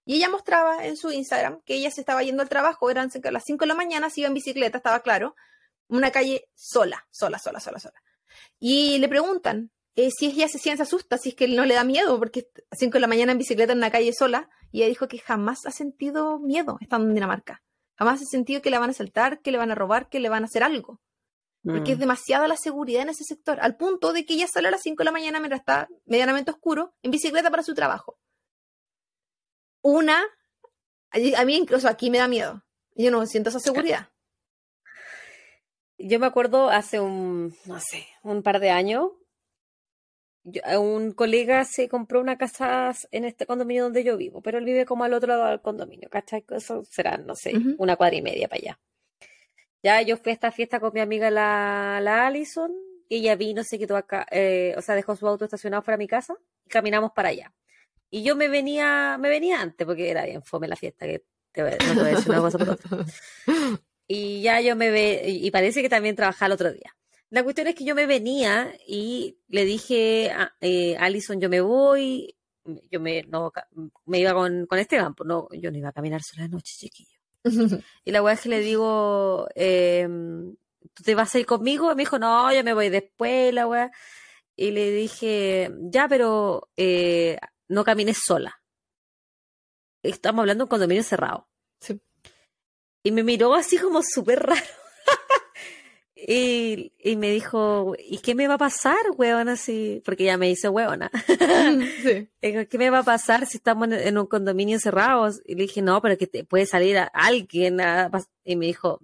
[0.05, 3.31] Y ella mostraba en su Instagram que ella se estaba yendo al trabajo, eran a
[3.31, 5.35] las 5 de la mañana, se iba en bicicleta, estaba claro,
[5.87, 8.01] una calle sola, sola, sola, sola, sola.
[8.59, 11.83] Y le preguntan eh, si ella se siente, asusta, si es que no le da
[11.83, 14.87] miedo, porque a 5 de la mañana en bicicleta en una calle sola, y ella
[14.87, 17.61] dijo que jamás ha sentido miedo estando en Dinamarca.
[17.95, 20.29] Jamás ha sentido que la van a saltar, que le van a robar, que le
[20.29, 21.01] van a hacer algo.
[21.63, 22.01] Porque es Mm.
[22.01, 25.01] demasiada la seguridad en ese sector, al punto de que ella sale a las 5
[25.01, 28.17] de la mañana mientras está medianamente oscuro en bicicleta para su trabajo.
[29.83, 30.23] Una,
[31.11, 32.63] a mí incluso aquí me da miedo.
[32.95, 34.09] Yo no siento esa seguridad.
[35.97, 39.11] Yo me acuerdo hace un, no sé, un par de años,
[40.43, 44.57] yo- a un colega se compró una casa en este condominio donde yo vivo, pero
[44.57, 46.43] él vive como al otro lado del condominio, ¿cachai?
[46.49, 48.79] Eso será, no sé, una cuadra y media para allá.
[49.83, 52.71] Ya yo fui a esta fiesta con mi amiga la, la Allison,
[53.09, 56.03] y ella vino, se quedó acá, eh, o sea, dejó su auto estacionado fuera de
[56.03, 56.35] mi casa
[56.65, 57.53] y caminamos para allá.
[58.09, 61.63] Y yo me venía, me venía antes, porque era bien fome la fiesta, que te
[61.63, 62.89] voy- no te voy a decir una cosa por otra.
[64.07, 66.93] Y ya yo me ve, y parece que también trabajaba el otro día.
[67.29, 71.61] La cuestión es que yo me venía y le dije a eh, Alison, yo me
[71.61, 72.35] voy,
[72.89, 73.53] yo me, no,
[74.05, 76.73] me iba con, con Esteban, pues no, yo no iba a caminar sola de noche,
[76.77, 77.20] chiquillo.
[78.05, 80.55] Y la weá es que le digo, em,
[80.93, 81.91] ¿tú te vas a ir conmigo?
[81.91, 83.91] Y me dijo, no, yo me voy después, la weá.
[84.55, 87.37] Y le dije, ya, pero eh,
[87.67, 88.61] no camines sola.
[90.03, 91.47] Estamos hablando de un condominio cerrado.
[91.79, 92.01] Sí.
[93.03, 94.80] Y me miró así como súper raro.
[96.27, 99.49] Y, y me dijo, ¿y qué me va a pasar, weón?
[99.49, 101.09] Así, porque ya me dice weona.
[102.03, 102.29] sí.
[102.41, 105.29] ¿Qué me va a pasar si estamos en, un condominio cerrado?
[105.45, 107.81] Y le dije, no, pero que te puede salir a- alguien.
[107.81, 108.27] a pas-".
[108.43, 108.99] y me dijo,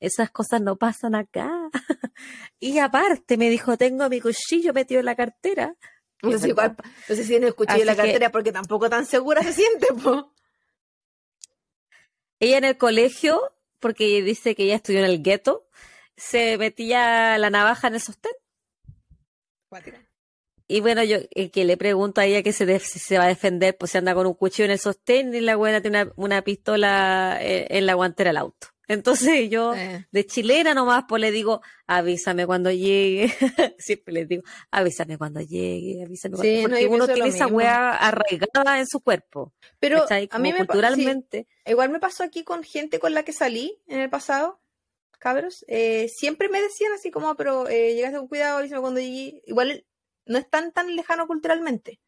[0.00, 1.50] esas cosas no pasan acá.
[2.60, 5.74] y aparte me dijo, tengo mi cuchillo metido en la cartera.
[6.22, 6.72] No sé, Es si verdad.
[6.78, 9.42] igual- no sé si tiene el cuchillo en la que- cartera porque tampoco tan segura
[9.42, 10.32] se siente, po.
[12.40, 13.40] Ella en el colegio,
[13.80, 15.66] porque dice que ella estudió en el gueto,
[16.18, 18.32] se metía la navaja en el sostén.
[20.66, 23.28] Y bueno, yo eh, que le pregunto a ella que se, si se va a
[23.28, 26.12] defender, pues se anda con un cuchillo en el sostén y la buena tiene una,
[26.16, 28.68] una pistola eh, en la guantera del auto.
[28.86, 33.28] Entonces yo, Eh, de chilena nomás, pues le digo, avísame cuando llegue.
[33.78, 37.90] Siempre les digo, avísame cuando llegue, avísame cuando Sí, no, Porque uno tiene esa weá
[37.92, 39.54] arraigada en su cuerpo.
[39.78, 41.46] Pero a mí me sí, culturalmente.
[41.66, 44.60] igual me pasó aquí con gente con la que salí en el pasado,
[45.18, 45.64] cabros.
[45.68, 49.42] eh, siempre me decían así como, pero eh, llegaste con cuidado, avísame cuando llegué.
[49.46, 49.84] Igual
[50.26, 52.00] no es tan, tan lejano culturalmente.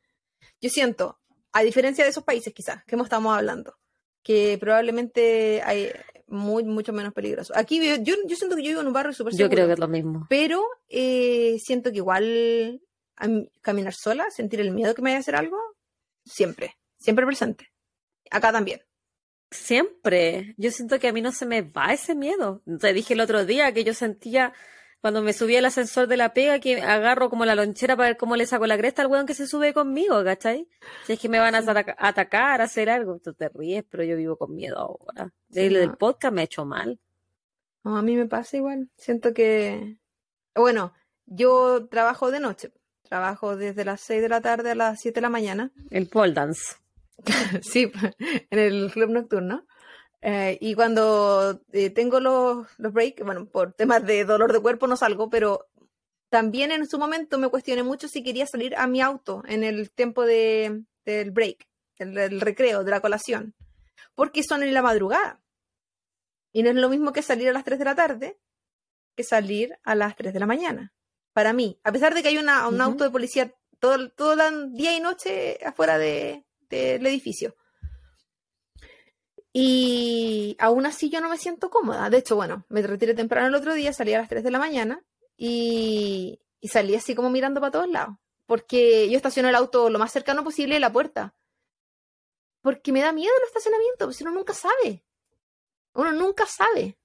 [0.61, 1.21] Yo siento,
[1.53, 3.77] a diferencia de esos países quizás que hemos estado hablando,
[4.23, 5.91] que probablemente hay
[6.27, 7.53] muy, mucho menos peligroso.
[7.57, 9.55] Aquí yo, yo siento que yo vivo en un barrio súper Yo seguro.
[9.55, 10.27] creo que es lo mismo.
[10.29, 12.81] Pero eh, siento que igual
[13.17, 15.59] a mí- caminar sola, sentir el miedo que me vaya a hacer algo,
[16.25, 17.69] siempre, siempre presente.
[18.31, 18.81] Acá también.
[19.51, 20.55] Siempre.
[20.57, 22.63] Yo siento que a mí no se me va ese miedo.
[22.81, 24.53] Te dije el otro día que yo sentía
[25.01, 28.17] cuando me subí al ascensor de la pega que agarro como la lonchera para ver
[28.19, 30.69] cómo le saco la cresta al weón que se sube conmigo, ¿cachai?
[31.07, 33.19] Si es que me van a ataca- atacar, a hacer algo.
[33.19, 35.33] Tú te ríes, pero yo vivo con miedo ahora.
[35.51, 36.99] Sí, El del podcast me ha hecho mal.
[37.83, 38.91] No, a mí me pasa igual.
[38.97, 39.97] Siento que,
[40.55, 40.93] bueno,
[41.25, 42.71] yo trabajo de noche.
[43.09, 45.73] Trabajo desde las 6 de la tarde a las 7 de la mañana.
[45.91, 46.77] El pole dance.
[47.63, 47.91] sí,
[48.51, 49.67] en el club nocturno.
[50.23, 54.87] Eh, y cuando eh, tengo los, los breaks, bueno, por temas de dolor de cuerpo
[54.87, 55.69] no salgo, pero
[56.29, 59.91] también en su momento me cuestioné mucho si quería salir a mi auto en el
[59.91, 61.67] tiempo de, del break,
[61.97, 63.55] el, el recreo, de la colación,
[64.15, 65.41] porque son en la madrugada.
[66.53, 68.39] Y no es lo mismo que salir a las 3 de la tarde
[69.17, 70.93] que salir a las 3 de la mañana.
[71.33, 74.73] Para mí, a pesar de que hay una, un auto de policía todo, todo el
[74.75, 77.55] día y noche afuera de- del edificio.
[79.53, 82.09] Y aún así yo no me siento cómoda.
[82.09, 84.59] De hecho, bueno, me retiré temprano el otro día, salí a las 3 de la
[84.59, 85.05] mañana
[85.37, 88.17] y, salí así como mirando para todos lados.
[88.47, 91.35] Porque yo estaciono el auto lo más cercano posible de la puerta.
[92.63, 95.05] Porque me da miedo el estacionamiento, pues uno nunca sabe.
[95.95, 96.99] Uno nunca sabe.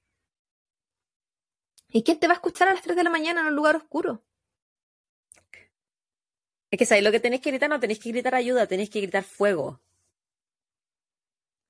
[1.89, 3.75] ¿Y quién te va a escuchar a las 3 de la mañana en un lugar
[3.75, 4.23] oscuro?
[6.75, 8.99] Es que sabéis lo que tenéis que gritar, no tenéis que gritar ayuda, tenéis que
[8.99, 9.79] gritar fuego.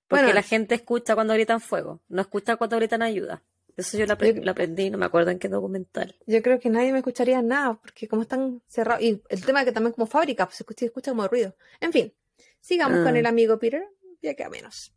[0.07, 0.33] Porque Bueno.
[0.35, 3.43] la gente escucha cuando gritan fuego, no escucha cuando gritan ayuda.
[3.77, 6.15] Eso yo lo, apre- Yo- lo aprendí, no me acuerdo en qué documental.
[6.25, 9.03] Yo creo que nadie me escucharía nada, porque como están cerrados.
[9.03, 11.55] Y el tema es que también como fábrica, pues se escucha, escucha como ruido.
[11.81, 12.11] En fin,
[12.59, 13.19] sigamos con Ah.
[13.19, 13.87] el amigo Peter,
[14.23, 14.91] ya queda menos.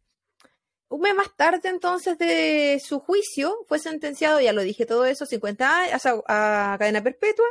[0.88, 5.26] Un mes más tarde, entonces, de su juicio, fue sentenciado, ya lo dije todo eso,
[5.26, 7.44] 50 años a, a cadena perpetua.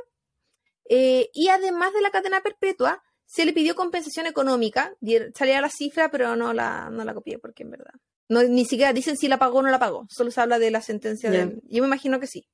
[0.90, 4.96] Eh, y además de la cadena perpetua, se le pidió compensación económica.
[5.36, 7.94] Salía la cifra, pero no la, no la copié porque en verdad.
[8.30, 10.08] No, ni siquiera dicen si la pagó o no la pagó.
[10.10, 11.60] Solo se habla de la sentencia de.
[11.64, 12.48] Yo me imagino que sí.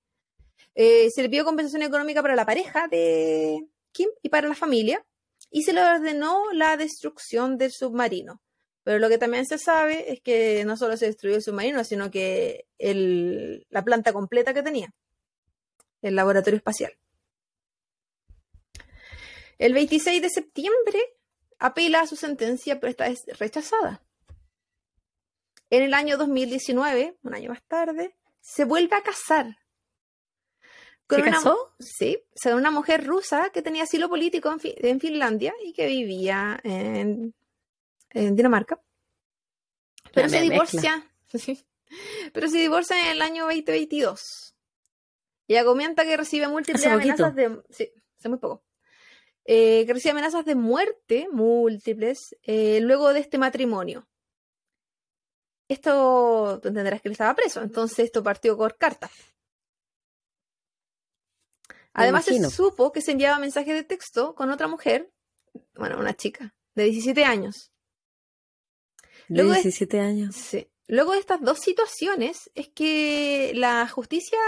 [0.75, 5.05] Eh, se le pidió compensación económica para la pareja de Kim y para la familia.
[5.51, 8.41] Y se le ordenó la destrucción del submarino.
[8.83, 12.11] Pero lo que también se sabe es que no solo se destruyó el submarino, sino
[12.11, 14.93] que el, la planta completa que tenía,
[16.01, 16.93] el laboratorio espacial.
[19.57, 20.99] El 26 de septiembre
[21.59, 24.03] apela a su sentencia, pero esta es rechazada.
[25.69, 29.57] En el año 2019, un año más tarde, se vuelve a casar.
[31.07, 31.73] Con ¿Se casó?
[31.79, 37.33] Sí, una mujer rusa que tenía asilo político en, Finlandia y que vivía en,
[38.13, 38.79] Dinamarca.
[40.13, 41.09] Pero se divorcia.
[42.33, 44.55] Pero se divorcia en el año 2022.
[45.47, 47.61] Ella comenta que recibe múltiples amenazas de.
[47.69, 48.63] Sí, hace muy poco.
[49.45, 54.07] Eh, que recibe amenazas de muerte múltiples eh, luego de este matrimonio.
[55.67, 59.09] Esto, tú entenderás que él estaba preso, entonces esto partió por carta.
[61.93, 65.11] Además, se supo que se enviaba mensajes de texto con otra mujer,
[65.75, 67.71] bueno, una chica, de 17 años.
[69.27, 70.35] De 17 años.
[70.35, 70.67] Sí.
[70.87, 74.39] Luego de estas dos situaciones es que la justicia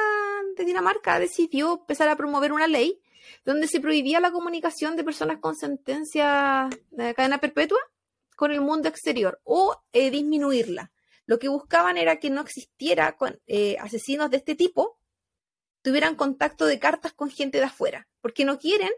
[0.57, 3.01] de Dinamarca decidió empezar a promover una ley
[3.45, 7.79] donde se prohibía la comunicación de personas con sentencia de cadena perpetua
[8.35, 10.91] con el mundo exterior o eh, disminuirla.
[11.25, 14.99] Lo que buscaban era que no existiera con, eh, asesinos de este tipo
[15.81, 18.89] tuvieran contacto de cartas con gente de afuera, porque no quieren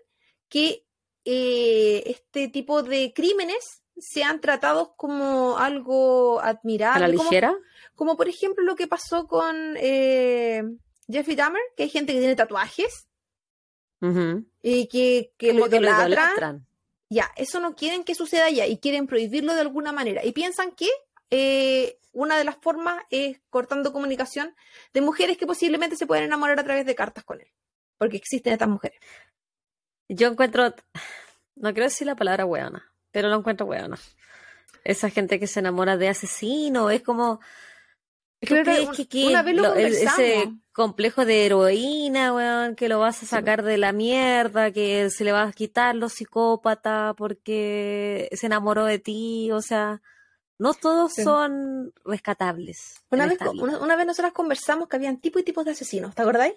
[0.47, 0.85] que
[1.25, 7.03] eh, este tipo de crímenes sean tratados como algo admirable.
[7.03, 7.57] ¿A la ligera?
[7.95, 13.07] Como, por ejemplo lo que pasó con Jeffrey Dahmer, que hay gente que tiene tatuajes
[14.61, 16.65] y que, que lo idolatran.
[17.09, 20.25] Ya, eso no quieren que suceda ya y quieren prohibirlo de alguna manera.
[20.25, 20.89] Y piensan que
[21.29, 24.55] eh, una de las formas es cortando comunicación
[24.93, 27.47] de mujeres que posiblemente se pueden enamorar a través de cartas con él.
[27.97, 28.99] Porque existen estas mujeres.
[30.09, 30.73] Yo encuentro,
[31.55, 33.97] no quiero decir la palabra weona, pero lo encuentro weona.
[34.83, 37.39] Esa gente que se enamora de asesino, es como,
[38.41, 45.23] ese complejo de heroína, weón, que lo vas a sacar de la mierda, que se
[45.23, 50.01] le va a quitar los psicópatas porque se enamoró de ti, o sea,
[50.59, 53.03] no todos son rescatables.
[53.09, 56.21] Una vez, una, una, vez nosotras conversamos que habían tipo y tipos de asesinos, ¿te
[56.21, 56.53] acordáis?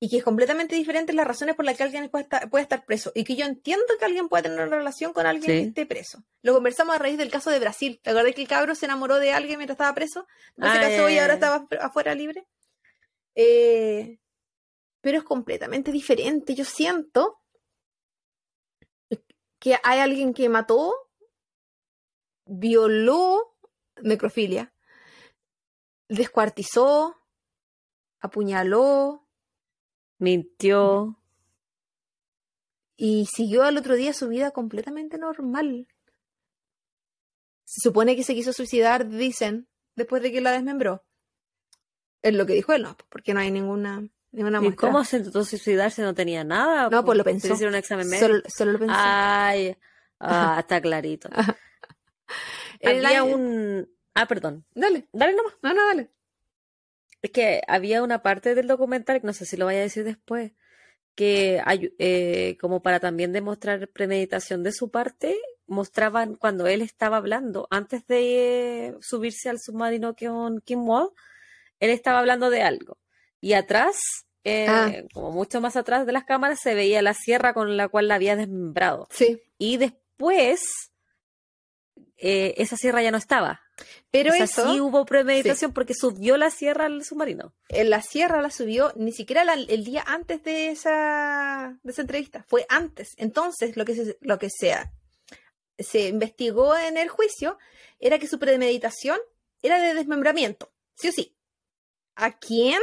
[0.00, 2.84] Y que es completamente diferente las razones por las que alguien puede estar, puede estar,
[2.84, 3.10] preso.
[3.14, 6.22] Y que yo entiendo que alguien puede tener una relación con alguien que esté preso.
[6.42, 8.00] Lo conversamos a raíz del caso de Brasil.
[8.02, 10.26] ¿Te acuerdas que el cabro se enamoró de alguien mientras estaba preso?
[10.56, 12.46] No se casó y ahora estaba afuera libre.
[13.34, 14.20] Eh,
[15.00, 16.54] pero es completamente diferente.
[16.54, 17.40] Yo siento
[19.58, 20.94] que hay alguien que mató,
[22.46, 23.56] violó,
[24.00, 24.72] necrofilia,
[26.08, 27.16] descuartizó,
[28.20, 29.27] apuñaló,
[30.18, 31.18] mintió.
[32.96, 35.86] Y siguió al otro día su vida completamente normal.
[37.64, 41.04] Se supone que se quiso suicidar, dicen, después de que la desmembró.
[42.22, 45.44] Es lo que dijo él, no, porque no hay ninguna, ninguna ¿Y cómo se intentó
[45.44, 46.88] suicidar si no tenía nada?
[46.90, 47.54] No, pues lo pensó.
[47.54, 48.48] un examen médico?
[48.48, 48.94] Solo, lo pensó.
[48.96, 49.76] Ay,
[50.18, 51.28] ah, está clarito.
[52.82, 53.88] Había un...
[54.14, 54.64] Ah, perdón.
[54.74, 55.08] Dale.
[55.12, 55.54] Dale nomás.
[55.62, 56.10] No, no, dale.
[57.22, 60.52] Es que había una parte del documental, no sé si lo vaya a decir después,
[61.14, 61.60] que
[61.98, 65.36] eh, como para también demostrar premeditación de su parte,
[65.66, 71.10] mostraban cuando él estaba hablando, antes de subirse al submarino con Kim Wall,
[71.80, 72.98] él estaba hablando de algo.
[73.40, 73.96] Y atrás,
[74.44, 74.92] eh, ah.
[75.12, 78.14] como mucho más atrás de las cámaras, se veía la sierra con la cual la
[78.14, 79.08] había desmembrado.
[79.10, 79.42] Sí.
[79.58, 80.60] Y después,
[82.18, 83.60] eh, esa sierra ya no estaba.
[84.10, 84.72] Pero eso.
[84.72, 87.54] sí hubo premeditación porque subió la sierra al submarino.
[87.68, 92.44] En la sierra la subió ni siquiera el día antes de esa, de esa entrevista,
[92.48, 93.10] fue antes.
[93.16, 94.92] Entonces, lo que, se, lo que sea,
[95.78, 97.56] se investigó en el juicio
[98.00, 99.18] era que su premeditación
[99.62, 101.36] era de desmembramiento, sí o sí.
[102.16, 102.80] ¿A quién?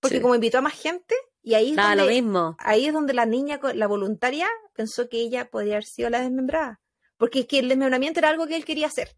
[0.00, 2.56] Porque como invitó a más gente, y ahí es, donde, lo mismo.
[2.58, 6.80] ahí es donde la niña, la voluntaria, pensó que ella podría haber sido la desmembrada.
[7.20, 9.16] Porque es que el desmembramiento era algo que él quería hacer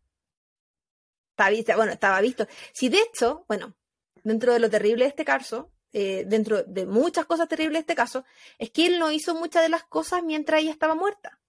[1.51, 2.47] estaba, bueno, estaba visto.
[2.73, 3.75] Si de hecho, bueno,
[4.23, 7.95] dentro de lo terrible de este caso, eh, dentro de muchas cosas terribles de este
[7.95, 8.25] caso,
[8.59, 11.41] es que él no hizo muchas de las cosas mientras ella estaba muerta.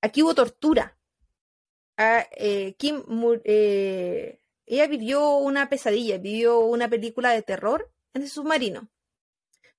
[0.00, 0.98] Aquí hubo tortura.
[1.96, 3.02] Ah, eh, Kim,
[3.44, 8.88] eh, ella vivió una pesadilla, vivió una película de terror en ese submarino.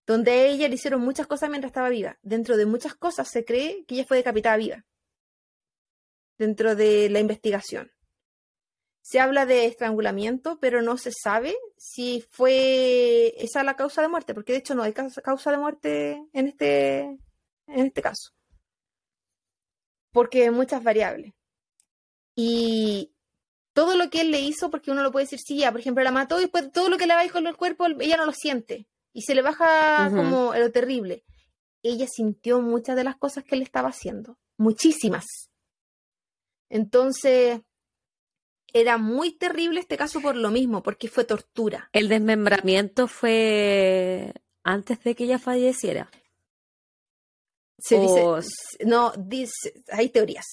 [0.08, 2.20] donde a ella le hicieron muchas cosas mientras estaba viva.
[2.22, 4.86] Dentro de muchas cosas se cree que ella fue decapitada viva.
[6.38, 7.92] Dentro de la investigación.
[9.02, 14.34] Se habla de estrangulamiento, pero no se sabe si fue esa la causa de muerte,
[14.34, 17.00] porque de hecho no hay causa de muerte en este,
[17.68, 18.32] en este caso.
[20.12, 21.34] Porque hay muchas variables.
[22.36, 23.16] Y
[23.74, 26.04] todo lo que él le hizo, porque uno lo puede decir, sí, ya, por ejemplo,
[26.04, 28.32] la mató y después todo lo que le a con el cuerpo, ella no lo
[28.32, 28.88] siente.
[29.14, 31.24] Y se le baja como lo terrible.
[31.84, 34.40] Ella sintió muchas de las cosas que él estaba haciendo.
[34.58, 35.26] Muchísimas.
[36.70, 37.62] Entonces,
[38.74, 41.90] era muy terrible este caso por lo mismo, porque fue tortura.
[41.94, 44.34] El desmembramiento fue
[44.64, 46.12] antes de que ella falleciera.
[47.78, 48.22] Se dice,
[48.86, 50.46] no, dice, hay teorías.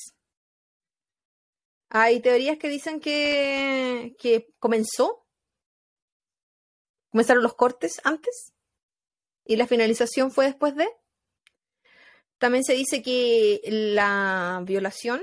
[1.88, 5.26] Hay teorías que dicen que, que comenzó,
[7.10, 8.52] comenzaron los cortes antes
[9.44, 10.88] y la finalización fue después de.
[12.38, 15.22] También se dice que la violación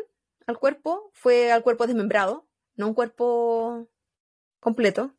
[0.49, 3.87] al cuerpo fue al cuerpo desmembrado, no un cuerpo
[4.59, 5.15] completo.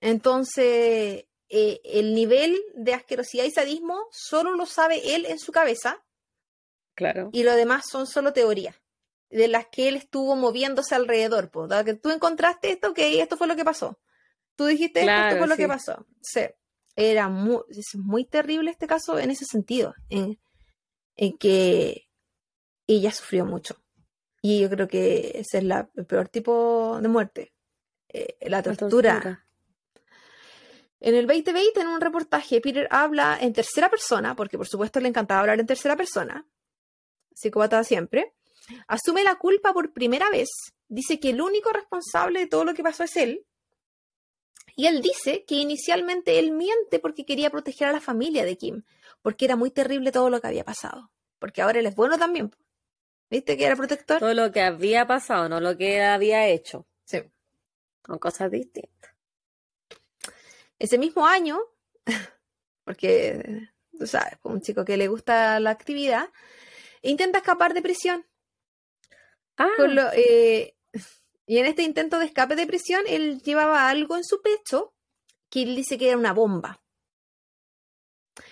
[0.00, 6.04] Entonces, eh, el nivel de asquerosidad y sadismo solo lo sabe él en su cabeza.
[6.94, 7.30] Claro.
[7.32, 8.76] Y lo demás son solo teorías
[9.30, 11.50] de las que él estuvo moviéndose alrededor.
[11.50, 13.98] Pues, que tú encontraste esto, ok, esto fue lo que pasó.
[14.56, 16.06] Tú dijiste esto, fue lo que pasó.
[16.22, 16.42] Sí.
[16.96, 20.40] Era muy, es muy terrible este caso en ese sentido, en,
[21.16, 22.08] en que
[22.88, 23.76] ella sufrió mucho.
[24.40, 27.52] Y yo creo que ese es el peor tipo de muerte,
[28.08, 29.44] eh, la, tortura.
[31.00, 35.08] En el 2020, en un reportaje, Peter habla en tercera persona, porque por supuesto le
[35.08, 36.46] encantaba hablar en tercera persona,
[37.34, 38.34] psicópata siempre,
[38.86, 40.48] asume la culpa por primera vez,
[40.88, 43.44] dice que el único responsable de todo lo que pasó es él,
[44.74, 48.84] y él dice que inicialmente él miente porque quería proteger a la familia de Kim,
[49.22, 52.52] porque era muy terrible todo lo que había pasado, porque ahora él es bueno también.
[53.30, 54.20] ¿Viste que era protector?
[54.20, 56.86] Todo lo que había pasado, no lo que había hecho.
[57.04, 57.22] Sí.
[58.02, 59.14] Con cosas distintas.
[60.78, 61.58] Ese mismo año,
[62.84, 63.68] porque
[63.98, 66.30] tú sabes, un chico que le gusta la actividad,
[67.02, 68.26] intenta escapar de prisión.
[69.56, 69.68] Ah.
[70.14, 70.74] Eh,
[71.46, 74.94] y en este intento de escape de prisión, él llevaba algo en su pecho
[75.50, 76.80] que él dice que era una bomba.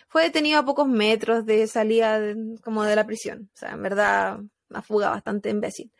[0.08, 2.20] Fue detenido a pocos metros de salida
[2.62, 3.50] como de la prisión.
[3.54, 4.40] O sea, en verdad,
[4.70, 5.92] una fuga bastante imbécil.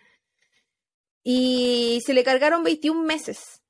[1.23, 3.63] Y se le cargaron 21 meses.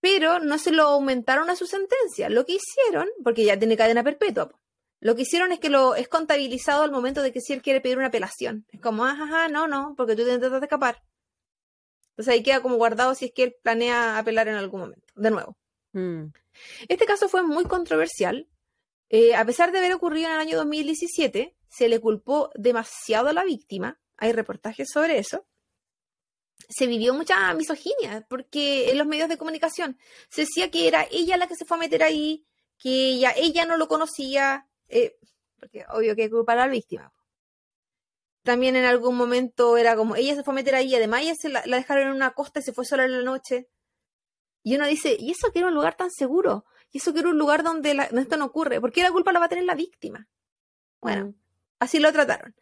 [0.00, 2.28] Pero no se lo aumentaron a su sentencia.
[2.28, 4.50] Lo que hicieron, porque ya tiene cadena perpetua,
[5.00, 7.80] lo que hicieron es que lo es contabilizado al momento de que si él quiere
[7.80, 8.66] pedir una apelación.
[8.70, 11.02] Es como, ajá, no, no, porque tú te intentas de escapar.
[12.10, 15.06] Entonces ahí queda como guardado si es que él planea apelar en algún momento.
[15.14, 15.56] De nuevo.
[15.92, 16.26] Mm.
[16.88, 18.48] Este caso fue muy controversial.
[19.10, 23.32] Eh, a pesar de haber ocurrido en el año 2017, se le culpó demasiado a
[23.32, 25.46] la víctima hay reportajes sobre eso,
[26.68, 29.98] se vivió mucha misoginia, porque en los medios de comunicación
[30.30, 32.46] se decía que era ella la que se fue a meter ahí,
[32.78, 35.16] que ella, ella no lo conocía, eh,
[35.58, 37.12] porque obvio que culpar a la víctima.
[38.42, 41.48] También en algún momento era como, ella se fue a meter ahí, además ella se
[41.48, 43.68] la, dejaron en una costa y se fue sola en la noche.
[44.62, 46.64] Y uno dice, ¿y eso que era un lugar tan seguro?
[46.90, 48.80] ¿Y eso que era un lugar donde esto no ocurre?
[48.80, 50.28] ¿Por qué la culpa la va a tener la víctima?
[51.00, 51.34] Bueno, mm.
[51.80, 52.54] así lo trataron.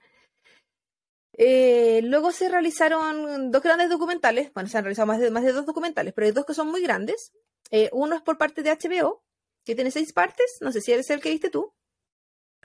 [1.35, 5.53] Eh, luego se realizaron dos grandes documentales, bueno, se han realizado más de, más de
[5.53, 7.33] dos documentales, pero hay dos que son muy grandes.
[7.71, 9.25] Eh, uno es por parte de HBO,
[9.65, 11.73] que tiene seis partes, no sé si eres el que viste tú.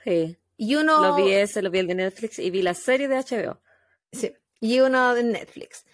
[0.03, 0.37] Sí.
[0.57, 1.01] Y uno...
[1.01, 3.61] Lo vi ese, lo vi el de Netflix y vi la serie de HBO.
[4.11, 5.85] Sí, y uno de Netflix.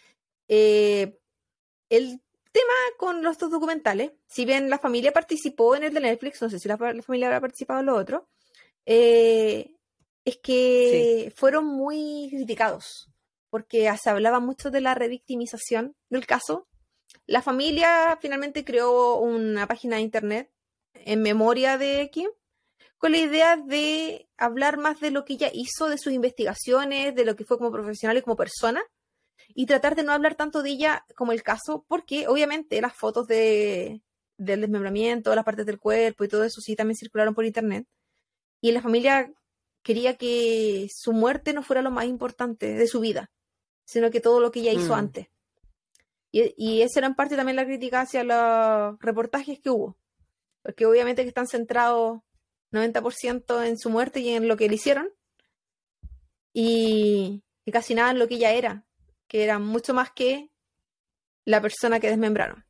[0.47, 1.19] Eh,
[1.89, 2.21] el
[2.51, 6.49] tema con los dos documentales, si bien la familia participó en el de Netflix, no
[6.49, 8.29] sé si la, familia habrá participado en lo otro,
[8.85, 9.75] eh,
[10.25, 13.09] es que fueron muy criticados,
[13.49, 16.67] porque se hablaba mucho de la revictimización del caso.
[17.25, 20.51] La familia finalmente creó una página de internet
[20.93, 22.29] en memoria de Kim,
[22.97, 27.25] con la idea de hablar más de lo que ella hizo, de sus investigaciones, de
[27.25, 28.81] lo que fue como profesional y como persona,
[29.49, 33.27] y tratar de no hablar tanto de ella como el caso, porque obviamente las fotos
[33.27, 34.01] de,
[34.37, 37.85] del desmembramiento, las partes del cuerpo y todo eso sí también circularon por internet.
[38.61, 39.33] Y la familia
[39.83, 43.29] quería que su muerte no fuera lo más importante de su vida,
[43.85, 44.99] sino que todo lo que ella hizo mm.
[44.99, 45.27] antes.
[46.31, 49.97] Y, y, esa era en parte también la crítica hacia los reportajes que hubo,
[50.63, 52.21] porque obviamente que están centrados
[52.71, 55.09] 90% en su muerte y en lo que le hicieron,
[56.53, 58.85] y, y casi nada en lo que ella era,
[59.27, 60.49] que era mucho más que
[61.45, 62.65] la persona que desmembraron.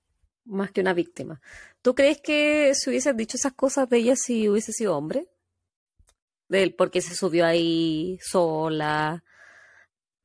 [0.45, 1.41] más que una víctima.
[1.81, 5.29] ¿Tú crees que si hubiesen dicho esas cosas de ella si hubiese sido hombre?
[6.53, 9.23] Del por qué se subió ahí sola,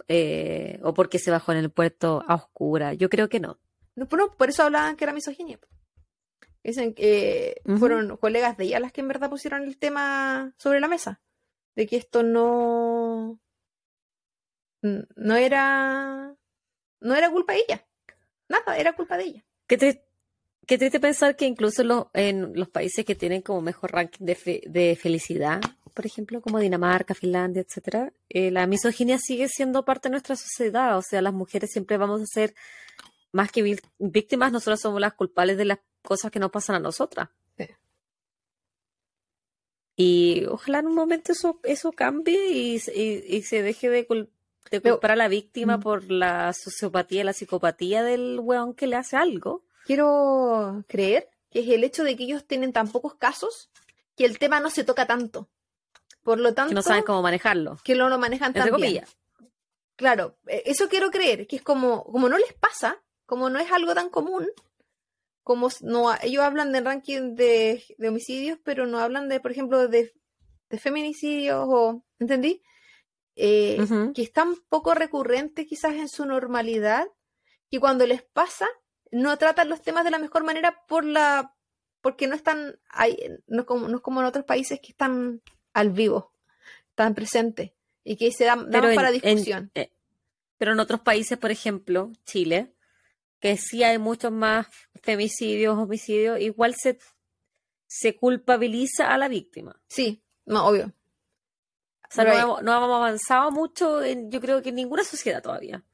[0.08, 2.92] eh, o porque se bajó en el puerto a oscura.
[2.92, 3.58] Yo creo que no.
[3.94, 5.58] No, por eso hablaban que era misoginia.
[6.62, 10.88] Dicen que fueron colegas de ella las que en verdad pusieron el tema sobre la
[10.88, 11.22] mesa.
[11.74, 13.40] De que esto no.
[14.82, 16.36] No era.
[17.00, 17.86] No era culpa de ella.
[18.48, 19.44] Nada, era culpa de ella.
[19.66, 19.76] Qué,
[20.78, 25.60] triste pensar que incluso en los países que tienen como mejor ranking de, felicidad,
[25.98, 30.96] por ejemplo, como Dinamarca, Finlandia, etcétera, eh, la misoginia sigue siendo parte de nuestra sociedad.
[30.96, 32.54] O sea, las mujeres siempre vamos a ser
[33.32, 37.30] más que víctimas, nosotros somos las culpables de las cosas que nos pasan a nosotras.
[39.96, 45.26] Y ojalá en un momento eso, eso cambie y, se deje de, culpar a la
[45.26, 45.80] víctima mm.
[45.80, 49.64] por la sociopatía, la psicopatía del weón que le hace algo.
[49.84, 53.68] Quiero creer que es el hecho de que ellos tienen tan pocos casos
[54.14, 55.48] que el tema no se toca tanto.
[56.28, 56.68] Por lo tanto.
[56.68, 57.78] Que no saben cómo manejarlo.
[57.82, 59.02] Que no lo manejan tan bien.
[59.96, 63.72] Claro, e, eso quiero creer, que es como, como no les pasa, como no es
[63.72, 64.46] algo tan común,
[65.42, 70.12] como no, ellos hablan del ranking de, homicidios, pero no hablan de, por ejemplo, de,
[70.78, 72.62] feminicidios o, ¿entendí?
[73.34, 73.78] Eh,
[74.14, 77.08] que es tan poco recurrente quizás en su normalidad,
[77.70, 78.68] que cuando les pasa,
[79.10, 81.54] no tratan los temas de la mejor manera por la
[82.02, 85.40] porque no están ahí, no, como, no es como en otros países que están
[85.78, 86.32] al vivo,
[86.90, 87.70] están presentes
[88.02, 89.70] y que se dan, para discusión.
[89.74, 89.92] Eh,
[90.56, 92.72] pero en otros países, por ejemplo, Chile,
[93.38, 94.66] que sí hay muchos más
[95.02, 96.98] femicidios, homicidios, igual se,
[97.86, 99.80] se culpabiliza a la víctima.
[99.86, 100.86] Sí, no, obvio.
[102.10, 105.42] O sea, no, hemos, no hemos, avanzado mucho, en, yo creo que en ninguna sociedad
[105.42, 105.84] todavía.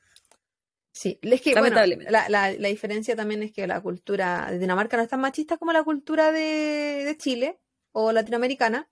[0.92, 4.96] Sí, es que bueno, la, la, la, diferencia también es que la cultura de Dinamarca
[4.96, 7.58] no es tan machista como la cultura de, de Chile
[7.90, 8.88] o latinoamericana,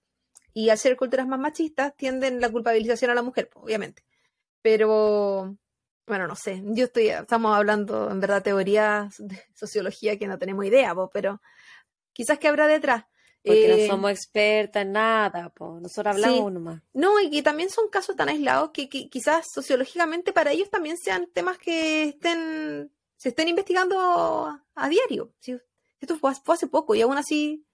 [0.54, 4.04] y al ser culturas más machistas tienden la culpabilización a la mujer, obviamente.
[4.60, 5.56] Pero
[6.06, 10.64] bueno, no sé, yo estoy, estamos hablando en verdad teorías de sociología que no tenemos
[10.64, 11.40] idea, pero
[12.12, 13.04] quizás que habrá detrás.
[13.44, 15.80] Porque no eh, somos expertas en nada, po.
[15.80, 16.82] nosotros hablamos nomás.
[16.92, 21.28] No, y que también son casos tan aislados que, quizás sociológicamente para ellos también sean
[21.32, 25.32] temas que estén, se estén investigando a, diario.
[26.00, 27.64] Esto fue, hace poco y aún así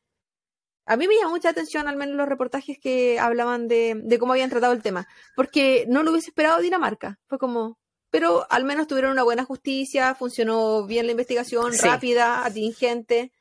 [0.89, 4.33] a mí me llamó mucha atención al menos los reportajes que hablaban de, de, cómo
[4.33, 5.07] habían tratado el tema,
[5.37, 7.19] porque no lo hubiese esperado Dinamarca.
[7.27, 7.79] Fue como,
[8.11, 13.33] pero al menos tuvieron una buena justicia, funcionó bien la investigación, rápida, atingente,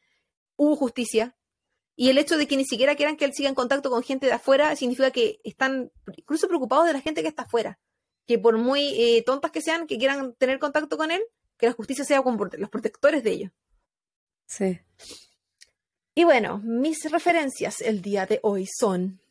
[0.58, 1.38] hubo justicia.
[1.96, 4.28] Y el hecho de que ni siquiera quieran que él siga en contacto con gente
[4.28, 7.80] de afuera significa que están incluso preocupados de la gente que está afuera.
[8.26, 11.24] Que por muy eh, tontas que sean, que quieran tener contacto con él,
[11.58, 13.52] que la justicia sea con los protectores de ellos.
[14.46, 14.80] Sí.
[16.18, 19.22] Y bueno, mis referencias el día de hoy son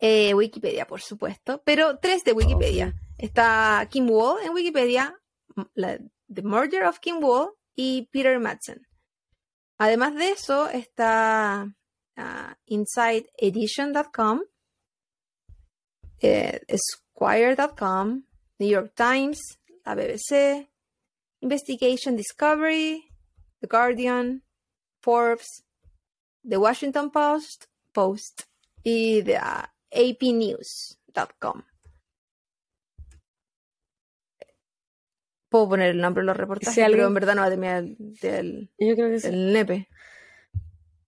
[0.00, 2.94] eh, Wikipedia, por supuesto, pero tres de Wikipedia.
[3.16, 5.16] Está Kim Wall en Wikipedia,
[5.76, 8.88] The Murder of Kim Wall y Peter Madsen.
[9.78, 11.72] Además de eso, está
[12.16, 14.40] uh, InsideEdition.com,
[16.22, 18.24] eh, Esquire.com,
[18.58, 19.38] New York Times,
[19.84, 20.68] la BBC,
[21.40, 23.08] Investigation Discovery,
[23.60, 24.43] The Guardian,
[25.04, 25.62] Forbes,
[26.48, 28.44] The Washington Post, Post
[28.82, 29.38] y the
[29.92, 31.62] APNews.com.
[35.50, 38.96] puedo poner el nombre de los reportajes, pero en verdad no va del, del, Yo
[38.96, 39.30] creo que sí.
[39.30, 39.88] nepe.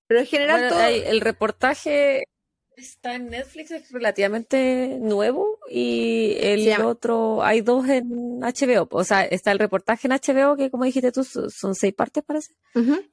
[0.06, 0.84] Pero en general todo...
[0.84, 2.28] el reportaje
[2.76, 9.24] está en Netflix, es relativamente nuevo y el otro, hay dos en HBO, o sea,
[9.24, 12.54] está el reportaje en HBO que como dijiste tú son seis partes parece,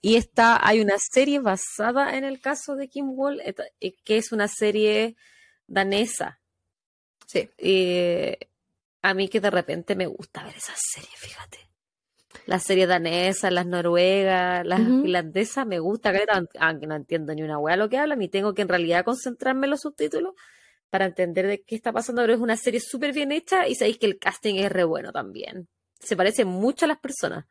[0.01, 4.31] y está, hay una serie basada en el caso de Kim Wall, eh, que es
[4.31, 5.15] una serie
[5.67, 6.39] danesa.
[7.25, 7.49] Sí.
[7.57, 8.37] Eh,
[9.01, 11.72] a mí que de repente me gusta ver esas series, fíjate.
[12.45, 16.11] La serie danesa, las noruegas, las finlandesas, me gusta,
[16.59, 19.67] aunque no entiendo ni una hueá lo que hablan, y tengo que en realidad concentrarme
[19.67, 20.33] en los subtítulos
[20.89, 23.97] para entender de qué está pasando, pero es una serie súper bien hecha y sabéis
[23.97, 25.67] que el casting es re bueno también.
[25.99, 27.45] Se parece mucho a las personas.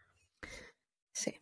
[1.10, 1.34] Sí.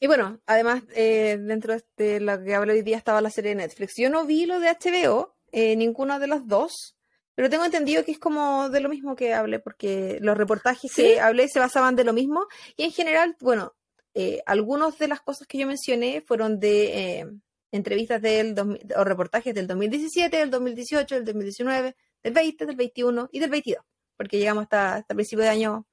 [0.00, 3.56] Y bueno, además, eh, dentro de lo que hablo hoy día estaba la serie de
[3.56, 3.94] Netflix.
[3.96, 6.93] Yo no vi lo de HBO, eh, ninguna de las dos,
[7.34, 11.20] pero tengo entendido que es como de lo mismo que hablé, porque los reportajes que
[11.20, 12.46] hablé se basaban de lo mismo.
[12.76, 13.74] Y en general, bueno,
[14.14, 17.26] eh, algunas de las cosas que yo mencioné fueron de eh,
[17.72, 18.54] entrevistas del
[18.96, 23.84] o reportajes del 2017, del 2018, del 2019, del 20, del 21 y del 22,
[24.16, 25.86] porque llegamos hasta, hasta principio de año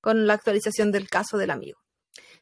[0.00, 1.78] con la actualización del caso del amigo.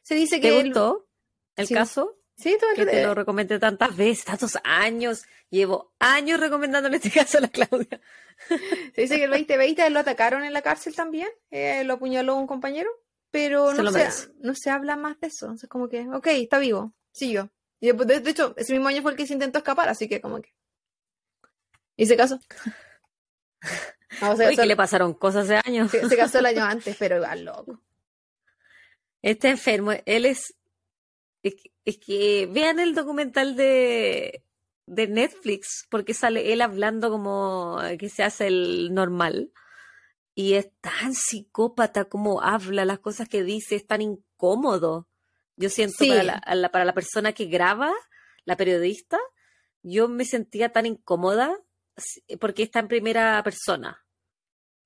[0.03, 0.49] se dice que...
[0.49, 1.07] ¿Te el- gustó
[1.55, 1.73] el Sí.
[1.73, 2.17] caso?
[2.41, 5.25] Sí, todo Que te lo recomendé tantas veces, tantos años.
[5.49, 8.01] Llevo años recomendándole este caso a la Claudia.
[8.95, 12.47] Se dice que el 2020 lo atacaron en la cárcel también, eh, lo apuñaló un
[12.47, 12.89] compañero,
[13.29, 14.07] pero Se no se,
[14.39, 15.45] no se habla más de eso.
[15.45, 17.51] Entonces, como que, ok, está vivo, siguió.
[17.79, 20.07] Y después, de, de hecho, ese mismo año fue el que se intentó escapar, así
[20.09, 20.53] que, como que.
[21.95, 22.39] ¿Y se casó?
[24.19, 25.89] No, casó, que le pasaron cosas hace años.
[25.89, 27.81] se- se casó el año antes, pero igual loco.
[29.21, 29.93] Está enfermo.
[30.05, 30.53] Él es.
[31.85, 34.43] Es que, vean el documental de,
[34.85, 39.51] de Netflix, porque sale él hablando como que se hace el normal.
[40.33, 45.07] Y es tan psicópata como habla, las cosas que dice, es tan incómodo.
[45.57, 46.07] Yo siento Sí.
[46.09, 47.91] para, la, la- para la persona que graba,
[48.45, 49.19] la periodista,
[49.83, 51.59] yo me sentía tan incómoda
[52.39, 54.05] porque está en primera persona.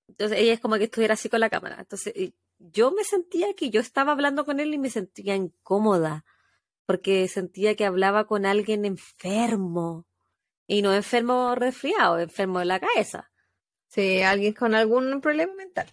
[0.08, 1.78] Entonces ella es como que estuviera así con la cámara.
[1.80, 2.14] Entonces
[2.58, 6.26] yo me sentía que yo estaba hablando con él y me sentía incómoda
[6.86, 10.06] porque sentía que hablaba con alguien enfermo.
[10.68, 13.32] Y no enfermo resfriado, enfermo de la cabeza.
[13.88, 15.88] Sí, alguien con algún problema mental.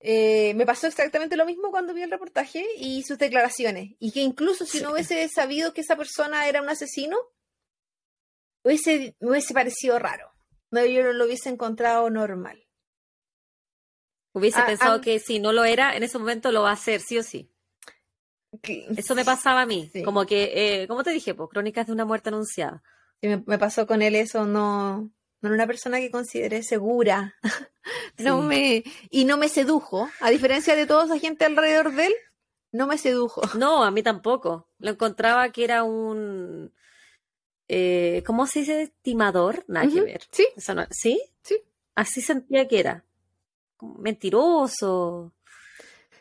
[0.00, 3.96] Eh, me pasó exactamente lo mismo cuando vi el reportaje y sus declaraciones.
[3.98, 7.16] Y que incluso si no hubiese sabido que esa persona era un asesino,
[8.62, 10.30] hubiese, me hubiese parecido raro.
[10.70, 12.68] No, yo no lo hubiese encontrado normal.
[14.32, 15.00] Hubiese Ah, pensado ah.
[15.00, 17.50] que si no lo era, en ese momento lo va a hacer, sí o sí.
[18.96, 19.90] Eso me pasaba a mí.
[19.92, 20.02] Sí.
[20.02, 22.82] Como que, eh, como te dije, pues, crónicas de una muerte anunciada.
[23.20, 25.10] sí, me, me pasó con él eso, no,
[25.40, 27.34] no era una persona que consideré segura.
[28.18, 30.10] No me, y no me sedujo.
[30.20, 32.14] A diferencia de toda esa gente alrededor de él,
[32.72, 33.40] no me sedujo.
[33.58, 34.68] No, a mí tampoco.
[34.78, 36.70] Lo encontraba que era un.
[37.68, 38.82] Eh, ¿Cómo se dice?
[38.82, 39.64] Estimador.
[39.68, 40.22] Nada que ver.
[40.30, 41.22] Sí, Eso no- ¿Sí?
[41.42, 41.56] Sí.
[41.94, 43.04] Así sentía que era.
[43.98, 45.32] Mentiroso.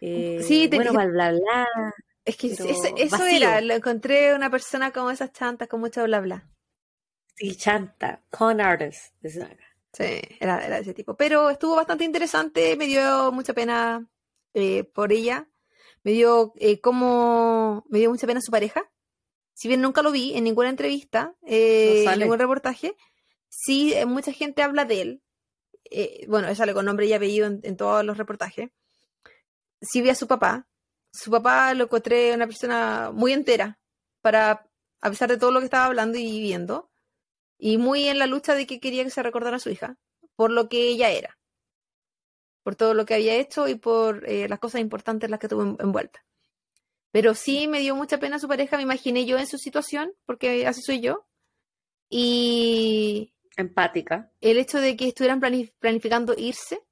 [0.01, 1.39] eh, Sí, te bueno, dije- bla, bla,
[1.75, 1.93] bla.
[2.27, 6.19] Es que eso, eso era, lo encontré una persona como esas chantas con mucho bla
[6.19, 6.45] bla.
[7.35, 8.21] Sí, chanta.
[8.29, 9.13] Con artist.
[9.23, 10.03] Sí,
[10.41, 11.15] era, era de ese tipo.
[11.15, 14.09] Pero estuvo bastante interesante, me dio mucha pena
[14.53, 15.47] eh, por ella.
[16.03, 18.91] Me dio eh, como me dio mucha pena su pareja.
[19.53, 22.97] Si bien nunca lo vi en ninguna entrevista, eh, No en ningún reportaje,
[23.47, 25.23] sí mucha gente habla de él.
[26.27, 28.69] Bueno, sale con nombre y apellido en, en todos los reportajes.
[29.81, 30.67] Sí vi a su papá.
[31.17, 33.79] Su papá lo encontré una persona muy entera
[34.21, 34.69] para,
[35.01, 36.91] a pesar de todo lo que estaba hablando y viviendo,
[37.57, 39.97] y muy en la lucha de que quería que se recordara a su hija,
[40.35, 41.39] por lo que ella era,
[42.63, 45.47] por todo lo que había hecho y por eh, las cosas importantes en las que
[45.47, 46.23] tuvo en- envuelta.
[47.11, 50.67] Pero sí me dio mucha pena su pareja, me imaginé yo en su situación, porque
[50.67, 51.25] así soy yo,
[52.11, 54.31] y Empática.
[54.39, 56.83] el hecho de que estuvieran plani- planificando irse,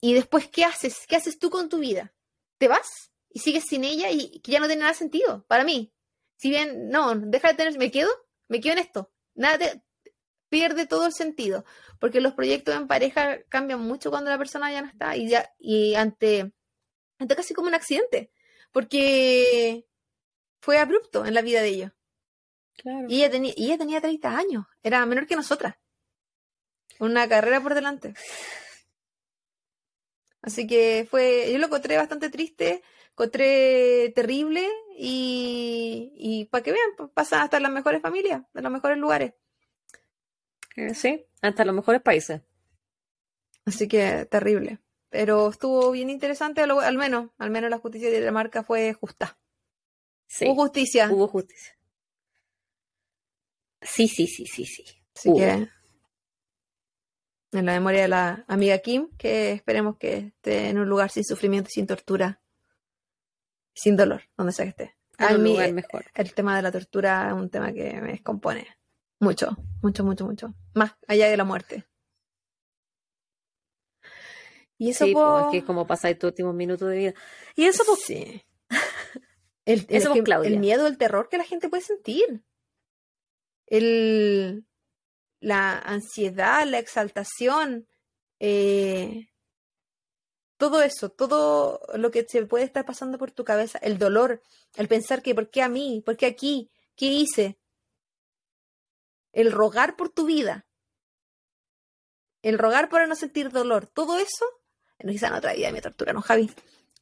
[0.00, 1.04] y después, ¿qué haces?
[1.06, 2.14] ¿Qué haces tú con tu vida?
[2.58, 3.10] ¿Te vas?
[3.30, 5.92] Y sigues sin ella y que ya no tiene nada sentido para mí.
[6.36, 8.10] Si bien, no, deja de tener, me quedo,
[8.48, 9.12] me quedo en esto.
[9.34, 9.82] Nada te-
[10.48, 11.64] pierde todo el sentido,
[11.98, 15.50] porque los proyectos en pareja cambian mucho cuando la persona ya no está y ya
[15.58, 16.52] y ante
[17.18, 18.30] ante casi como un accidente,
[18.72, 19.86] porque
[20.60, 21.92] fue abrupto en la vida de ellos.
[22.76, 23.06] Claro.
[23.08, 25.76] Y ella tenía, y ella tenía 30 años, era menor que nosotras.
[27.00, 28.14] Una carrera por delante.
[30.42, 36.90] Así que fue, yo lo encontré bastante triste, encontré terrible y, y para que vean,
[36.96, 39.34] pues, pasan hasta las mejores familias, en los mejores lugares.
[40.76, 42.40] Eh, Sí, hasta los mejores países.
[43.66, 44.78] Así que terrible.
[45.10, 49.38] Pero estuvo bien interesante, al, al menos, al menos la justicia de Dinamarca fue justa.
[50.28, 51.08] Sí, Hubo justicia.
[51.10, 51.76] hubo justicia.
[53.80, 54.84] Sí, sí, sí, sí, sí.
[55.14, 55.38] Así hubo.
[55.38, 55.68] que
[57.52, 61.24] en la memoria de la amiga Kim, que esperemos que esté en un lugar sin
[61.24, 62.40] sufrimiento sin tortura,
[63.74, 64.96] sin dolor, donde sea que esté.
[65.18, 66.04] En A mí, lugar mejor.
[66.14, 68.66] el tema de la tortura es un tema que me descompone
[69.20, 70.54] mucho, mucho, mucho, mucho.
[70.74, 71.86] Más allá de la muerte.
[74.78, 77.14] Y eso Sí, po- es que es como pasáis tus últimos minutos de vida.
[77.54, 78.42] Y eso, pues, Sí.
[79.64, 80.12] El, Eso,
[80.44, 82.44] el miedo, el terror que la gente puede sentir.
[83.66, 84.64] El,
[85.40, 87.86] la ansiedad, la exaltación,
[88.38, 89.28] eh,
[90.56, 94.42] todo eso, todo lo que se puede estar pasando por tu cabeza, el dolor,
[94.74, 96.02] el pensar que ¿por qué a mí?
[96.04, 96.70] ¿Por qué aquí?
[96.96, 97.58] ¿Qué hice?
[99.32, 100.66] El rogar por tu vida.
[102.42, 103.86] El rogar para no sentir dolor.
[103.86, 104.46] Todo eso,
[105.02, 106.50] no quizá en otra vida me tortura, ¿no, Javi?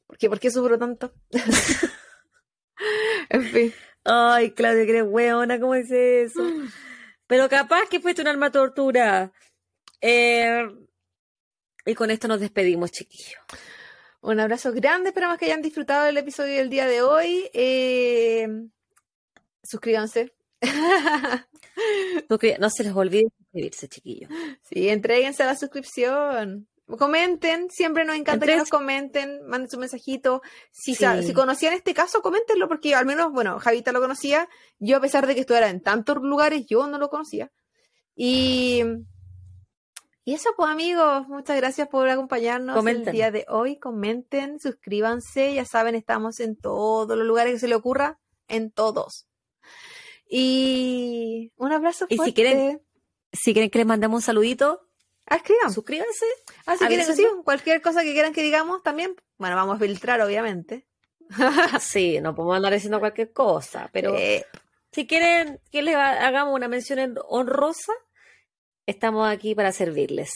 [0.07, 1.15] ¿Por qué, ¿Por qué sufro tanto?
[3.29, 3.75] en fin.
[4.05, 6.43] Ay, Claudia, que eres weona, ¿cómo dice eso?
[7.27, 9.33] Pero capaz que fuiste un arma de tortura.
[10.01, 10.67] Eh,
[11.87, 13.43] y con esto nos despedimos, chiquillos.
[14.21, 17.51] Un abrazo grande, esperamos que hayan disfrutado del episodio del día de hoy.
[17.53, 18.49] Eh,
[19.63, 20.35] suscríbanse.
[22.59, 24.31] no se les olvide suscribirse, chiquillos.
[24.63, 26.69] Sí, entreguense a la suscripción.
[26.87, 30.43] Comenten, siempre nos encanta que nos comenten, manden su mensajito.
[30.71, 34.49] Si, si conocían este caso, coméntenlo, porque al menos, bueno, Javita lo conocía.
[34.79, 37.51] Yo, a pesar de que estuviera en tantos lugares, yo no lo conocía.
[38.15, 38.83] Y,
[40.25, 43.79] y eso, pues, amigos, muchas gracias por acompañarnos el día de hoy.
[43.79, 49.27] Comenten, suscríbanse, ya saben, estamos en todos los lugares que se le ocurra, en todos.
[50.29, 52.15] Y un abrazo fuerte.
[52.15, 52.83] Y si quieren,
[53.33, 54.87] si quieren que les mandemos un saludito,
[55.27, 55.73] escriban.
[55.73, 56.27] Suscríbanse.
[56.67, 59.15] Ah, si quieren, sí, cualquier cosa que quieran que digamos también.
[59.39, 60.87] Bueno, vamos a filtrar, obviamente.
[61.81, 64.15] sí, no podemos andar diciendo cualquier cosa, pero
[64.93, 67.93] si quieren que les hagamos una mención honrosa,
[68.87, 70.31] estamos aquí para servirles.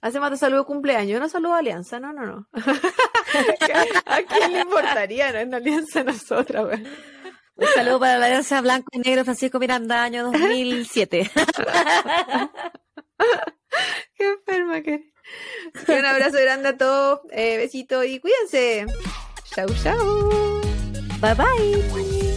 [0.00, 2.48] Hacemos tu saludo cumpleaños, no saludo a Alianza, no, no, no.
[4.06, 5.32] ¿A quién le importaría?
[5.32, 6.78] No una alianza a nosotras,
[7.56, 11.30] Un saludo para la Alianza Blanco y Negro Francisco Miranda, año 2007.
[14.18, 15.04] Qué enferma que
[15.88, 17.20] Un abrazo grande a todos.
[17.32, 18.86] Eh, besito y cuídense.
[19.54, 20.60] Chau, chau.
[21.20, 22.33] Bye bye.